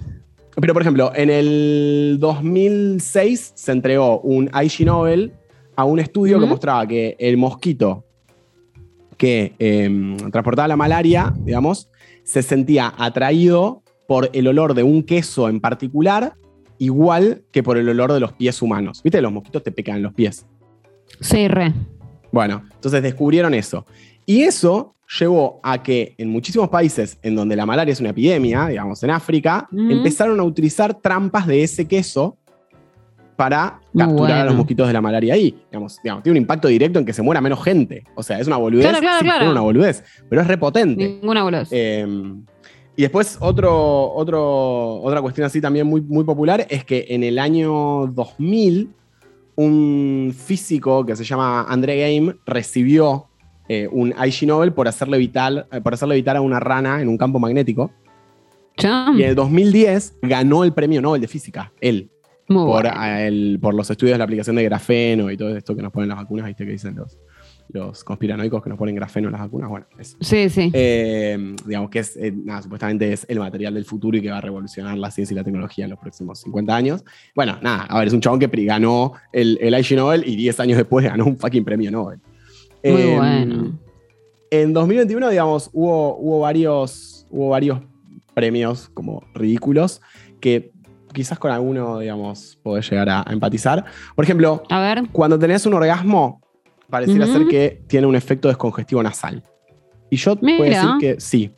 Pero 0.59 0.73
por 0.73 0.81
ejemplo, 0.81 1.11
en 1.13 1.29
el 1.29 2.17
2006 2.19 3.53
se 3.55 3.71
entregó 3.71 4.19
un 4.21 4.49
IG 4.59 4.85
Nobel 4.85 5.31
a 5.75 5.83
un 5.83 5.99
estudio 5.99 6.39
que 6.39 6.47
mostraba 6.47 6.87
que 6.87 7.15
el 7.19 7.37
mosquito 7.37 8.03
que 9.17 9.53
em, 9.59 10.17
transportaba 10.31 10.67
la 10.67 10.75
malaria, 10.75 11.33
digamos, 11.37 11.89
se 12.23 12.41
sentía 12.41 12.93
atraído 12.97 13.83
por 14.07 14.29
el 14.33 14.47
olor 14.47 14.73
de 14.73 14.83
un 14.83 15.03
queso 15.03 15.49
en 15.49 15.59
particular, 15.59 16.33
igual 16.77 17.43
que 17.51 17.63
por 17.63 17.77
el 17.77 17.89
olor 17.89 18.13
de 18.13 18.19
los 18.19 18.33
pies 18.33 18.61
humanos. 18.61 19.01
¿Viste? 19.03 19.21
Los 19.21 19.31
mosquitos 19.31 19.63
te 19.63 19.71
pecan 19.71 19.97
en 19.97 20.03
los 20.03 20.13
pies. 20.13 20.45
Sí, 21.19 21.47
re. 21.47 21.73
Bueno, 22.31 22.63
entonces 22.73 23.01
descubrieron 23.03 23.53
eso. 23.53 23.85
Y 24.25 24.43
eso 24.43 24.95
llevó 25.19 25.59
a 25.63 25.81
que 25.81 26.15
en 26.17 26.29
muchísimos 26.29 26.69
países 26.69 27.17
en 27.21 27.35
donde 27.35 27.55
la 27.55 27.65
malaria 27.65 27.93
es 27.93 27.99
una 27.99 28.09
epidemia, 28.09 28.67
digamos 28.67 29.01
en 29.03 29.11
África, 29.11 29.67
empezaron 29.71 30.39
a 30.39 30.43
utilizar 30.43 30.95
trampas 30.95 31.47
de 31.47 31.63
ese 31.63 31.87
queso 31.87 32.37
para 33.37 33.79
capturar 33.95 34.39
a 34.39 34.45
los 34.45 34.55
mosquitos 34.55 34.87
de 34.87 34.93
la 34.93 34.99
malaria 34.99 35.35
ahí. 35.35 35.55
Digamos, 35.71 35.99
tiene 36.01 36.31
un 36.31 36.37
impacto 36.37 36.67
directo 36.67 36.99
en 36.99 37.05
que 37.05 37.13
se 37.13 37.21
muera 37.21 37.39
menos 37.39 37.63
gente. 37.63 38.03
O 38.15 38.23
sea, 38.23 38.39
es 38.39 38.47
una 38.47 38.57
boludez. 38.57 38.87
Claro, 38.87 38.99
claro, 38.99 39.19
claro. 39.23 39.51
una 39.51 39.61
boludez, 39.61 40.03
pero 40.27 40.41
es 40.41 40.47
repotente. 40.47 41.07
Ninguna 41.07 41.43
boludez. 41.43 41.69
Eh, 41.71 42.05
y 42.97 43.03
después 43.03 43.37
otro, 43.39 44.11
otro, 44.11 44.95
otra 45.01 45.21
cuestión 45.21 45.45
así 45.45 45.61
también 45.61 45.85
muy, 45.85 46.01
muy 46.01 46.23
popular 46.23 46.65
es 46.67 46.83
que 46.83 47.05
en 47.09 47.23
el 47.23 47.37
año 47.37 48.07
2000 48.07 48.89
un 49.55 50.35
físico 50.35 51.05
que 51.05 51.15
se 51.15 51.23
llama 51.23 51.67
André 51.69 51.99
Game 51.99 52.35
recibió 52.47 53.27
eh, 53.69 53.87
un 53.91 54.15
IG 54.25 54.47
Nobel 54.47 54.73
por 54.73 54.87
hacerle, 54.87 55.17
evitar, 55.17 55.67
eh, 55.71 55.79
por 55.79 55.93
hacerle 55.93 56.15
evitar 56.15 56.37
a 56.37 56.41
una 56.41 56.59
rana 56.59 56.99
en 56.99 57.07
un 57.07 57.19
campo 57.19 57.37
magnético. 57.37 57.91
Y 59.15 59.21
en 59.21 59.29
el 59.29 59.35
2010 59.35 60.17
ganó 60.23 60.63
el 60.63 60.73
premio 60.73 60.99
Nobel 60.99 61.21
de 61.21 61.27
Física, 61.27 61.71
él. 61.79 62.09
por, 62.47 62.87
por 63.61 63.73
los 63.75 63.91
estudios 63.91 64.15
de 64.15 64.17
la 64.17 64.23
aplicación 64.23 64.55
de 64.55 64.63
grafeno 64.63 65.29
y 65.29 65.37
todo 65.37 65.55
esto 65.55 65.75
que 65.75 65.83
nos 65.83 65.91
ponen 65.91 66.09
las 66.09 66.17
vacunas, 66.17 66.47
¿viste? 66.47 66.65
Que 66.65 66.71
dicen 66.71 66.95
los, 66.95 67.15
los 67.69 68.03
conspiranoicos 68.03 68.63
que 68.63 68.69
nos 68.69 68.77
ponen 68.77 68.95
grafeno 68.95 69.27
en 69.27 69.33
las 69.33 69.41
vacunas. 69.41 69.69
Bueno, 69.69 69.85
eso. 69.97 70.17
Sí, 70.21 70.49
sí. 70.49 70.71
Eh, 70.73 71.55
digamos 71.65 71.89
que 71.89 71.99
es, 71.99 72.15
eh, 72.17 72.31
nada, 72.31 72.61
supuestamente 72.61 73.11
es 73.11 73.25
el 73.29 73.39
material 73.39 73.73
del 73.73 73.85
futuro 73.85 74.17
y 74.17 74.21
que 74.21 74.29
va 74.29 74.37
a 74.37 74.41
revolucionar 74.41 74.97
la 74.97 75.11
ciencia 75.11 75.33
y 75.33 75.37
la 75.37 75.43
tecnología 75.43 75.85
en 75.85 75.91
los 75.91 75.99
próximos 75.99 76.39
50 76.39 76.75
años. 76.75 77.03
Bueno, 77.35 77.57
nada, 77.61 77.83
a 77.83 77.99
ver, 77.99 78.07
es 78.07 78.13
un 78.13 78.21
chabón 78.21 78.39
que 78.39 78.47
ganó 78.65 79.13
el, 79.33 79.57
el 79.61 79.77
IG 79.77 79.95
Nobel 79.95 80.23
y 80.25 80.35
10 80.35 80.59
años 80.61 80.77
después 80.77 81.05
ganó 81.05 81.25
un 81.25 81.37
fucking 81.37 81.65
premio 81.65 81.91
Nobel. 81.91 82.19
Muy 82.83 83.01
em, 83.01 83.17
bueno. 83.17 83.79
En 84.49 84.73
2021, 84.73 85.29
digamos, 85.29 85.69
hubo, 85.73 86.15
hubo, 86.17 86.39
varios, 86.39 87.27
hubo 87.29 87.49
varios 87.49 87.81
premios 88.33 88.89
como 88.93 89.23
ridículos 89.33 90.01
que 90.39 90.71
quizás 91.13 91.37
con 91.37 91.51
alguno, 91.51 91.99
digamos, 91.99 92.57
podés 92.63 92.89
llegar 92.89 93.09
a, 93.09 93.23
a 93.27 93.33
empatizar. 93.33 93.83
Por 94.15 94.23
ejemplo, 94.23 94.63
a 94.69 94.79
ver. 94.79 95.03
cuando 95.11 95.37
tenés 95.37 95.65
un 95.65 95.73
orgasmo, 95.73 96.41
pareciera 96.89 97.27
ser 97.27 97.47
que 97.47 97.81
tiene 97.87 98.07
un 98.07 98.15
efecto 98.15 98.47
descongestivo 98.47 99.01
nasal. 99.03 99.43
Y 100.09 100.17
yo 100.17 100.35
puedo 100.35 100.63
decir 100.63 100.89
que 100.99 101.19
sí. 101.19 101.51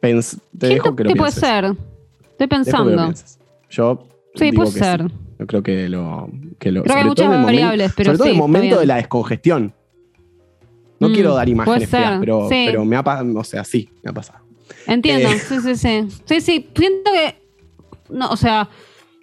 te 0.00 0.66
dejo 0.66 0.96
que 0.96 1.04
lo 1.04 1.10
¿Qué 1.10 1.16
puede 1.16 1.32
ser? 1.32 1.76
Estoy 2.30 2.46
pensando. 2.46 3.12
yo 3.70 4.06
sí, 4.34 4.52
puede 4.52 4.70
ser. 4.70 5.10
Yo 5.38 5.46
creo 5.46 5.62
que 5.62 5.88
lo. 5.88 6.30
Que 6.58 6.72
lo 6.72 6.82
creo 6.82 6.94
que 6.94 7.00
hay 7.00 7.06
muchas 7.06 7.44
variables, 7.44 7.92
pero 7.96 8.06
Sobre 8.08 8.18
todo 8.18 8.28
en 8.28 8.34
el 8.34 8.38
momento 8.38 8.80
de 8.80 8.86
la 8.86 8.96
descongestión. 8.96 9.74
No 11.00 11.08
mm, 11.08 11.12
quiero 11.12 11.34
dar 11.34 11.48
imágenes 11.48 11.88
feas, 11.88 12.18
pero, 12.18 12.48
pero 12.48 12.84
me 12.84 12.96
ha 12.96 13.04
pasado. 13.04 13.38
O 13.38 13.44
sea, 13.44 13.62
sí, 13.62 13.88
me 14.02 14.10
ha 14.10 14.12
pasado. 14.12 14.40
Entiendo, 14.86 15.28
eh, 15.28 15.38
sí, 15.38 15.60
sí, 15.60 15.76
sí. 15.76 16.08
Sí, 16.24 16.40
sí, 16.40 16.68
siento 16.74 17.10
que. 17.12 17.36
No, 18.10 18.30
o 18.30 18.36
sea, 18.36 18.68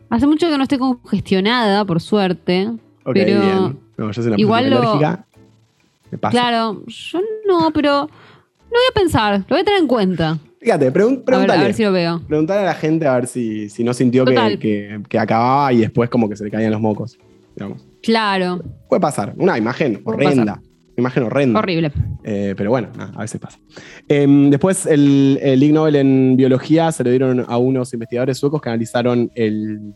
hace 0.09 0.25
mucho 0.27 0.49
que 0.49 0.57
no 0.57 0.63
estoy 0.63 0.77
congestionada, 0.77 1.83
por 1.83 1.99
suerte. 2.01 2.71
pero. 3.03 3.41
Bien. 3.41 3.84
No, 3.97 4.11
yo 4.11 4.21
soy 4.21 4.27
una 4.27 4.39
Igual 4.39 4.69
lo... 4.69 4.99
Me 6.11 6.17
pasa. 6.17 6.31
Claro, 6.31 6.83
yo 6.85 7.19
no, 7.47 7.71
pero 7.73 8.01
lo 8.01 8.07
voy 8.69 8.87
a 8.89 8.93
pensar, 8.93 9.39
lo 9.39 9.55
voy 9.55 9.59
a 9.59 9.63
tener 9.63 9.79
en 9.79 9.87
cuenta. 9.87 10.37
Fíjate, 10.59 10.91
pregúntale. 10.91 11.53
A 11.53 11.61
ver, 11.61 11.73
si 11.75 11.83
lo 11.83 11.91
veo. 11.91 12.21
Preguntarle 12.27 12.63
a 12.63 12.65
la 12.65 12.73
gente 12.73 13.05
a 13.05 13.13
ver 13.13 13.27
si, 13.27 13.69
si 13.69 13.83
no 13.83 13.93
sintió 13.93 14.25
que, 14.25 14.99
que, 15.07 15.19
acababa 15.19 15.71
y 15.71 15.77
después 15.77 16.09
como 16.09 16.27
que 16.27 16.35
se 16.35 16.43
le 16.43 16.49
caían 16.49 16.71
los 16.71 16.81
mocos. 16.81 17.19
Digamos. 17.55 17.85
Claro. 18.01 18.63
Puede 18.89 18.99
pasar. 18.99 19.33
Una 19.37 19.59
imagen 19.59 20.01
horrenda. 20.03 20.59
Una 20.63 20.97
imagen 20.97 21.23
horrenda. 21.23 21.59
Horrible. 21.59 21.91
Eh, 22.23 22.55
pero 22.57 22.71
bueno, 22.71 22.89
a 22.97 23.21
veces 23.21 23.39
pasa. 23.39 23.59
Em, 24.07 24.49
después, 24.49 24.87
el, 24.87 25.37
el 25.41 25.61
Ig 25.61 25.71
Nobel 25.71 25.97
en 25.97 26.35
biología 26.35 26.91
se 26.91 27.03
le 27.03 27.11
dieron 27.11 27.45
a 27.47 27.57
unos 27.57 27.93
investigadores 27.93 28.39
suecos 28.39 28.59
que 28.59 28.69
analizaron 28.69 29.29
el 29.35 29.93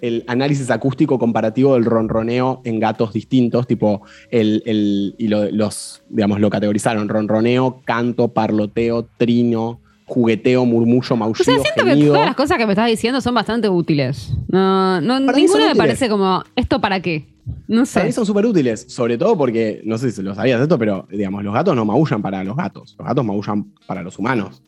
el 0.00 0.24
análisis 0.26 0.70
acústico 0.70 1.18
comparativo 1.18 1.74
del 1.74 1.84
ronroneo 1.84 2.60
en 2.64 2.80
gatos 2.80 3.12
distintos, 3.12 3.66
tipo, 3.66 4.02
el, 4.30 5.14
y 5.18 5.28
los, 5.28 6.02
digamos, 6.08 6.40
lo 6.40 6.50
categorizaron, 6.50 7.08
ronroneo, 7.08 7.82
canto, 7.84 8.28
parloteo, 8.28 9.08
trino, 9.16 9.80
jugueteo, 10.06 10.64
murmullo, 10.64 11.16
maullido, 11.16 11.42
O 11.42 11.44
sea, 11.44 11.72
siento 11.72 11.84
que 11.84 12.06
todas 12.06 12.26
las 12.26 12.36
cosas 12.36 12.58
que 12.58 12.66
me 12.66 12.72
estás 12.72 12.88
diciendo 12.88 13.20
son 13.20 13.34
bastante 13.34 13.68
útiles. 13.68 14.32
No, 14.48 15.00
no 15.00 15.20
ninguna 15.20 15.68
me 15.68 15.76
parece 15.76 16.08
como, 16.08 16.44
¿esto 16.54 16.80
para 16.80 17.00
qué? 17.00 17.26
No 17.68 17.86
sé. 17.86 17.94
Para 17.94 18.06
mí 18.06 18.12
son 18.12 18.26
súper 18.26 18.46
útiles, 18.46 18.86
sobre 18.88 19.18
todo 19.18 19.36
porque, 19.36 19.80
no 19.84 19.98
sé 19.98 20.10
si 20.10 20.22
lo 20.22 20.34
sabías 20.34 20.58
de 20.58 20.64
esto, 20.64 20.78
pero 20.78 21.06
digamos, 21.10 21.44
los 21.44 21.54
gatos 21.54 21.74
no 21.74 21.84
maullan 21.84 22.22
para 22.22 22.42
los 22.44 22.56
gatos, 22.56 22.94
los 22.98 23.06
gatos 23.06 23.24
maullan 23.24 23.72
para 23.86 24.02
los 24.02 24.18
humanos 24.18 24.62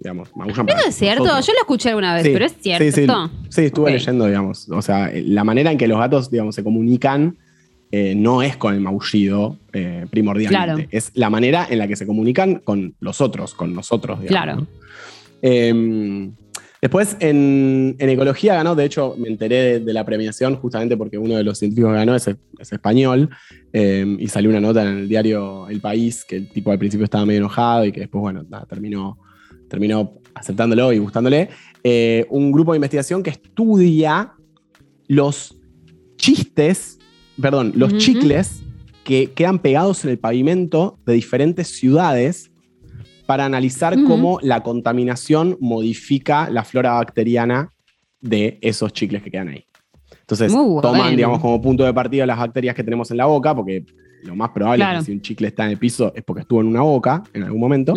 digamos. 0.00 0.30
Eso 0.48 0.88
es 0.88 0.94
cierto, 0.94 1.24
yo 1.24 1.52
lo 1.52 1.60
escuché 1.60 1.90
alguna 1.90 2.14
vez, 2.14 2.24
pero 2.24 2.44
es 2.44 2.56
cierto. 2.60 2.84
Sí, 2.84 2.92
sí, 2.92 3.06
sí 3.50 3.62
estuve 3.62 3.92
leyendo, 3.92 4.26
digamos. 4.26 4.68
O 4.70 4.82
sea, 4.82 5.10
la 5.14 5.44
manera 5.44 5.70
en 5.72 5.78
que 5.78 5.88
los 5.88 5.98
gatos, 5.98 6.30
digamos, 6.30 6.54
se 6.54 6.62
comunican 6.62 7.36
eh, 7.92 8.14
no 8.16 8.42
es 8.42 8.56
con 8.56 8.74
el 8.74 8.80
maullido 8.80 9.58
eh, 9.72 10.06
primordialmente. 10.10 10.88
Es 10.90 11.12
la 11.14 11.30
manera 11.30 11.66
en 11.70 11.78
la 11.78 11.86
que 11.86 11.94
se 11.94 12.06
comunican 12.06 12.56
con 12.56 12.94
los 13.00 13.20
otros, 13.20 13.54
con 13.54 13.74
nosotros, 13.74 14.20
digamos. 14.20 14.44
Claro. 14.44 14.66
Em, 15.40 16.32
después, 16.82 17.16
en, 17.20 17.94
ecología 17.98 18.56
ganó, 18.56 18.74
de 18.74 18.84
hecho, 18.84 19.14
me 19.16 19.28
enteré 19.28 19.78
de, 19.78 19.92
la 19.92 20.04
premiación 20.04 20.56
justamente 20.56 20.96
porque 20.96 21.16
uno 21.16 21.36
de 21.36 21.44
los 21.44 21.58
científicos 21.58 21.92
que 21.92 21.98
ganó 21.98 22.16
es, 22.16 22.28
español 22.58 23.30
em, 23.72 24.18
y 24.18 24.26
salió 24.28 24.50
una 24.50 24.60
nota 24.60 24.82
en 24.82 24.98
el 24.98 25.08
diario 25.08 25.68
El 25.68 25.80
País 25.80 26.24
que 26.24 26.36
el 26.36 26.48
tipo 26.48 26.72
al 26.72 26.78
principio 26.78 27.04
estaba 27.04 27.24
medio 27.24 27.38
enojado 27.38 27.84
y 27.84 27.92
que 27.92 28.00
después, 28.00 28.20
bueno, 28.20 28.44
terminó, 28.68 29.18
terminó 29.68 30.14
aceptándolo 30.34 30.92
y 30.92 30.98
gustándole. 30.98 31.48
Eh, 31.82 32.26
un 32.30 32.52
grupo 32.52 32.72
de 32.72 32.78
investigación 32.78 33.22
que 33.22 33.30
estudia 33.30 34.32
los 35.08 35.56
chistes, 36.16 36.98
perdón, 37.40 37.72
los 37.76 37.96
chicles 37.96 38.62
que 39.04 39.30
quedan 39.32 39.60
pegados 39.60 40.04
en 40.04 40.10
el 40.10 40.18
pavimento 40.18 40.98
de 41.06 41.14
diferentes 41.14 41.68
ciudades 41.68 42.50
para 43.26 43.44
analizar 43.44 43.96
cómo 44.04 44.38
la 44.42 44.62
contaminación 44.62 45.56
modifica 45.60 46.48
la 46.50 46.64
flora 46.64 46.92
bacteriana 46.92 47.70
de 48.20 48.58
esos 48.62 48.92
chicles 48.92 49.22
que 49.22 49.30
quedan 49.30 49.48
ahí. 49.48 49.64
Entonces, 50.20 50.52
toman, 50.52 51.14
digamos, 51.14 51.40
como 51.40 51.60
punto 51.60 51.84
de 51.84 51.94
partida 51.94 52.26
las 52.26 52.38
bacterias 52.38 52.74
que 52.74 52.82
tenemos 52.82 53.10
en 53.10 53.16
la 53.16 53.26
boca, 53.26 53.54
porque 53.54 53.84
lo 54.26 54.36
más 54.36 54.50
probable 54.50 54.84
es 54.84 54.98
que 54.98 55.04
si 55.06 55.12
un 55.12 55.20
chicle 55.20 55.48
está 55.48 55.64
en 55.64 55.70
el 55.70 55.78
piso 55.78 56.12
es 56.14 56.22
porque 56.22 56.42
estuvo 56.42 56.60
en 56.60 56.66
una 56.66 56.82
boca 56.82 57.22
en 57.32 57.44
algún 57.44 57.60
momento, 57.60 57.94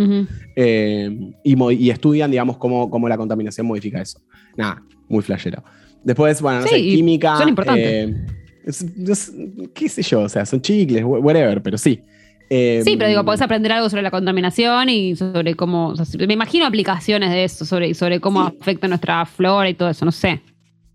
eh, 0.55 1.31
y, 1.43 1.89
estudian, 1.89 2.31
digamos, 2.31 2.57
cómo, 2.57 2.89
cómo, 2.89 3.09
la 3.09 3.17
contaminación 3.17 3.67
modifica 3.67 4.01
eso. 4.01 4.19
Nada, 4.55 4.83
muy 5.07 5.21
flashero. 5.21 5.63
Después, 6.03 6.41
bueno, 6.41 6.61
no 6.61 6.67
sé, 6.67 6.81
química. 6.81 7.37
Son 7.37 7.49
importantes. 7.49 7.83
Eh, 7.85 9.69
qué 9.73 9.89
sé 9.89 10.01
yo, 10.03 10.21
o 10.21 10.29
sea, 10.29 10.45
son 10.45 10.61
chicles, 10.61 11.03
whatever, 11.03 11.61
pero 11.61 11.77
sí. 11.77 12.01
sí, 12.49 12.95
pero 12.97 13.07
digo, 13.07 13.25
podés 13.25 13.41
aprender 13.41 13.71
algo 13.71 13.89
sobre 13.89 14.03
la 14.03 14.11
contaminación 14.11 14.89
y 14.89 15.15
sobre 15.15 15.55
cómo. 15.55 15.93
me 16.25 16.33
imagino 16.33 16.65
aplicaciones 16.65 17.31
de 17.31 17.43
eso, 17.43 17.65
sobre, 17.65 17.93
sobre 17.93 18.19
cómo 18.19 18.41
afecta 18.41 18.87
nuestra 18.87 19.25
flora 19.25 19.67
y 19.69 19.73
todo 19.73 19.89
eso, 19.89 20.05
no 20.05 20.11
sé. 20.11 20.41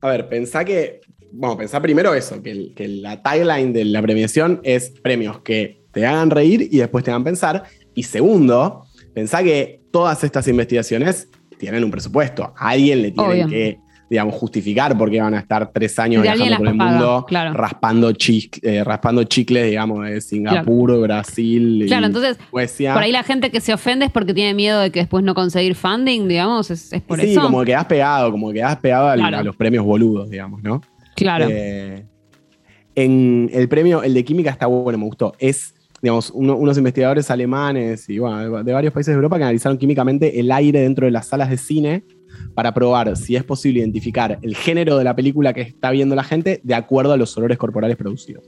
A 0.00 0.08
ver, 0.08 0.28
pensá 0.28 0.64
que. 0.64 1.00
Bueno, 1.36 1.56
pensá 1.56 1.80
primero 1.80 2.14
eso, 2.14 2.42
que, 2.42 2.72
que 2.74 2.88
la 2.88 3.22
tagline 3.22 3.72
de 3.72 3.84
la 3.84 4.00
premiación 4.00 4.60
es 4.62 4.90
premios 5.02 5.40
que 5.40 5.84
te 5.92 6.06
hagan 6.06 6.30
reír 6.30 6.68
y 6.70 6.78
después 6.78 7.04
te 7.04 7.10
hagan 7.10 7.24
pensar. 7.24 7.64
Y 7.94 8.04
segundo, 8.04 8.84
pensá 9.14 9.42
que 9.42 9.82
todas 9.90 10.22
estas 10.24 10.46
investigaciones 10.48 11.28
tienen 11.58 11.84
un 11.84 11.90
presupuesto. 11.90 12.52
A 12.56 12.70
alguien 12.70 13.02
le 13.02 13.10
tienen 13.10 13.48
que 13.48 13.78
digamos, 14.08 14.34
justificar 14.34 14.96
por 14.96 15.10
qué 15.10 15.20
van 15.20 15.34
a 15.34 15.40
estar 15.40 15.70
tres 15.72 15.98
años 15.98 16.22
viajando 16.22 16.56
por 16.58 16.68
el 16.68 16.74
mundo 16.74 17.26
raspando, 17.52 18.12
eh, 18.62 18.84
raspando 18.84 19.24
chicles, 19.24 19.66
digamos, 19.66 20.06
de 20.06 20.20
Singapur, 20.20 21.00
Brasil. 21.00 21.84
Claro, 21.86 22.06
entonces, 22.06 22.38
por 22.50 22.98
ahí 22.98 23.12
la 23.12 23.22
gente 23.22 23.50
que 23.50 23.60
se 23.60 23.72
ofende 23.72 24.06
es 24.06 24.12
porque 24.12 24.34
tiene 24.34 24.54
miedo 24.54 24.80
de 24.80 24.90
que 24.90 25.00
después 25.00 25.24
no 25.24 25.34
conseguir 25.34 25.74
funding, 25.74 26.28
digamos, 26.28 26.70
es, 26.70 26.90
por 27.06 27.18
eso. 27.18 27.28
Sí, 27.28 27.36
como 27.36 27.64
que 27.64 27.74
has 27.74 27.86
pegado, 27.86 28.30
como 28.30 28.52
que 28.52 28.62
has 28.62 28.76
pegado 28.76 29.08
a 29.08 29.42
los 29.42 29.56
premios 29.56 29.84
boludos, 29.84 30.30
digamos, 30.30 30.62
¿no? 30.62 30.80
Claro. 31.16 31.46
Eh, 31.50 32.06
en 32.94 33.50
el 33.52 33.68
premio, 33.68 34.02
el 34.02 34.14
de 34.14 34.24
química 34.24 34.50
está 34.50 34.66
bueno, 34.66 34.98
me 34.98 35.04
gustó. 35.04 35.34
Es 35.38 35.74
digamos, 36.04 36.30
unos 36.34 36.76
investigadores 36.76 37.30
alemanes 37.30 38.10
y 38.10 38.18
bueno, 38.18 38.62
de 38.62 38.72
varios 38.74 38.92
países 38.92 39.12
de 39.12 39.14
Europa 39.14 39.38
que 39.38 39.44
analizaron 39.44 39.78
químicamente 39.78 40.38
el 40.38 40.52
aire 40.52 40.80
dentro 40.80 41.06
de 41.06 41.10
las 41.10 41.28
salas 41.28 41.48
de 41.48 41.56
cine 41.56 42.04
para 42.54 42.74
probar 42.74 43.16
si 43.16 43.36
es 43.36 43.42
posible 43.42 43.80
identificar 43.80 44.38
el 44.42 44.54
género 44.54 44.98
de 44.98 45.04
la 45.04 45.16
película 45.16 45.54
que 45.54 45.62
está 45.62 45.90
viendo 45.90 46.14
la 46.14 46.22
gente 46.22 46.60
de 46.62 46.74
acuerdo 46.74 47.14
a 47.14 47.16
los 47.16 47.34
olores 47.38 47.56
corporales 47.56 47.96
producidos. 47.96 48.44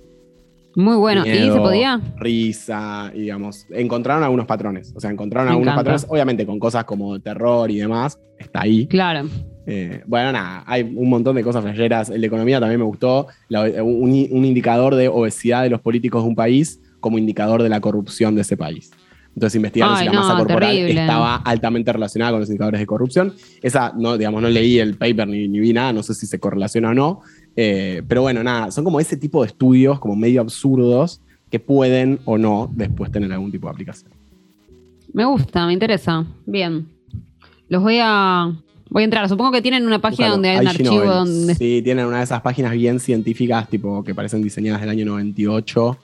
Muy 0.75 0.97
bueno. 0.97 1.27
¿Y 1.27 1.51
se 1.51 1.57
podía? 1.57 1.99
Risa, 2.19 3.11
digamos. 3.15 3.67
Encontraron 3.71 4.23
algunos 4.23 4.45
patrones. 4.45 4.93
O 4.95 5.01
sea, 5.01 5.11
encontraron 5.11 5.51
algunos 5.51 5.75
patrones, 5.75 6.07
obviamente 6.11 6.45
con 6.45 6.59
cosas 6.59 6.85
como 6.85 7.19
terror 7.21 7.71
y 7.71 7.79
demás. 7.79 8.21
Está 8.39 8.61
ahí. 8.61 8.87
Claro. 8.87 9.27
Eh, 9.67 10.03
bueno, 10.07 10.33
nada, 10.33 10.63
hay 10.67 10.83
un 10.83 11.09
montón 11.09 11.37
de 11.37 11.43
cosas 11.43 11.63
flasheras. 11.63 12.09
El 12.11 12.21
de 12.21 12.27
economía 12.27 12.61
también 12.61 12.81
me 12.81 12.87
gustó. 12.87 13.27
un, 13.51 14.13
indicador 14.13 14.95
de 14.95 15.09
obesidad 15.09 15.65
de 15.65 15.71
los 15.71 15.81
políticos 15.81 16.23
de 16.23 16.29
un 16.29 16.37
país 16.37 16.81
como 17.01 17.19
indicador 17.19 17.63
de 17.63 17.69
la 17.69 17.81
corrupción 17.81 18.35
de 18.35 18.43
ese 18.43 18.57
país. 18.57 18.91
Entonces 19.35 19.57
investigaron 19.57 19.99
si 19.99 20.07
la 20.07 20.13
masa 20.13 20.35
corporal 20.39 20.75
estaba 20.75 21.37
altamente 21.37 21.93
relacionada 21.93 22.33
con 22.33 22.41
los 22.41 22.49
indicadores 22.49 22.81
de 22.81 22.87
corrupción. 22.87 23.35
Esa, 23.61 23.93
no, 23.95 24.17
digamos, 24.17 24.41
no 24.41 24.49
leí 24.49 24.79
el 24.79 24.97
paper 24.97 25.29
ni, 25.29 25.47
vi 25.49 25.75
nada, 25.75 25.93
no 25.93 26.03
sé 26.03 26.15
si 26.15 26.27
se 26.27 26.41
correlaciona 26.41 26.91
o 26.91 26.95
no. 26.95 27.21
Eh, 27.55 28.03
pero 28.09 28.23
bueno, 28.23 28.43
nada, 28.43 28.71
son 28.71 28.85
como 28.85 28.99
ese 28.99 29.17
tipo 29.17 29.43
de 29.43 29.49
estudios, 29.49 29.99
como 29.99 30.17
medio 30.17 30.41
absurdos, 30.41 31.21
que 31.51 31.61
pueden 31.61 32.19
o 32.25 32.39
no 32.39 32.71
después 32.73 33.11
tener 33.13 33.31
algún 33.31 33.53
tipo 33.53 33.67
de 33.67 33.73
aplicación. 33.73 34.11
Me 35.13 35.25
gusta, 35.25 35.67
me 35.67 35.75
interesa. 35.75 36.25
Bien. 36.47 36.89
Los 37.69 37.83
voy 37.83 37.99
a, 38.01 38.55
Voy 38.89 39.03
a 39.03 39.05
entrar. 39.05 39.29
Supongo 39.29 39.53
que 39.53 39.63
tienen 39.63 39.87
una 39.87 40.01
página 40.01 40.29
donde 40.29 40.51
hay 40.51 40.61
un 40.61 40.69
archivo 40.69 41.05
donde. 41.05 41.55
Sí, 41.55 41.81
tienen 41.83 42.07
una 42.07 42.19
de 42.19 42.25
esas 42.25 42.41
páginas 42.41 42.73
bien 42.73 43.01
científicas, 43.01 43.69
tipo 43.69 44.03
que 44.05 44.15
parecen 44.15 44.43
diseñadas 44.43 44.81
del 44.81 44.91
año 44.91 45.05
98, 45.07 45.99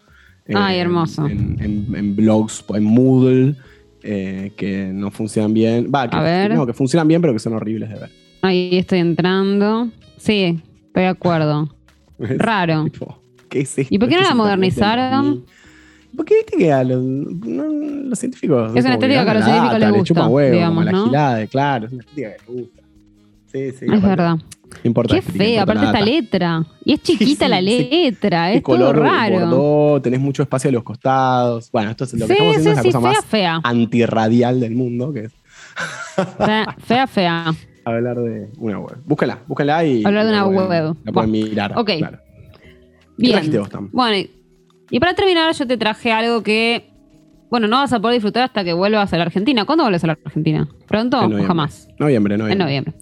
Ay, 0.55 0.79
hermoso. 0.79 1.27
En, 1.27 2.17
blogs, 2.17 2.65
en 2.75 2.85
Moodle, 2.85 3.55
eh, 4.03 4.53
que 4.57 4.91
no 4.93 5.11
funcionan 5.11 5.55
bien. 5.55 5.91
Va, 5.95 6.09
que, 6.09 6.55
No, 6.55 6.67
que 6.67 6.73
funcionan 6.73 7.07
bien, 7.07 7.21
pero 7.21 7.33
que 7.33 7.39
son 7.39 7.55
horribles 7.55 7.89
de 7.89 7.95
ver. 7.97 8.11
Ahí 8.43 8.77
estoy 8.77 8.99
entrando. 8.99 9.89
Sí, 10.17 10.61
estoy 10.87 11.03
de 11.03 11.09
acuerdo. 11.09 11.69
Raro. 12.19 12.87
¿Qué 13.49 13.61
es 13.61 13.75
¿Y 13.91 13.99
por 13.99 14.09
qué 14.09 14.17
no 14.17 14.23
la 14.23 14.35
modernizaron? 14.35 15.45
Porque 16.17 16.35
viste 16.37 16.57
que 16.57 16.73
a 16.73 16.85
los, 16.85 17.03
los 17.03 18.19
científicos. 18.19 18.73
Es 18.77 18.85
una 18.85 18.95
estética 18.95 19.25
que 19.25 19.31
a 19.31 19.35
los 19.35 19.45
científicos 19.45 19.79
les 19.79 19.93
gusta. 19.93 20.29
Huevo, 20.29 20.55
digamos, 20.55 20.85
como 20.85 20.99
la 20.99 21.05
gilada, 21.05 21.47
claro, 21.47 21.87
es 21.87 21.93
una 21.93 22.03
estética 22.03 22.31
que 22.31 22.37
les 22.39 22.47
gusta. 22.47 22.83
Sí, 23.47 23.71
sí. 23.73 23.87
Es 23.93 24.03
verdad. 24.03 24.39
Qué 25.09 25.23
fea, 25.23 25.63
aparte 25.63 25.85
esta 25.85 26.01
letra. 26.01 26.65
Y 26.85 26.95
es 26.95 27.03
chiquita 27.03 27.49
la 27.49 27.61
letra, 27.61 28.53
es 28.53 28.63
todo 28.63 28.93
raro. 28.93 30.01
tenés 30.03 30.21
mucho 30.21 30.43
espacio 30.43 30.71
a 30.71 30.73
los 30.73 30.83
costados. 30.83 31.71
Bueno, 31.71 31.91
esto 31.91 32.05
es 32.05 32.15
lo 32.15 32.27
que 32.27 32.33
estamos 32.33 32.57
haciendo 32.57 32.71
es 32.71 32.77
la 32.77 32.83
cosa 32.83 33.01
más 33.01 33.25
fea. 33.25 33.61
antirradial 33.63 34.61
del 34.61 34.75
mundo, 34.75 35.13
que 35.13 35.25
es. 35.25 35.33
fea, 36.87 37.07
fea, 37.07 37.55
Hablar 37.85 38.19
de 38.19 38.51
una 38.59 38.79
web. 38.79 38.99
Búscala, 39.05 39.39
búscala 39.47 39.85
y. 39.85 40.05
Hablar 40.05 40.27
de 40.27 40.33
una 40.33 40.47
web. 40.47 40.97
La 41.05 41.13
pueden 41.13 41.31
mirar. 41.31 41.73
Ok. 41.77 41.91
Bien. 43.17 43.69
Bueno, 43.93 44.29
y 44.93 45.01
para 45.01 45.15
terminar, 45.15 45.55
yo 45.55 45.67
te 45.67 45.79
traje 45.79 46.13
algo 46.13 46.43
que. 46.43 46.91
Bueno, 47.49 47.67
no 47.67 47.79
vas 47.79 47.93
a 47.95 48.01
poder 48.01 48.15
disfrutar 48.15 48.45
hasta 48.45 48.63
que 48.63 48.75
vuelvas 48.75 49.11
a 49.13 49.17
la 49.17 49.25
Argentina. 49.25 49.65
¿Cuándo 49.65 49.85
vuelves 49.85 50.05
a 50.05 50.09
la 50.09 50.19
Argentina? 50.23 50.69
¿Pronto 50.87 51.19
o 51.19 51.43
jamás? 51.45 51.89
Noviembre, 51.99 52.37
noviembre. 52.37 52.53
En 52.53 52.59
noviembre. 52.59 52.95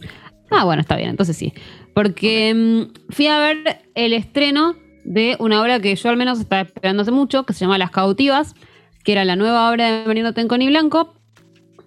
Ah, 0.50 0.64
bueno, 0.64 0.80
está 0.80 0.96
bien, 0.96 1.10
entonces 1.10 1.36
sí. 1.36 1.52
Porque 1.92 2.54
mm, 2.54 3.12
fui 3.12 3.26
a 3.26 3.40
ver 3.40 3.82
el 3.96 4.12
estreno 4.12 4.76
de 5.04 5.36
una 5.40 5.60
obra 5.60 5.80
que 5.80 5.96
yo 5.96 6.08
al 6.10 6.16
menos 6.16 6.38
estaba 6.38 6.62
esperando 6.62 7.02
hace 7.02 7.10
mucho, 7.10 7.44
que 7.44 7.54
se 7.54 7.60
llama 7.60 7.76
Las 7.76 7.90
Cautivas, 7.90 8.54
que 9.02 9.10
era 9.10 9.24
la 9.24 9.34
nueva 9.34 9.68
obra 9.68 9.90
de 9.90 10.06
Marino 10.06 10.32
Tenconi 10.32 10.68
Blanco. 10.68 11.14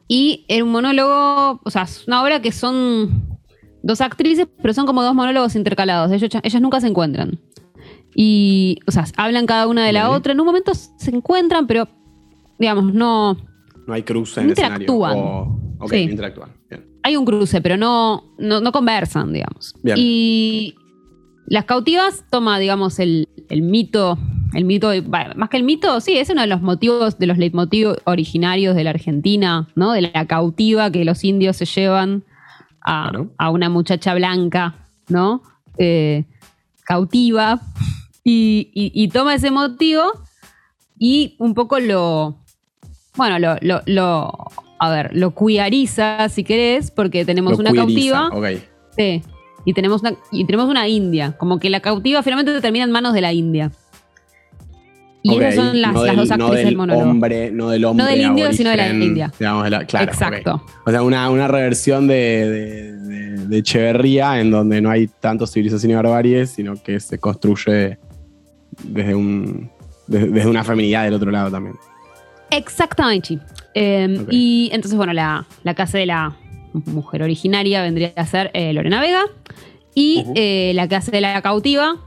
Y 0.10 0.44
era 0.50 0.66
un 0.66 0.72
monólogo, 0.72 1.62
o 1.64 1.70
sea, 1.70 1.84
es 1.84 2.06
una 2.08 2.22
obra 2.22 2.42
que 2.42 2.52
son 2.52 3.40
dos 3.84 4.02
actrices, 4.02 4.48
pero 4.62 4.74
son 4.74 4.86
como 4.86 5.02
dos 5.02 5.16
monólogos 5.16 5.56
intercalados. 5.56 6.12
Ellos, 6.12 6.30
ellas 6.44 6.62
nunca 6.62 6.82
se 6.82 6.88
encuentran. 6.88 7.40
Y, 8.16 8.80
o 8.88 8.92
sea, 8.92 9.06
hablan 9.18 9.46
cada 9.46 9.68
una 9.68 9.86
de 9.86 9.94
la 9.94 10.10
otra. 10.10 10.34
En 10.34 10.40
un 10.40 10.46
momento 10.46 10.74
se 10.74 11.12
encuentran, 11.12 11.68
pero, 11.68 11.88
digamos, 12.60 12.94
no. 12.94 13.38
No 13.88 13.94
hay 13.94 14.04
cruce 14.04 14.42
en 14.42 14.50
interactúan. 14.50 15.12
escenario. 15.12 15.60
ok, 15.80 15.94
interactúan 15.94 16.50
hay 17.04 17.18
un 17.18 17.26
cruce, 17.26 17.62
pero 17.62 17.78
no, 17.78 18.24
no, 18.38 18.72
conversan, 18.72 19.34
digamos. 19.34 19.76
Y 19.96 20.76
las 21.46 21.66
cautivas 21.66 22.24
toma, 22.32 22.58
digamos, 22.58 22.98
el, 23.00 23.28
mito, 23.52 24.18
el 24.54 24.64
mito, 24.64 24.90
más 25.36 25.50
que 25.50 25.58
el 25.58 25.64
mito, 25.64 26.00
sí, 26.00 26.18
es 26.18 26.30
uno 26.30 26.42
de 26.42 26.48
los 26.48 26.62
motivos, 26.62 27.20
de 27.20 27.28
los 27.28 27.38
leitmotivos 27.38 27.98
originarios 28.06 28.76
de 28.76 28.86
la 28.86 28.92
Argentina, 28.92 29.68
¿no? 29.76 29.92
De 29.92 30.02
la 30.02 30.26
cautiva 30.26 30.90
que 30.92 31.04
los 31.04 31.24
indios 31.26 31.58
se 31.58 31.66
llevan 31.66 32.24
a, 32.82 33.12
una 33.52 33.70
muchacha 33.70 34.16
blanca, 34.16 34.88
¿no? 35.10 35.44
Eh, 35.78 36.24
cautiva. 36.86 37.60
Y, 38.24 39.10
toma 39.12 39.36
ese 39.36 39.52
motivo 39.52 40.04
y 40.98 41.36
un 41.40 41.54
poco 41.54 41.80
lo, 41.80 42.38
bueno, 43.16 43.40
lo, 43.40 43.82
lo 43.86 44.32
a 44.84 44.90
ver, 44.90 45.12
lo 45.14 45.32
cuiariza, 45.32 46.28
si 46.28 46.44
querés, 46.44 46.92
porque 46.92 47.24
tenemos 47.24 47.58
una 47.58 47.74
cautiva. 47.74 48.30
Sí. 48.96 49.24
Y 49.66 49.74
tenemos 49.74 50.02
una, 50.02 50.16
y 50.32 50.46
tenemos 50.46 50.70
una 50.70 50.90
india. 50.90 51.36
Como 51.38 51.58
que 51.58 51.70
la 51.70 51.80
cautiva 51.80 52.22
finalmente 52.22 52.60
termina 52.60 52.84
en 52.84 52.92
manos 52.92 53.14
de 53.14 53.22
la 53.22 53.32
india. 53.32 53.72
Y 55.22 55.38
esas 55.38 55.56
son 55.56 55.82
las, 55.82 55.94
dos 55.94 56.32
actrices 56.32 56.66
del 56.66 56.76
monólogo. 56.76 57.10
Hombre, 57.10 57.50
no 57.50 57.70
del 57.70 57.86
hombre. 57.86 58.04
No 58.04 58.12
del 58.12 58.22
indio, 58.22 58.52
sino 58.52 58.72
de 58.72 58.78
la 58.78 58.90
india. 58.90 59.32
claro, 59.38 59.74
Exacto. 60.04 60.62
O 60.86 60.92
sea, 60.92 61.02
una, 61.02 61.48
reversión 61.48 62.08
de, 62.08 62.92
de, 63.48 63.58
Echeverría 63.58 64.42
en 64.42 64.52
donde 64.52 64.82
no 64.82 64.90
hay 64.90 65.08
tanto 65.08 65.48
civilización 65.48 65.92
y 65.92 65.96
barbarie, 65.96 66.46
sino 66.46 66.76
que 66.76 67.00
se 67.00 67.20
construye 67.20 68.00
desde, 68.84 69.16
un, 69.16 69.70
desde 70.08 70.48
una 70.48 70.64
feminidad 70.64 71.04
del 71.04 71.14
otro 71.14 71.32
lado 71.32 71.52
también. 71.52 71.76
Exactamente. 72.50 73.40
Em, 73.74 74.26
y 74.30 74.70
entonces, 74.72 74.98
bueno, 74.98 75.14
la, 75.14 75.46
casa 75.76 75.98
de 75.98 76.06
la, 76.06 76.36
mujer 76.86 77.22
originaria 77.22 77.84
vendría 77.84 78.14
a 78.16 78.26
ser 78.26 78.50
eh, 78.54 78.74
Lorena 78.74 79.00
Vega. 79.00 79.26
Y 79.96 80.26
eh, 80.36 80.72
la 80.74 80.88
que 80.88 80.96
hace 80.96 81.12
de 81.12 81.22
la 81.22 81.40
cautiva 81.44 81.98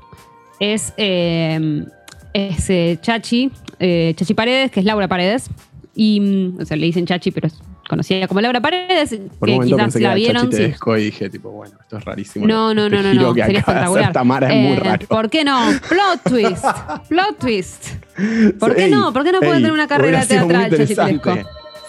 es, 0.59 0.93
es 0.97 3.01
Chachi, 3.01 3.53
Chachi 3.79 4.35
Paredes, 4.35 4.73
que 4.73 4.81
es 4.81 4.87
Laura 4.87 5.07
Paredes. 5.07 5.49
Y, 5.95 6.21
mm, 6.21 6.61
o 6.61 6.65
sea, 6.65 6.77
le 6.77 6.87
dicen 6.87 7.07
Chachi, 7.07 7.31
pero 7.31 7.47
es 7.47 7.61
conocida 7.89 8.27
como 8.29 8.41
Laura 8.41 8.61
Paredes, 8.61 9.19
Por 9.39 9.49
que 9.49 9.59
quizás 9.61 9.95
la 9.97 10.15
vieron. 10.15 10.53
Sí. 10.53 10.75
y 10.87 10.95
dije, 10.97 11.31
tipo, 11.31 11.51
bueno, 11.51 11.77
esto 11.81 11.99
es 11.99 12.05
rarísimo. 12.05 12.47
No, 12.47 12.75
no, 12.75 12.89
no, 12.89 13.03
no, 13.03 13.15
no. 13.15 13.35
Sería 13.35 13.61
espectacular. 13.61 14.13
Tamara 14.13 14.53
es 14.53 14.69
muy 14.69 14.77
raro. 14.77 15.07
¿Por 15.07 15.31
qué 15.31 15.45
no? 15.45 15.59
Plot 15.89 16.23
twist. 16.25 16.65
Plot 17.09 17.39
twist. 17.39 17.89
¿Por 18.59 18.75
qué 18.75 18.89
no? 18.89 19.13
¿Por 19.13 19.25
qué 19.25 19.33
no 19.33 19.41
pueden 19.41 19.57
tener 19.57 19.73
una 19.73 19.89
carrera 19.89 20.25
teatral, 20.25 20.71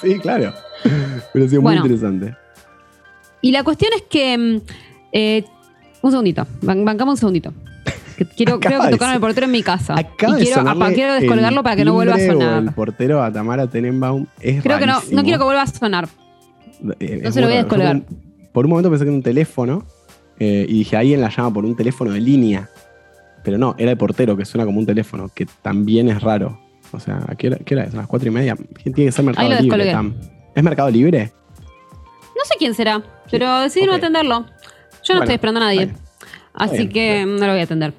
Sí, 0.02 0.20
claro. 0.20 0.54
Pero 1.34 1.46
ha 1.46 1.50
sido 1.50 1.62
muy 1.62 1.76
interesante. 1.76 2.36
Y 3.42 3.52
la 3.52 3.64
cuestión 3.64 3.92
es 3.96 4.04
que. 4.04 4.38
Mm, 4.38 4.62
eh, 5.12 5.44
un 6.02 6.12
segundito, 6.12 6.46
bancamos 6.62 7.14
un 7.14 7.18
segundito. 7.18 7.54
Quiero, 8.26 8.60
creo 8.60 8.82
que 8.82 8.90
tocaron 8.90 9.16
el 9.16 9.22
portero 9.22 9.46
en 9.46 9.52
mi 9.52 9.64
casa. 9.64 9.96
y 10.00 10.04
quiero, 10.18 10.38
quiero 10.94 11.14
descolgarlo 11.14 11.64
para 11.64 11.76
que 11.76 11.86
no 11.86 11.94
vuelva 11.94 12.16
a 12.16 12.20
sonar. 12.20 12.64
El 12.64 12.72
portero 12.72 13.24
a 13.24 13.32
Tamara 13.32 13.68
Tenenbaum 13.68 14.26
es 14.40 14.64
Creo 14.64 14.80
que 14.80 14.88
no, 14.88 15.00
no 15.12 15.24
quiero 15.24 15.38
que 15.38 15.44
vuelva 15.44 15.62
a 15.62 15.68
sonar. 15.68 16.08
Eh, 17.00 17.22
no 17.24 17.32
se 17.32 17.42
lo 17.42 17.48
voy 17.48 17.56
a 17.56 17.60
descolgar. 17.60 18.02
Por 18.52 18.66
un 18.66 18.72
momento 18.72 18.90
pensé 18.90 19.06
que 19.06 19.10
era 19.10 19.18
un 19.18 19.24
teléfono 19.24 19.86
eh, 20.40 20.66
y 20.68 20.80
dije, 20.80 20.98
alguien 20.98 21.22
la 21.22 21.30
llama 21.30 21.54
por 21.54 21.66
un 21.66 21.76
teléfono 21.76 22.12
de 22.12 22.22
línea. 22.22 22.70
Pero 23.44 23.58
no, 23.58 23.76
era 23.78 23.92
el 23.92 23.98
portero, 23.98 24.36
que 24.36 24.46
suena 24.46 24.66
como 24.66 24.80
un 24.80 24.86
teléfono, 24.86 25.30
que 25.34 25.48
también 25.62 26.10
es 26.10 26.22
raro. 26.22 26.60
O 26.92 27.00
sea, 27.00 27.20
¿qué 27.38 27.48
era, 27.48 27.58
qué 27.58 27.74
era 27.76 27.84
eso? 27.84 27.98
¿A 27.98 28.02
las 28.02 28.08
cuatro 28.08 28.28
y 28.28 28.32
media? 28.32 28.56
¿Quién 28.56 28.94
tiene 28.94 29.10
que 29.10 29.12
ser 29.12 29.26
Mercado 29.26 29.50
Libre, 29.62 29.96
¿Es 30.56 30.64
Mercado 30.64 30.90
Libre? 30.90 31.32
No 32.36 32.44
sé 32.46 32.56
quién 32.58 32.74
será, 32.74 33.02
pero 33.30 33.60
decidí 33.62 33.86
no 33.86 33.94
atenderlo. 33.94 34.46
Yo 35.04 35.14
no 35.14 35.22
estoy 35.22 35.36
esperando 35.36 35.62
a 35.62 35.64
nadie. 35.66 35.94
Así 36.58 36.90
que 36.90 37.26
no 37.26 37.46
lo 37.46 37.52
voy 37.52 37.62
a 37.62 37.64
atender. 37.64 37.94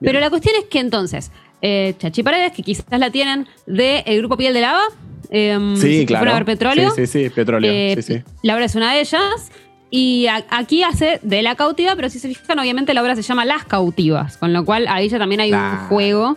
Pero 0.00 0.20
la 0.20 0.30
cuestión 0.30 0.56
es 0.58 0.64
que 0.64 0.80
entonces, 0.80 1.30
eh, 1.62 1.94
Chachi 1.98 2.22
Paredes, 2.22 2.52
que 2.52 2.62
quizás 2.62 2.84
la 2.90 3.10
tienen 3.10 3.46
del 3.66 4.02
el 4.04 4.18
grupo 4.18 4.36
Piel 4.36 4.52
de 4.52 4.60
Lava. 4.60 4.82
Eh, 5.30 5.74
sí, 5.76 6.04
claro. 6.06 6.32
Ver 6.32 6.44
petróleo. 6.44 6.90
Sí, 6.90 7.06
sí, 7.06 7.24
sí, 7.24 7.30
petróleo. 7.30 7.70
Eh, 7.72 7.94
sí, 7.96 8.14
sí. 8.14 8.22
Laura 8.42 8.64
es 8.64 8.74
una 8.74 8.94
de 8.94 9.00
ellas. 9.00 9.50
Y 9.92 10.26
aquí 10.50 10.84
hace 10.84 11.18
de 11.22 11.42
la 11.42 11.56
cautiva, 11.56 11.96
pero 11.96 12.08
si 12.10 12.20
se 12.20 12.28
fijan, 12.28 12.58
obviamente 12.60 12.94
la 12.94 13.02
obra 13.02 13.16
se 13.16 13.22
llama 13.22 13.44
Las 13.44 13.64
Cautivas, 13.64 14.36
con 14.36 14.52
lo 14.52 14.64
cual 14.64 14.86
ahí 14.88 15.08
ya 15.08 15.18
también 15.18 15.40
hay 15.40 15.52
un 15.52 15.88
juego 15.88 16.36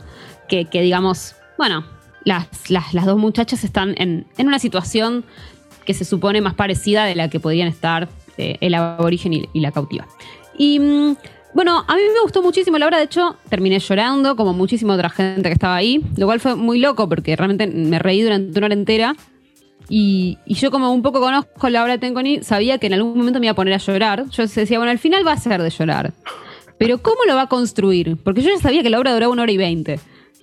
que, 0.49 0.65
digamos, 0.71 1.35
bueno, 1.57 1.85
las, 2.23 2.47
las, 2.69 3.05
dos 3.05 3.17
muchachas 3.17 3.63
están 3.63 3.93
en, 3.97 4.25
en, 4.37 4.47
una 4.47 4.57
situación 4.57 5.23
que 5.85 5.93
se 5.93 6.03
supone 6.03 6.41
más 6.41 6.55
parecida 6.55 7.05
de 7.05 7.13
la 7.13 7.29
que 7.29 7.39
podían 7.39 7.67
estar 7.67 8.09
eh, 8.37 8.57
el 8.59 8.73
aborigen 8.73 9.33
y, 9.33 9.49
y, 9.53 9.59
la 9.59 9.71
cautiva. 9.71 10.07
Y 10.57 10.79
mm, 10.79 11.15
bueno, 11.53 11.83
a 11.87 11.95
mí 11.95 12.01
me 12.13 12.21
gustó 12.21 12.41
muchísimo 12.41 12.77
la 12.77 12.87
obra, 12.87 12.97
de 12.97 13.05
hecho, 13.05 13.37
terminé 13.49 13.79
llorando, 13.79 14.35
como 14.35 14.53
muchísima 14.53 14.93
otra 14.95 15.09
gente 15.09 15.43
que 15.43 15.53
estaba 15.53 15.75
ahí, 15.75 16.03
lo 16.17 16.25
cual 16.25 16.39
fue 16.39 16.55
muy 16.55 16.79
loco 16.79 17.07
porque 17.07 17.35
realmente 17.35 17.67
me 17.67 17.99
reí 17.99 18.21
durante 18.21 18.57
una 18.57 18.65
hora 18.65 18.73
entera. 18.73 19.15
Y, 19.89 20.37
yo 20.47 20.71
como 20.71 20.91
un 20.93 21.01
poco 21.01 21.19
conozco 21.19 21.69
la 21.69 21.83
obra 21.83 21.93
de 21.93 21.99
Tenconi, 21.99 22.41
sabía 22.41 22.77
que 22.77 22.87
en 22.87 22.93
algún 22.93 23.17
momento 23.17 23.39
me 23.39 23.47
iba 23.47 23.51
a 23.51 23.55
poner 23.55 23.73
a 23.73 23.77
llorar. 23.77 24.25
Yo 24.29 24.47
decía, 24.47 24.77
bueno, 24.77 24.91
al 24.91 24.99
final 24.99 25.25
va 25.27 25.33
a 25.33 25.37
ser 25.37 25.61
de 25.61 25.69
llorar. 25.69 26.13
Pero 26.77 26.97
¿cómo 26.99 27.19
lo 27.27 27.35
va 27.35 27.43
a 27.43 27.49
construir? 27.49 28.17
Porque 28.23 28.41
yo 28.41 28.49
ya 28.49 28.57
sabía 28.57 28.81
que 28.81 28.89
la 28.89 28.99
obra 28.99 29.13
duraba 29.13 29.31
una 29.31 29.43
hora 29.43 29.51
y 29.51 29.57
veinte. 29.57 29.99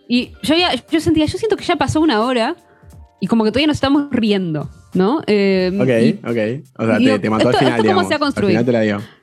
Y 0.08 0.32
yo, 0.42 0.54
ya, 0.56 0.70
yo 0.90 1.00
sentía, 1.00 1.24
yo 1.26 1.38
siento 1.38 1.56
que 1.56 1.64
ya 1.64 1.76
pasó 1.76 2.00
una 2.00 2.20
hora 2.20 2.56
y 3.20 3.26
como 3.26 3.44
que 3.44 3.50
todavía 3.50 3.66
nos 3.66 3.76
estamos 3.76 4.08
riendo, 4.10 4.70
¿no? 4.94 5.22
Eh, 5.26 5.70
ok, 5.74 6.30
ok. 6.30 6.66
O 6.78 6.86
sea, 6.86 7.20
te, 7.20 7.30
mató 7.30 7.48
al 7.48 7.56
final, 7.56 7.86
¿Cómo 7.86 8.08
se 8.08 8.14
ha 8.14 8.18
construido? 8.18 8.58
Al 8.58 8.64
final 8.64 8.66
te 8.66 8.72
la 8.72 8.80
dio. 8.80 9.19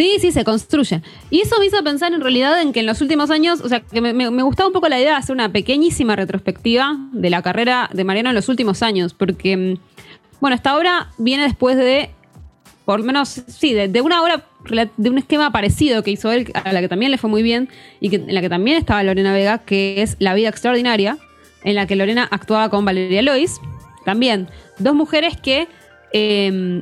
Sí, 0.00 0.16
sí, 0.18 0.32
se 0.32 0.44
construye. 0.44 1.02
Y 1.28 1.42
eso 1.42 1.56
me 1.58 1.66
hizo 1.66 1.84
pensar 1.84 2.14
en 2.14 2.22
realidad 2.22 2.58
en 2.62 2.72
que 2.72 2.80
en 2.80 2.86
los 2.86 3.02
últimos 3.02 3.30
años, 3.30 3.60
o 3.60 3.68
sea, 3.68 3.80
que 3.80 4.00
me, 4.00 4.42
gustaba 4.42 4.66
un 4.66 4.72
poco 4.72 4.88
la 4.88 4.98
idea 4.98 5.10
de 5.10 5.16
hacer 5.16 5.34
una 5.34 5.52
pequeñísima 5.52 6.16
retrospectiva 6.16 6.96
de 7.12 7.28
la 7.28 7.42
carrera 7.42 7.90
de 7.92 8.02
Mariano 8.02 8.30
en 8.30 8.34
los 8.34 8.48
últimos 8.48 8.82
años, 8.82 9.12
porque, 9.12 9.58
mm, 9.58 9.74
bueno, 10.40 10.56
esta 10.56 10.74
obra 10.74 11.10
viene 11.18 11.42
después 11.42 11.76
de, 11.76 12.08
por 12.86 13.00
lo 13.00 13.04
menos, 13.04 13.42
sí, 13.46 13.74
de, 13.74 14.00
una 14.00 14.22
obra, 14.22 14.42
de 14.96 15.10
un 15.10 15.18
esquema 15.18 15.52
parecido 15.52 16.02
que 16.02 16.12
hizo 16.12 16.32
él, 16.32 16.50
a 16.54 16.72
la 16.72 16.80
que 16.80 16.88
también 16.88 17.10
le 17.10 17.18
fue 17.18 17.28
muy 17.28 17.42
bien, 17.42 17.68
y 18.00 18.14
en 18.14 18.34
la 18.34 18.40
que 18.40 18.48
también 18.48 18.78
estaba 18.78 19.02
Lorena 19.02 19.34
Vega, 19.34 19.58
que 19.58 20.00
es 20.00 20.16
La 20.18 20.32
vida 20.32 20.48
extraordinaria, 20.48 21.18
en 21.62 21.74
la 21.74 21.86
que 21.86 21.94
Lorena 21.94 22.26
actuaba 22.30 22.70
con 22.70 22.86
Valeria 22.86 23.20
Lois, 23.20 23.60
también, 24.06 24.48
dos 24.78 24.94
mujeres 24.94 25.36
que... 25.36 25.68
Em, 26.14 26.80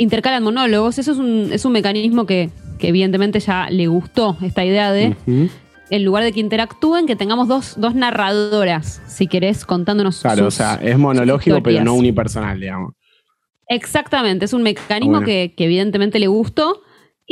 intercalan 0.00 0.42
monólogos. 0.42 0.98
Eso 0.98 1.12
es 1.12 1.18
un, 1.18 1.50
es 1.52 1.64
un 1.64 1.72
mecanismo 1.72 2.26
que, 2.26 2.50
evidentemente 2.80 3.38
ya 3.40 3.68
le 3.70 3.86
gustó, 3.86 4.38
esta 4.40 4.64
idea 4.64 4.90
de, 4.90 5.14
en 5.26 6.04
lugar 6.04 6.24
de 6.24 6.32
que 6.32 6.40
interactúen, 6.40 7.06
que 7.06 7.16
tengamos 7.16 7.48
dos, 7.48 7.94
narradoras, 7.94 9.02
si 9.06 9.26
querés, 9.26 9.66
contándonos 9.66 10.22
Claro, 10.22 10.46
o 10.46 10.50
sea, 10.50 10.80
es 10.82 10.98
monológico, 10.98 11.62
pero 11.62 11.84
no 11.84 11.94
unipersonal, 11.94 12.58
digamos. 12.58 12.94
Exactamente, 13.68 14.46
es 14.46 14.54
un 14.54 14.62
mecanismo 14.62 15.20
que, 15.20 15.54
evidentemente 15.56 16.18
le 16.18 16.26
gustó. 16.26 16.82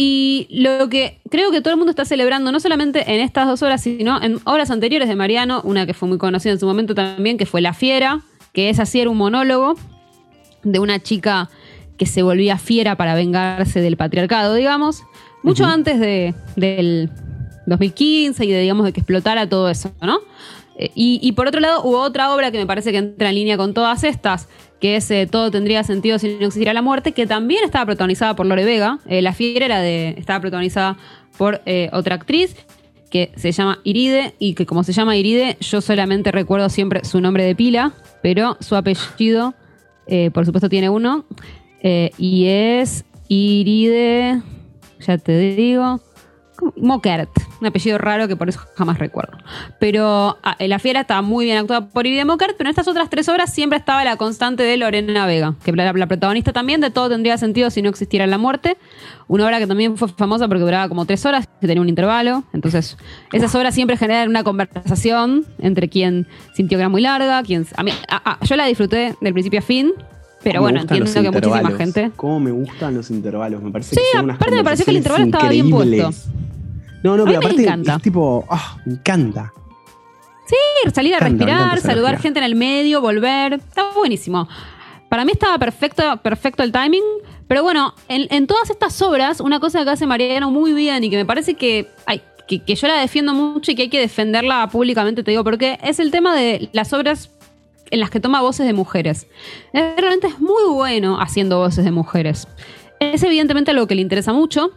Y 0.01 0.47
lo 0.51 0.89
que 0.89 1.21
creo 1.29 1.51
que 1.51 1.61
todo 1.61 1.73
el 1.73 1.77
mundo 1.77 1.91
está 1.91 2.05
celebrando, 2.05 2.53
no 2.53 2.61
solamente 2.61 3.12
en 3.12 3.21
estas 3.21 3.49
dos 3.49 3.62
horas, 3.62 3.83
sino 3.83 4.23
en 4.23 4.39
obras 4.45 4.71
anteriores 4.71 5.09
de 5.09 5.16
Mariano, 5.16 5.61
una 5.64 5.87
que 5.87 5.95
fue 5.95 6.09
muy 6.09 6.19
conocida 6.19 6.53
en 6.53 6.61
su 6.61 6.66
momento 6.66 6.95
también, 6.95 7.37
que 7.37 7.47
fue 7.47 7.61
La 7.61 7.73
Fiera, 7.73 8.21
que 8.53 8.69
es 8.69 8.79
así, 8.79 9.01
era 9.01 9.11
un 9.11 9.16
monólogo 9.16 9.75
de 10.62 10.79
una 10.79 11.01
chica 11.01 11.51
que 11.99 12.07
se 12.07 12.23
volvía 12.23 12.57
fiera 12.57 12.97
para 12.97 13.15
vengarse 13.15 13.81
del 13.81 13.97
patriarcado, 13.97 14.55
digamos, 14.55 15.03
mucho 15.43 15.67
antes 15.67 16.01
de, 16.01 16.35
del 16.57 17.11
2015 17.67 18.45
y 18.45 18.51
de, 18.51 18.61
digamos, 18.61 18.87
de 18.87 18.93
que 18.93 19.01
explotara 19.01 19.49
todo 19.49 19.69
eso, 19.69 19.93
¿no? 20.01 20.21
Eh, 20.79 20.93
y, 20.95 21.33
por 21.33 21.49
otro 21.49 21.61
lado, 21.61 21.83
hubo 21.83 22.01
otra 22.01 22.33
obra 22.33 22.53
que 22.53 22.59
me 22.59 22.67
parece 22.67 22.93
que 22.93 22.99
entra 22.99 23.31
en 23.31 23.35
línea 23.35 23.57
con 23.57 23.75
todas 23.75 24.05
estas, 24.05 24.49
que 24.81 24.95
es 24.95 25.11
eh, 25.11 25.27
Todo 25.29 25.51
tendría 25.51 25.83
sentido 25.83 26.21
si 26.21 26.29
no 26.29 26.47
existiera 26.47 26.73
la 26.73 26.83
muerte, 26.83 27.11
que 27.11 27.27
también 27.27 27.65
estaba 27.65 27.85
protagonizada 27.85 28.37
por 28.37 28.47
Lore 28.47 28.65
Vega. 28.65 29.01
Eh, 29.07 29.21
la 29.21 29.33
fiera 29.33 29.67
era 29.67 29.81
de, 29.81 30.15
estaba 30.17 30.41
protagonizada 30.41 30.97
por 31.37 31.61
otra 31.93 32.17
actriz 32.17 32.57
que 33.11 33.31
se 33.37 33.53
llama 33.53 33.79
Iride 33.85 34.35
y 34.41 34.55
que 34.55 34.67
como 34.67 34.83
se 34.83 34.93
llama 34.93 35.17
Iride, 35.17 35.57
yo 35.61 35.81
solamente 35.81 36.33
recuerdo 36.33 36.69
siempre 36.69 37.05
su 37.05 37.21
nombre 37.21 37.45
de 37.45 37.55
pila, 37.55 37.93
pero 38.23 38.57
su 38.61 38.75
apellido, 38.75 39.55
por 40.33 40.45
supuesto, 40.45 40.69
tiene 40.69 40.91
uno. 40.91 41.25
Eh, 41.83 42.11
y 42.18 42.47
es 42.47 43.05
Iride, 43.29 44.43
ya 45.01 45.18
te 45.18 45.39
digo, 45.39 46.01
Mokert, 46.76 47.31
un 47.61 47.66
apellido 47.66 47.99
raro 47.99 48.26
que 48.26 48.37
por 48.37 48.49
eso 48.49 48.61
jamás 48.76 48.99
recuerdo. 48.99 49.39
Pero 49.79 50.39
ah, 50.43 50.57
La 50.59 50.79
Fiera 50.79 51.01
estaba 51.03 51.22
muy 51.22 51.45
bien 51.45 51.59
actuada 51.59 51.89
por 51.89 52.07
Iride 52.07 52.24
Mokert, 52.24 52.57
pero 52.57 52.68
en 52.68 52.70
estas 52.70 52.89
otras 52.89 53.09
tres 53.11 53.29
obras 53.29 53.53
siempre 53.53 53.79
estaba 53.79 54.05
la 54.05 54.16
constante 54.16 54.62
de 54.62 54.76
Lorena 54.76 55.26
Vega, 55.26 55.55
que 55.64 55.72
la, 55.72 55.93
la 55.93 56.07
protagonista 56.07 56.53
también 56.53 56.81
de 56.81 56.91
Todo 56.91 57.11
tendría 57.11 57.39
sentido 57.39 57.70
si 57.70 57.83
no 57.83 57.89
existiera 57.89 58.26
la 58.26 58.39
muerte. 58.39 58.76
Una 59.29 59.47
obra 59.47 59.59
que 59.59 59.66
también 59.66 59.97
fue 59.97 60.09
famosa 60.09 60.49
porque 60.49 60.64
duraba 60.64 60.89
como 60.89 61.05
tres 61.05 61.24
horas, 61.26 61.47
que 61.61 61.66
tenía 61.66 61.81
un 61.81 61.89
intervalo. 61.89 62.45
Entonces, 62.53 62.97
esas 63.33 63.55
obras 63.55 63.74
siempre 63.74 63.97
generan 63.97 64.29
una 64.29 64.43
conversación 64.43 65.45
entre 65.59 65.89
quien 65.89 66.26
sintió 66.55 66.79
que 66.79 66.83
era 66.83 66.89
muy 66.89 67.03
larga, 67.03 67.43
quien... 67.43 67.66
A 67.76 67.83
mí, 67.83 67.93
yo 68.43 68.57
la 68.57 68.66
disfruté 68.66 69.14
del 69.20 69.33
principio 69.33 69.61
a 69.61 69.62
fin, 69.62 69.93
pero 70.43 70.61
bueno, 70.61 70.80
entiendo 70.80 71.12
que 71.12 71.30
muchísima 71.30 71.70
gente. 71.76 72.12
¿Cómo 72.16 72.41
me 72.41 72.51
gustan 72.51 72.95
los 72.95 73.11
intervalos? 73.11 73.62
Me 73.62 73.70
parece 73.70 73.95
sí, 73.95 74.01
que 74.01 74.18
son 74.18 74.30
aparte 74.30 74.55
me 74.55 74.64
pareció 74.64 74.84
que 74.84 74.93
el 74.93 74.97
intervalo 74.99 75.24
estaba 75.24 75.49
bien 75.49 75.70
puesto. 75.70 76.11
No, 77.03 77.16
no, 77.16 77.24
pero 77.24 77.39
aparte 77.39 77.62
encanta. 77.62 77.97
es 77.97 78.03
tipo, 78.03 78.45
ah, 78.51 78.76
me 78.84 78.95
encanta. 78.95 79.53
Sí, 80.47 80.91
salir 80.93 81.14
a 81.14 81.20
respirar, 81.20 81.80
saludar 81.80 82.18
gente 82.18 82.39
en 82.39 82.45
el 82.45 82.55
medio, 82.55 83.01
volver. 83.01 83.55
Estaba 83.55 83.93
buenísimo. 83.95 84.49
Para 85.09 85.24
mí 85.24 85.32
estaba 85.32 85.59
perfecto, 85.59 86.16
perfecto 86.18 86.62
el 86.62 86.72
timing. 86.72 87.05
Pero 87.47 87.62
bueno, 87.62 87.95
en, 88.09 88.47
todas 88.47 88.70
estas 88.70 89.01
obras, 89.01 89.41
una 89.41 89.59
cosa 89.59 89.82
que 89.84 89.91
hace 89.91 90.07
Mariano 90.07 90.51
muy 90.51 90.72
bien 90.74 91.03
y 91.05 91.11
que 91.11 91.16
me 91.16 91.24
parece 91.24 91.55
que, 91.55 91.89
ay, 92.07 92.20
que, 92.47 92.61
que 92.61 92.74
yo 92.74 92.89
la 92.89 93.01
defiendo 93.01 93.32
mucho 93.32 93.70
y 93.72 93.74
que 93.74 93.82
hay 93.82 93.89
que 93.89 94.01
defenderla 94.01 94.68
públicamente, 94.68 95.22
te 95.22 95.30
digo, 95.30 95.45
porque 95.45 95.78
es 95.82 95.99
el 95.99 96.11
tema 96.11 96.36
de 96.36 96.68
las 96.72 96.93
obras 96.93 97.30
en 97.91 98.01
las 98.01 98.11
que 98.11 98.20
toma 98.20 98.41
voces 98.41 98.66
de 98.66 98.72
mujeres. 98.72 99.26
Realmente 99.72 100.26
es 100.26 100.41
muy 100.41 100.64
bueno 100.72 101.20
haciendo 101.20 101.59
voces 101.59 101.84
de 101.84 101.91
mujeres. 101.91 102.49
Es 103.01 103.22
evidentemente 103.22 103.70
algo 103.70 103.86
que 103.86 103.95
le 103.95 104.03
interesa 104.03 104.32
mucho. 104.32 104.70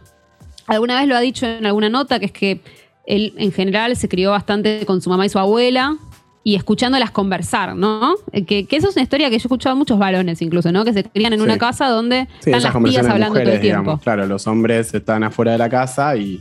Alguna 0.66 0.98
vez 0.98 1.08
lo 1.08 1.16
ha 1.16 1.20
dicho 1.20 1.46
en 1.46 1.66
alguna 1.66 1.88
nota, 1.88 2.18
que 2.18 2.26
es 2.26 2.32
que 2.32 2.60
él 3.06 3.34
en 3.36 3.52
general 3.52 3.96
se 3.96 4.08
crió 4.08 4.30
bastante 4.30 4.86
con 4.86 5.02
su 5.02 5.10
mamá 5.10 5.26
y 5.26 5.28
su 5.28 5.38
abuela 5.38 5.96
y 6.44 6.56
escuchándolas 6.56 7.10
conversar, 7.10 7.76
¿no? 7.76 8.14
Que, 8.46 8.66
eso 8.70 8.88
es 8.88 8.96
una 8.96 9.02
historia 9.02 9.28
que 9.30 9.38
yo 9.38 9.44
he 9.44 9.46
escuchado 9.46 9.74
a 9.74 9.76
muchos 9.76 9.98
varones 9.98 10.42
incluso, 10.42 10.72
¿no? 10.72 10.84
Que 10.84 10.92
se 10.92 11.04
crían 11.04 11.32
en 11.32 11.40
una 11.40 11.58
casa 11.58 11.88
donde 11.88 12.28
están 12.44 12.62
las 12.62 12.84
tías 12.84 13.06
hablando 13.06 13.40
todo 13.40 13.52
el 13.52 13.60
tiempo. 13.60 13.98
Claro, 14.02 14.26
los 14.26 14.46
hombres 14.46 14.92
están 14.92 15.22
afuera 15.24 15.52
de 15.52 15.58
la 15.58 15.68
casa 15.68 16.16
y, 16.16 16.40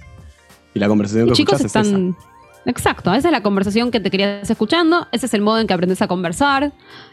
la 0.74 0.88
conversación 0.88 1.28
que 1.28 1.34
chicos 1.34 1.60
escuchas 1.62 1.88
están, 1.88 2.10
es 2.10 2.18
esa. 2.22 2.31
Exacto, 2.66 3.14
esa 3.14 3.28
es 3.30 3.32
la 3.32 3.42
conversación 3.42 3.92
que 3.92 4.00
te 4.00 4.12
querías 4.12 4.50
escuchando, 4.50 5.08
ese 5.12 5.26
es 5.26 5.34
el 5.34 5.42
modo 5.42 5.60
en 5.60 5.68
que 5.68 5.74
aprendes 5.74 6.02
a 6.02 6.08
conversar. 6.08 6.72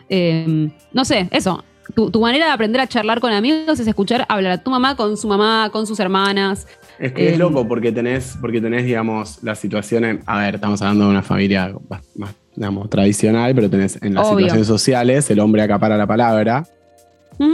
Em, 0.08 0.70
no 0.92 1.04
sé, 1.04 1.28
eso. 1.30 1.64
tu, 1.94 2.20
manera 2.20 2.46
de 2.46 2.52
aprender 2.52 2.80
a 2.82 2.86
charlar 2.86 3.18
con 3.20 3.32
amigos 3.32 3.80
es 3.80 3.86
escuchar 3.86 4.26
hablar 4.28 4.52
a 4.52 4.58
tu 4.58 4.70
mamá 4.70 4.94
con 4.94 5.16
su 5.16 5.26
mamá, 5.26 5.70
con 5.72 5.86
sus 5.86 5.98
hermanas. 6.00 6.66
Es 6.98 7.12
que 7.12 7.28
es 7.28 7.32
em, 7.34 7.38
loco 7.38 7.66
porque 7.66 7.92
tenés, 7.92 8.36
porque 8.40 8.60
tenés, 8.60 8.84
digamos, 8.84 9.42
las 9.42 9.58
situaciones. 9.58 10.20
A 10.26 10.38
ver, 10.38 10.56
estamos 10.56 10.82
hablando 10.82 11.04
de 11.04 11.10
una 11.10 11.22
familia 11.22 11.74
más, 11.88 12.34
digamos, 12.54 12.90
tradicional, 12.90 13.54
pero 13.54 13.70
tenés 13.70 14.02
en 14.02 14.14
las 14.14 14.28
situaciones 14.28 14.66
sociales 14.66 15.30
el 15.30 15.40
hombre 15.40 15.62
acapara 15.62 15.96
la 15.96 16.06
palabra, 16.06 16.66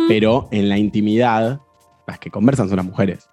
pero 0.09 0.49
en 0.51 0.68
la 0.68 0.78
intimidad, 0.78 1.61
las 2.09 2.18
que 2.18 2.30
conversan 2.30 2.68
son 2.68 2.78
las 2.78 2.86
mujeres. 2.86 3.28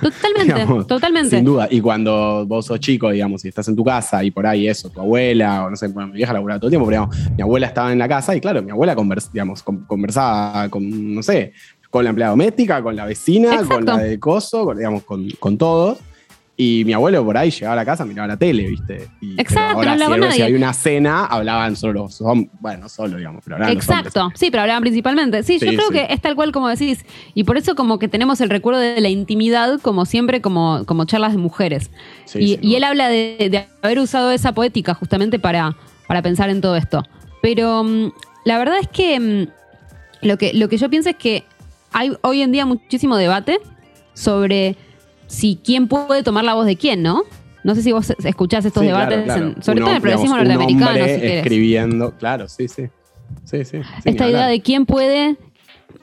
Totalmente, 0.00 0.84
totalmente. 0.86 1.36
Sin 1.36 1.44
duda. 1.44 1.68
Y 1.70 1.80
cuando 1.80 2.44
vos 2.46 2.66
sos 2.66 2.80
chico, 2.80 3.10
digamos, 3.10 3.44
y 3.44 3.48
estás 3.48 3.68
en 3.68 3.76
tu 3.76 3.84
casa 3.84 4.22
y 4.24 4.30
por 4.30 4.46
ahí 4.46 4.68
eso, 4.68 4.90
tu 4.90 5.00
abuela, 5.00 5.64
o 5.64 5.70
no 5.70 5.76
sé, 5.76 5.88
bueno, 5.88 6.08
mi 6.08 6.16
vieja 6.16 6.32
laburaba 6.32 6.58
todo 6.58 6.68
el 6.68 6.72
tiempo, 6.72 6.86
pero 6.86 7.06
digamos, 7.06 7.36
mi 7.36 7.42
abuela 7.42 7.66
estaba 7.66 7.92
en 7.92 7.98
la 7.98 8.08
casa 8.08 8.34
y 8.34 8.40
claro, 8.40 8.62
mi 8.62 8.70
abuela 8.70 8.96
digamos, 9.32 9.62
conversaba 9.62 10.68
con, 10.68 11.14
no 11.14 11.22
sé, 11.22 11.52
con 11.90 12.04
la 12.04 12.10
empleada 12.10 12.30
doméstica, 12.30 12.82
con 12.82 12.96
la 12.96 13.04
vecina, 13.04 13.64
con 13.64 13.84
la 13.84 13.98
de 13.98 14.18
coso, 14.18 14.74
digamos, 14.74 15.02
con, 15.04 15.28
con 15.38 15.58
todos. 15.58 15.98
Y 16.64 16.84
mi 16.84 16.92
abuelo 16.92 17.24
por 17.24 17.36
ahí 17.36 17.50
llegaba 17.50 17.72
a 17.72 17.76
la 17.76 17.84
casa, 17.84 18.04
miraba 18.04 18.28
la 18.28 18.36
tele, 18.36 18.68
¿viste? 18.68 19.08
Exacto, 19.36 19.78
ahora, 19.78 19.96
no 19.96 20.30
si, 20.30 20.42
hay 20.42 20.54
una 20.54 20.72
cena, 20.72 21.24
hablaban 21.24 21.74
solo 21.74 22.04
los 22.04 22.20
hombres. 22.20 22.52
Bueno, 22.60 22.82
no 22.82 22.88
solo, 22.88 23.16
digamos, 23.16 23.42
pero 23.42 23.56
hablaban 23.56 23.76
Exacto, 23.76 24.30
sí, 24.36 24.48
pero 24.52 24.62
hablaban 24.62 24.82
principalmente. 24.82 25.42
Sí, 25.42 25.58
yo 25.58 25.72
creo 25.72 25.90
que 25.90 26.06
es 26.08 26.20
tal 26.20 26.36
cual 26.36 26.52
como 26.52 26.68
decís. 26.68 27.04
Y 27.34 27.42
por 27.42 27.56
eso 27.56 27.74
como 27.74 27.98
que 27.98 28.06
tenemos 28.06 28.40
el 28.40 28.48
recuerdo 28.48 28.78
de 28.78 29.00
la 29.00 29.08
intimidad 29.08 29.80
como 29.80 30.04
siempre, 30.04 30.40
como, 30.40 30.84
como 30.86 31.04
charlas 31.04 31.32
de 31.32 31.38
mujeres. 31.38 31.90
y, 32.34 32.76
él 32.76 32.84
habla 32.84 33.08
de, 33.08 33.66
haber 33.82 33.98
usado 33.98 34.30
esa 34.30 34.52
poética 34.52 34.94
justamente 34.94 35.40
para, 35.40 35.76
para 36.06 36.22
pensar 36.22 36.48
en 36.48 36.60
todo 36.60 36.76
esto. 36.76 37.02
Pero 37.42 37.82
mm, 37.82 38.12
la 38.44 38.58
verdad 38.58 38.78
es 38.80 38.86
que, 38.86 39.18
mm, 39.18 40.26
lo 40.26 40.38
que 40.38 40.52
lo 40.54 40.68
que 40.68 40.76
yo 40.76 40.88
pienso 40.88 41.10
es 41.10 41.16
que 41.16 41.42
hay 41.92 42.12
hoy 42.20 42.42
en 42.42 42.52
día 42.52 42.66
muchísimo 42.66 43.16
debate 43.16 43.58
sobre 44.14 44.76
si 45.32 45.58
quién 45.64 45.88
puede 45.88 46.22
tomar 46.22 46.44
la 46.44 46.54
voz 46.54 46.66
de 46.66 46.76
quién, 46.76 47.02
¿no? 47.02 47.22
No 47.64 47.74
sé 47.74 47.82
si 47.82 47.92
vos 47.92 48.12
escuchás 48.22 48.64
estos 48.64 48.82
debates, 48.82 49.32
sobre 49.64 49.80
todo 49.80 49.90
en 49.90 49.96
el 49.96 50.02
progresismo 50.02 50.36
norteamericano. 50.36 51.04
escribiendo, 51.04 52.14
claro, 52.18 52.48
sí, 52.48 52.68
sí. 52.68 52.88
sí, 53.44 53.64
sí 53.64 53.78
Esta 54.04 54.28
idea 54.28 54.46
de 54.46 54.60
quién 54.60 54.84
puede 54.84 55.36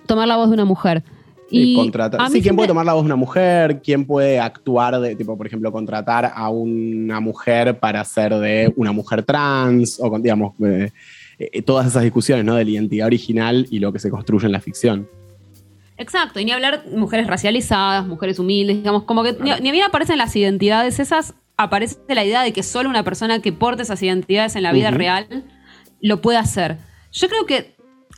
tomar 0.07 0.27
la 0.27 0.37
voz 0.37 0.49
de 0.49 0.55
una 0.55 0.65
mujer. 0.65 1.03
Y 1.51 1.75
contratar. 1.75 2.29
Sí, 2.29 2.41
quién 2.41 2.55
puede 2.55 2.67
tomar 2.67 2.85
la 2.85 2.93
voz 2.93 3.03
de 3.03 3.07
una 3.07 3.15
mujer, 3.15 3.81
quién 3.83 4.05
puede 4.05 4.39
actuar 4.39 4.99
de, 4.99 5.15
tipo, 5.15 5.37
por 5.37 5.47
ejemplo, 5.47 5.71
contratar 5.71 6.31
a 6.33 6.49
una 6.49 7.19
mujer 7.19 7.79
para 7.79 8.03
ser 8.05 8.35
de 8.35 8.71
una 8.77 8.91
mujer 8.91 9.23
trans, 9.23 9.99
o 9.99 10.17
digamos, 10.19 10.53
eh, 10.63 10.91
eh, 11.39 11.61
todas 11.61 11.87
esas 11.87 12.03
discusiones, 12.03 12.45
¿no? 12.45 12.55
De 12.55 12.65
la 12.65 12.71
identidad 12.71 13.07
original 13.07 13.67
y 13.69 13.79
lo 13.79 13.91
que 13.91 13.99
se 13.99 14.09
construye 14.09 14.45
en 14.45 14.51
la 14.51 14.61
ficción. 14.61 15.07
Exacto, 15.99 16.39
y 16.39 16.45
ni 16.45 16.53
hablar 16.53 16.85
mujeres 16.95 17.27
racializadas, 17.27 18.07
mujeres 18.07 18.39
humildes, 18.39 18.77
digamos, 18.77 19.03
como 19.03 19.21
que 19.21 19.35
ni, 19.61 19.71
bien 19.71 19.83
aparecen 19.83 20.17
las 20.17 20.33
identidades 20.33 20.97
esas, 20.97 21.33
aparece 21.57 21.97
la 22.07 22.23
idea 22.23 22.41
de 22.41 22.53
que 22.53 22.63
solo 22.63 22.89
una 22.89 23.03
persona 23.03 23.41
que 23.41 23.51
porte 23.51 23.83
esas 23.83 24.01
identidades 24.01 24.55
en 24.55 24.63
la 24.63 24.71
vida 24.71 24.91
real 24.91 25.27
lo 26.01 26.21
puede 26.21 26.37
hacer. 26.37 26.77
Yo 27.11 27.27
creo 27.27 27.45
que 27.45 27.75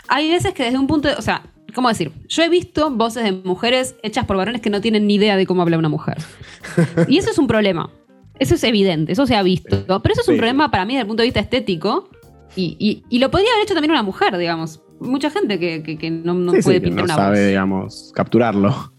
hay 0.08 0.30
veces 0.30 0.54
que 0.54 0.64
desde 0.64 0.78
un 0.78 0.86
punto 0.86 1.08
de, 1.08 1.16
o 1.16 1.24
sea, 1.24 1.42
¿cómo 1.74 1.90
decir? 1.90 2.12
Yo 2.28 2.44
he 2.44 2.50
visto 2.50 2.92
voces 2.92 3.24
de 3.24 3.32
mujeres 3.32 3.96
hechas 4.04 4.28
por 4.28 4.38
varones 4.38 4.62
que 4.62 4.70
no 4.70 4.80
tienen 4.80 5.08
ni 5.08 5.16
idea 5.16 5.36
de 5.36 5.48
cómo 5.48 5.64
habla 5.64 5.80
una 5.80 5.90
mujer. 5.90 6.18
Y 7.08 7.18
eso 7.18 7.32
es 7.32 7.40
un 7.40 7.48
problema. 7.48 7.90
Eso 8.38 8.54
es 8.54 8.64
evidente, 8.64 9.14
eso 9.14 9.26
se 9.26 9.36
ha 9.36 9.42
visto. 9.42 9.86
Pero 9.88 10.14
eso 10.14 10.22
es 10.22 10.28
un 10.28 10.38
problema 10.38 10.70
para 10.70 10.86
mí 10.86 10.94
desde 10.94 11.02
el 11.02 11.08
punto 11.08 11.22
de 11.22 11.28
vista 11.28 11.40
estético. 11.40 12.10
Y, 12.56 13.04
y, 13.10 13.18
lo 13.18 13.32
podría 13.32 13.50
haber 13.54 13.64
hecho 13.64 13.74
también 13.74 13.92
una 13.92 14.04
mujer, 14.04 14.38
digamos 14.38 14.82
mucha 15.02 15.30
gente 15.30 15.60
que, 15.60 16.10
no, 16.10 16.52
puede 16.64 16.80
pintar 16.80 17.00
no 17.00 17.04
una 17.06 17.16
sabe, 17.16 17.48
digamos, 17.48 18.12
capturarlo. 18.16 18.94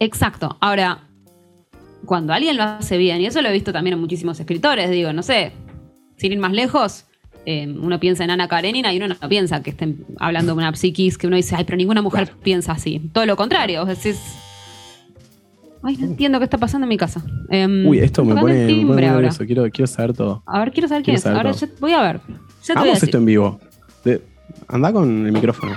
Exacto. 0.00 0.56
Ahora, 0.60 1.02
cuando 2.04 2.32
alguien 2.32 2.56
lo 2.56 2.64
hace 2.64 2.98
bien, 2.98 3.20
y 3.20 3.26
eso 3.26 3.40
lo 3.40 3.48
he 3.48 3.52
visto 3.52 3.72
también 3.72 3.94
en 3.94 4.00
muchísimos 4.00 4.38
escritores, 4.38 4.90
digo, 4.90 5.12
no 5.12 5.22
sé, 5.22 5.52
sin 6.16 6.32
ir 6.32 6.38
más 6.38 6.52
lejos, 6.52 7.04
eh, 7.46 7.66
uno 7.68 8.00
piensa 8.00 8.24
en 8.24 8.30
Ana 8.30 8.48
Karenina 8.48 8.92
y 8.92 8.96
uno 8.96 9.08
no 9.08 9.28
piensa 9.28 9.62
que 9.62 9.70
estén 9.70 10.04
hablando 10.18 10.52
de 10.52 10.58
una 10.58 10.74
psiquis 10.74 11.16
que 11.16 11.26
uno 11.26 11.36
dice, 11.36 11.54
ay, 11.56 11.64
pero 11.64 11.76
ninguna 11.76 12.02
mujer 12.02 12.32
piensa 12.42 12.72
así. 12.72 13.00
Todo 13.12 13.26
lo 13.26 13.36
contrario, 13.36 13.84
vos 13.84 13.88
decís, 13.88 14.18
ay, 15.82 15.96
no 15.96 16.06
entiendo 16.06 16.38
qué 16.38 16.44
está 16.44 16.58
pasando 16.58 16.86
en 16.86 16.88
mi 16.88 16.96
casa. 16.96 17.22
Em, 17.50 17.86
Uy, 17.86 17.98
esto 17.98 18.24
me 18.24 18.34
pone, 18.34 18.66
timbre 18.66 19.06
ahora. 19.06 19.30
Quiero, 19.30 19.70
quiero 19.70 19.86
saber 19.86 20.14
todo. 20.14 20.42
A 20.46 20.58
ver, 20.58 20.72
quiero 20.72 20.88
saber 20.88 21.04
quién 21.04 21.16
es. 21.16 21.26
Ahora 21.26 21.52
voy 21.80 21.92
a 21.92 22.02
ver. 22.02 22.20
Hagamos 22.68 23.02
esto 23.02 23.18
en 23.18 23.24
vivo. 23.24 23.60
Anda 24.68 24.92
con 24.92 25.26
el 25.26 25.32
micrófono. 25.32 25.74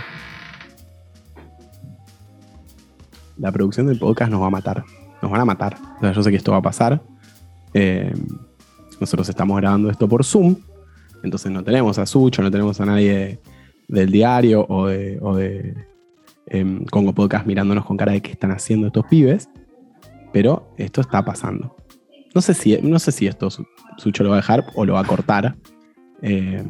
La 3.38 3.52
producción 3.52 3.88
del 3.88 4.00
podcast 4.00 4.32
nos 4.32 4.42
va 4.42 4.48
a 4.48 4.52
matar. 4.52 4.84
Nos 5.22 5.32
van 5.32 5.42
a 5.42 5.46
matar. 5.46 5.78
yo 6.02 6.24
sé 6.24 6.30
que 6.32 6.38
esto 6.38 6.52
va 6.52 6.58
a 6.58 6.62
pasar. 6.62 7.02
Eh, 7.74 8.14
nosotros 9.00 9.30
estamos 9.30 9.58
grabando 9.58 9.90
esto 9.90 10.08
por 10.08 10.24
Zoom. 10.24 10.56
Entonces 11.24 11.52
no 11.52 11.64
tenemos 11.64 11.98
a 12.00 12.06
Sucho, 12.06 12.42
no 12.42 12.52
tenemos 12.52 12.80
a 12.82 12.86
nadie 12.86 13.40
del 13.88 14.12
diario 14.12 14.66
o 14.68 14.88
de, 14.88 15.20
o 15.22 15.36
de 15.36 15.76
em, 16.48 16.86
Congo 16.86 17.14
Podcast 17.14 17.46
mirándonos 17.46 17.86
con 17.86 17.98
cara 17.98 18.12
de 18.12 18.22
qué 18.22 18.32
están 18.32 18.52
haciendo 18.52 18.88
estos 18.88 19.06
pibes. 19.06 19.50
Pero 20.34 20.74
esto 20.78 21.02
está 21.02 21.24
pasando. 21.24 21.76
No 22.34 22.42
sé 22.42 22.54
si, 22.54 22.78
no 22.82 23.00
sé 23.00 23.12
si 23.12 23.28
esto 23.28 23.50
Sucho 23.98 24.24
lo 24.24 24.30
va 24.30 24.36
a 24.36 24.40
dejar 24.40 24.66
o 24.76 24.86
lo 24.86 24.94
va 24.94 25.02
a 25.02 25.06
cortar. 25.06 25.56
Eh, 26.22 26.64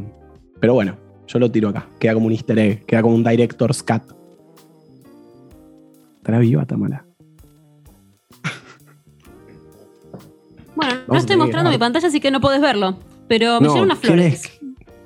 pero 0.59 0.73
bueno, 0.73 0.97
yo 1.28 1.39
lo 1.39 1.51
tiro 1.51 1.69
acá. 1.69 1.88
Queda 1.99 2.13
como 2.13 2.28
un 2.28 2.32
easter 2.32 2.57
egg. 2.57 2.86
Queda 2.86 3.01
como 3.01 3.15
un 3.15 3.23
director's 3.23 3.84
cut. 3.84 4.03
¿Estará 6.17 6.39
viva 6.39 6.65
Tamala? 6.65 7.05
Bueno, 10.75 10.93
no 11.07 11.17
estoy 11.17 11.36
mostrando 11.38 11.71
mi 11.71 11.78
pantalla, 11.78 12.07
así 12.07 12.19
que 12.19 12.32
no 12.32 12.39
podés 12.39 12.61
verlo. 12.61 12.97
Pero 13.28 13.59
me 13.59 13.67
llevan 13.67 13.84
unas 13.84 13.99
flores. 13.99 14.59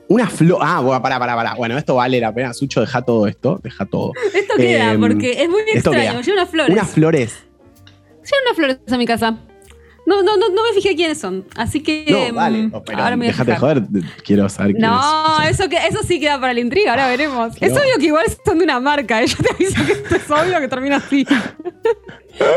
Una 0.08 0.28
flor. 0.28 0.60
Ah, 0.62 0.82
bueno, 0.82 1.02
pará, 1.02 1.18
pará, 1.18 1.36
pará. 1.36 1.54
Bueno, 1.56 1.78
esto 1.78 1.96
vale 1.96 2.20
la 2.20 2.34
pena. 2.34 2.54
Sucho, 2.54 2.82
deja 2.82 3.02
todo 3.02 3.28
esto. 3.28 3.60
Deja 3.64 3.86
todo. 3.86 4.12
Esto 4.34 4.56
queda, 4.58 4.94
em, 4.94 5.00
porque 5.00 5.42
es 5.42 5.50
muy 5.50 5.62
extraño. 5.74 6.16
Me 6.16 6.24
llevan 6.24 6.40
unas 6.40 6.50
flores. 6.50 6.74
Unas 6.74 6.90
flores. 6.90 7.44
Llevan 8.08 8.44
unas 8.46 8.56
flores 8.56 8.80
a 8.92 8.98
mi 8.98 9.06
casa. 9.06 9.38
No, 10.06 10.24
no, 10.24 10.36
no, 10.36 10.50
no 10.50 10.64
me 10.64 10.74
fijé 10.74 10.96
quiénes 10.96 11.20
son. 11.20 11.46
Así 11.56 11.82
que. 11.82 12.06
No, 12.10 12.36
vale. 12.36 12.64
Mm, 12.64 12.74
ahora 12.98 13.16
me 13.16 13.28
déjate 13.28 13.56
joder. 13.56 13.84
Quiero 14.24 14.50
saber 14.50 14.74
quiénes 14.74 14.90
No, 14.90 15.42
eso, 15.44 15.70
que, 15.70 15.78
eso 15.78 16.00
sí 16.04 16.20
queda 16.20 16.40
para 16.40 16.54
la 16.54 16.60
intriga. 16.60 16.92
Ahora 16.92 17.08
veremos. 17.08 17.54
Es 17.62 17.72
obvio 17.72 17.98
que 18.00 18.08
igual 18.08 18.26
son 18.44 18.58
de 18.58 18.64
una 18.64 18.80
marca. 18.80 19.22
¿eh? 19.22 19.28
Yo 19.28 19.38
te 19.38 19.54
aviso 19.54 19.86
que 19.86 19.92
esto 19.92 20.16
es 20.16 20.32
obvio 20.32 20.60
que 20.60 20.68
termina 20.68 20.96
así. 20.98 21.26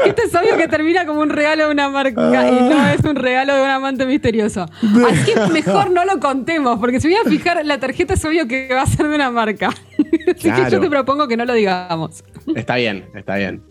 esto 0.06 0.22
es 0.22 0.34
obvio 0.34 0.56
que 0.56 0.68
termina 0.68 1.04
como 1.04 1.20
un 1.20 1.28
regalo 1.28 1.66
de 1.66 1.70
una 1.72 1.90
marca 1.90 2.48
y 2.48 2.52
no 2.52 2.88
es 2.88 3.00
un 3.00 3.16
regalo 3.16 3.54
de 3.54 3.62
un 3.62 3.68
amante 3.68 4.06
misterioso. 4.06 4.62
Así 4.62 5.32
que 5.32 5.40
mejor 5.52 5.90
no 5.90 6.04
lo 6.06 6.18
contemos, 6.20 6.78
porque 6.80 6.98
si 6.98 7.08
voy 7.08 7.18
a 7.24 7.28
fijar 7.28 7.64
la 7.64 7.78
tarjeta 7.78 8.14
es 8.14 8.24
obvio 8.24 8.48
que 8.48 8.68
va 8.72 8.82
a 8.82 8.86
ser 8.86 9.06
de 9.06 9.14
una 9.14 9.30
marca. 9.30 9.68
Así 10.34 10.50
que 10.50 10.70
yo 10.70 10.80
te 10.80 10.88
propongo 10.88 11.28
que 11.28 11.36
no 11.36 11.44
lo 11.44 11.52
digamos. 11.52 12.24
Está 12.54 12.76
bien, 12.76 13.04
está 13.14 13.36
bien. 13.36 13.62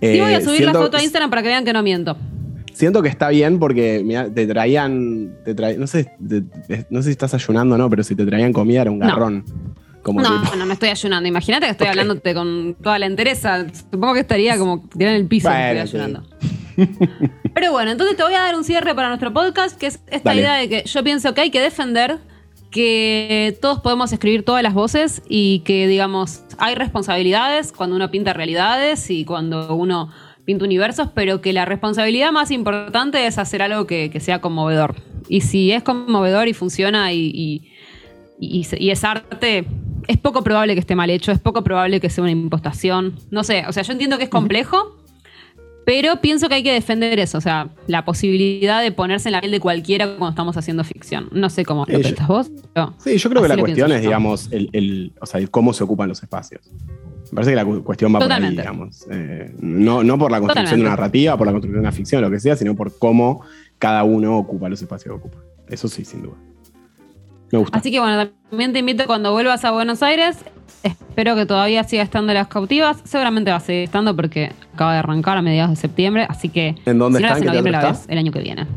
Sí, 0.00 0.20
voy 0.20 0.34
a 0.34 0.38
eh, 0.38 0.44
subir 0.44 0.62
la 0.66 0.74
foto 0.74 0.98
a 0.98 1.02
Instagram 1.02 1.30
para 1.30 1.40
que 1.40 1.48
vean 1.48 1.64
que 1.64 1.72
no 1.72 1.82
miento 1.82 2.18
siento 2.74 3.02
que 3.02 3.08
está 3.08 3.30
bien 3.30 3.58
porque 3.58 4.04
te 4.34 4.46
traían, 4.46 5.32
no, 5.78 5.86
sé, 5.86 6.12
no 6.90 7.02
sé 7.02 7.04
si 7.04 7.10
estás 7.10 7.32
ayunando 7.32 7.76
o 7.76 7.78
no, 7.78 7.88
pero 7.88 8.02
si 8.02 8.14
te 8.14 8.26
traían 8.26 8.52
comida 8.52 8.82
era 8.82 8.90
un 8.90 8.98
garrón. 8.98 9.44
no, 10.04 10.12
no, 10.12 10.66
no 10.66 10.72
estoy 10.72 10.90
ayunando. 10.90 11.28
Imagínate 11.28 11.66
que 11.66 11.72
estoy 11.72 11.86
hablándote 11.86 12.34
con 12.34 12.76
toda 12.82 12.98
la 12.98 13.06
entereza. 13.06 13.64
Supongo 13.72 14.14
que 14.14 14.20
estaría 14.20 14.58
como 14.58 14.86
tirando 14.88 15.18
el 15.18 15.26
piso 15.26 15.48
estoy 15.50 15.78
ayunando. 15.78 16.24
Pero 17.54 17.70
bueno, 17.70 17.92
entonces 17.92 18.16
te 18.16 18.22
voy 18.22 18.34
a 18.34 18.40
dar 18.40 18.54
un 18.56 18.64
cierre 18.64 18.94
para 18.94 19.08
nuestro 19.08 19.32
podcast, 19.32 19.78
que 19.78 19.86
es 19.86 20.00
esta 20.10 20.34
idea 20.34 20.54
de 20.54 20.68
que 20.68 20.82
yo 20.84 21.04
pienso 21.04 21.32
que 21.32 21.42
hay 21.42 21.50
que 21.50 21.60
defender 21.60 22.18
que 22.74 23.56
todos 23.62 23.78
podemos 23.78 24.12
escribir 24.12 24.44
todas 24.44 24.64
las 24.64 24.74
voces 24.74 25.22
y 25.28 25.60
que, 25.60 25.86
digamos, 25.86 26.42
hay 26.58 26.74
responsabilidades 26.74 27.70
cuando 27.70 27.94
uno 27.94 28.10
pinta 28.10 28.32
realidades 28.32 29.10
y 29.10 29.24
cuando 29.24 29.76
uno 29.76 30.10
pinta 30.44 30.64
universos, 30.64 31.08
pero 31.14 31.40
que 31.40 31.52
la 31.52 31.64
responsabilidad 31.64 32.32
más 32.32 32.50
importante 32.50 33.26
es 33.26 33.38
hacer 33.38 33.62
algo 33.62 33.86
que, 33.86 34.10
sea 34.20 34.40
conmovedor. 34.40 34.94
Y 35.28 35.40
si 35.40 35.72
es 35.72 35.82
conmovedor 35.82 36.48
y 36.48 36.54
funciona 36.54 37.12
y, 37.12 37.70
y, 38.38 38.90
es 38.90 39.04
arte, 39.04 39.64
es 40.06 40.18
poco 40.18 40.42
probable 40.42 40.74
que 40.74 40.80
esté 40.80 40.94
mal 40.94 41.10
hecho, 41.10 41.32
es 41.32 41.38
poco 41.38 41.64
probable 41.64 42.00
que 42.00 42.10
sea 42.10 42.22
una 42.22 42.30
impostación. 42.30 43.16
No 43.30 43.42
sé, 43.44 43.64
o 43.66 43.72
sea, 43.72 43.82
yo 43.82 43.92
entiendo 43.92 44.18
que 44.18 44.24
es 44.24 44.30
complejo, 44.30 44.96
pero 45.84 46.20
pienso 46.20 46.48
que 46.48 46.56
hay 46.56 46.62
que 46.62 46.72
defender 46.72 47.18
eso, 47.18 47.38
o 47.38 47.40
sea, 47.40 47.68
la 47.86 48.04
posibilidad 48.04 48.82
de 48.82 48.92
ponerse 48.92 49.28
en 49.28 49.32
la 49.32 49.40
piel 49.40 49.52
de 49.52 49.60
cualquiera 49.60 50.06
cuando 50.06 50.30
estamos 50.30 50.56
haciendo 50.56 50.82
ficción. 50.84 51.28
No 51.32 51.50
sé 51.50 51.64
cómo 51.64 51.84
lo 51.86 52.00
pensás 52.00 52.26
vos. 52.26 52.50
sí, 52.98 53.18
yo 53.18 53.30
creo 53.30 53.42
que 53.42 53.48
la 53.48 53.56
cuestión 53.56 53.92
es, 53.92 54.02
digamos, 54.02 54.48
el, 54.50 55.12
o 55.20 55.26
sea, 55.26 55.46
cómo 55.48 55.72
se 55.72 55.84
ocupan 55.84 56.08
los 56.08 56.22
espacios. 56.22 56.62
Me 57.30 57.36
parece 57.36 57.50
que 57.52 57.56
la 57.56 57.64
cuestión 57.64 58.14
va 58.14 58.20
por 58.20 58.32
ahí, 58.32 58.50
digamos. 58.50 59.06
Eh, 59.10 59.52
no, 59.60 60.18
por 60.18 60.30
la 60.30 60.40
construcción 60.40 60.80
de 60.80 60.86
una 60.86 60.90
narrativa, 60.90 61.36
por 61.36 61.46
la 61.46 61.52
construcción 61.52 61.82
de 61.82 61.88
una 61.88 61.92
ficción, 61.92 62.22
lo 62.22 62.30
que 62.30 62.40
sea, 62.40 62.56
sino 62.56 62.74
por 62.74 62.98
cómo 62.98 63.42
cada 63.78 64.04
uno 64.04 64.38
ocupa 64.38 64.68
los 64.68 64.80
espacios 64.80 65.12
que 65.12 65.26
ocupa. 65.26 65.38
Eso 65.68 65.88
sí, 65.88 66.04
sin 66.04 66.22
duda. 66.22 66.34
Me 67.50 67.58
gusta. 67.58 67.78
Así 67.78 67.90
que 67.90 68.00
bueno, 68.00 68.30
también 68.50 68.72
te 68.72 68.78
invito 68.80 69.06
cuando 69.06 69.32
vuelvas 69.32 69.64
a 69.64 69.70
Buenos 69.70 70.02
Aires. 70.02 70.36
Espero 70.82 71.34
que 71.34 71.46
todavía 71.46 71.82
siga 71.84 72.02
estando 72.02 72.32
las 72.34 72.48
cautivas. 72.48 73.00
Seguramente 73.04 73.50
va 73.50 73.56
a 73.56 73.60
seguir 73.60 73.84
estando 73.84 74.14
porque 74.14 74.52
acaba 74.74 74.92
de 74.92 74.98
arrancar 74.98 75.38
a 75.38 75.42
mediados 75.42 75.70
de 75.70 75.76
septiembre. 75.76 76.26
Así 76.28 76.50
que 76.50 76.74
¿En 76.84 76.98
dónde 76.98 77.18
si 77.18 77.24
no 77.24 77.28
está? 77.28 77.34
la 77.34 77.38
¿En 77.38 77.42
qué 77.42 77.46
noviembre 77.46 77.72
la 77.72 77.80
teatro 77.80 77.98
ves 78.00 78.08
el 78.10 78.18
año 78.18 78.32
que 78.32 78.40
viene. 78.40 78.62
¿En 78.62 78.68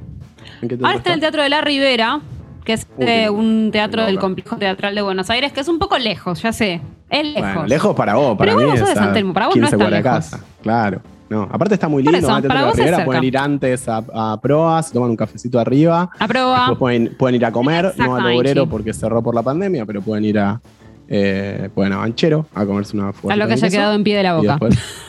qué 0.61 0.67
teatro 0.69 0.87
Ahora 0.87 0.97
está 0.97 1.09
en 1.09 1.13
el 1.15 1.19
Teatro 1.19 1.43
de 1.43 1.49
la 1.49 1.61
Ribera, 1.61 2.21
que 2.67 2.73
es 2.73 2.85
eh, 2.99 3.29
un 3.29 3.69
teatro 3.71 4.05
del 4.05 4.19
complejo 4.19 4.57
teatral 4.57 4.93
de 4.93 5.01
Buenos 5.01 5.29
Aires, 5.29 5.53
que 5.53 5.61
es 5.61 5.69
un 5.69 5.79
poco 5.79 5.97
lejos, 5.97 6.41
ya 6.41 6.51
sé. 6.51 6.81
Es 7.09 7.23
lejos. 7.23 7.53
Bueno, 7.53 7.65
lejos 7.65 7.95
para 7.95 8.15
vos, 8.15 8.37
para 8.37 8.53
Pero 8.53 8.57
mí 8.57 8.71
vos 8.71 8.79
sos 8.79 8.89
de 8.89 8.99
a 8.99 9.03
San 9.03 9.13
Telmo, 9.13 9.33
para 9.33 9.47
vos 9.47 9.55
no 9.55 9.61
15 9.61 9.65
es 9.65 9.71
tan 9.71 9.79
cuadras 9.79 10.03
de 10.03 10.09
lejos. 10.09 10.31
casa. 10.31 10.45
Claro. 10.61 11.01
No, 11.29 11.43
aparte 11.43 11.75
está 11.75 11.87
muy 11.87 12.03
lindo, 12.03 12.17
eso, 12.17 12.27
van 12.27 12.43
para 12.43 12.73
de 12.73 12.91
la 12.91 13.05
pueden 13.05 13.23
ir 13.23 13.37
antes 13.37 13.87
a, 13.87 14.03
a 14.13 14.41
Proa, 14.41 14.83
se 14.83 14.91
toman 14.91 15.11
un 15.11 15.15
cafecito 15.15 15.57
arriba, 15.57 16.09
A 16.19 16.27
después 16.27 16.77
pueden, 16.77 17.15
pueden 17.17 17.35
ir 17.35 17.45
a 17.45 17.53
comer, 17.53 17.93
no 17.97 18.17
al 18.17 18.35
obrero 18.35 18.67
porque 18.67 18.93
cerró 18.93 19.23
por 19.23 19.33
la 19.33 19.43
pandemia, 19.43 19.85
pero 19.85 20.01
pueden 20.01 20.25
ir 20.25 20.39
a 20.39 20.59
eh, 21.07 21.69
pueden 21.73 21.93
a 21.93 21.97
Banchero 21.97 22.47
a 22.53 22.65
comerse 22.65 22.97
una 22.97 23.09
A 23.09 23.13
fuerte 23.13 23.39
lo 23.39 23.47
que 23.47 23.53
haya 23.53 23.69
quedado 23.69 23.93
en 23.95 24.03
pie 24.03 24.17
de 24.17 24.23
la 24.23 24.35
boca. 24.35 24.59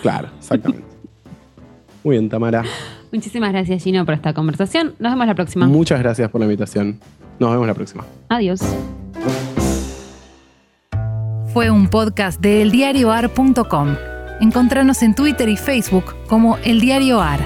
claro, 0.00 0.28
exactamente. 0.38 0.86
Muy 2.04 2.16
bien, 2.16 2.28
Tamara. 2.28 2.62
Muchísimas 3.10 3.50
gracias, 3.50 3.82
Gino, 3.82 4.04
por 4.04 4.14
esta 4.14 4.32
conversación. 4.32 4.94
Nos 4.98 5.12
vemos 5.12 5.26
la 5.26 5.34
próxima. 5.34 5.66
Muchas 5.66 5.98
gracias 5.98 6.30
por 6.30 6.40
la 6.40 6.46
invitación. 6.46 7.00
Nos 7.38 7.50
vemos 7.50 7.66
la 7.66 7.74
próxima. 7.74 8.04
Adiós. 8.28 8.60
Fue 11.52 11.70
un 11.70 11.88
podcast 11.88 12.40
de 12.40 12.62
eldiarioar.com. 12.62 13.96
Encontranos 14.40 15.02
en 15.02 15.14
Twitter 15.14 15.48
y 15.48 15.56
Facebook 15.56 16.14
como 16.28 16.58
El 16.58 16.80
Diario 16.80 17.20
Ar. 17.20 17.40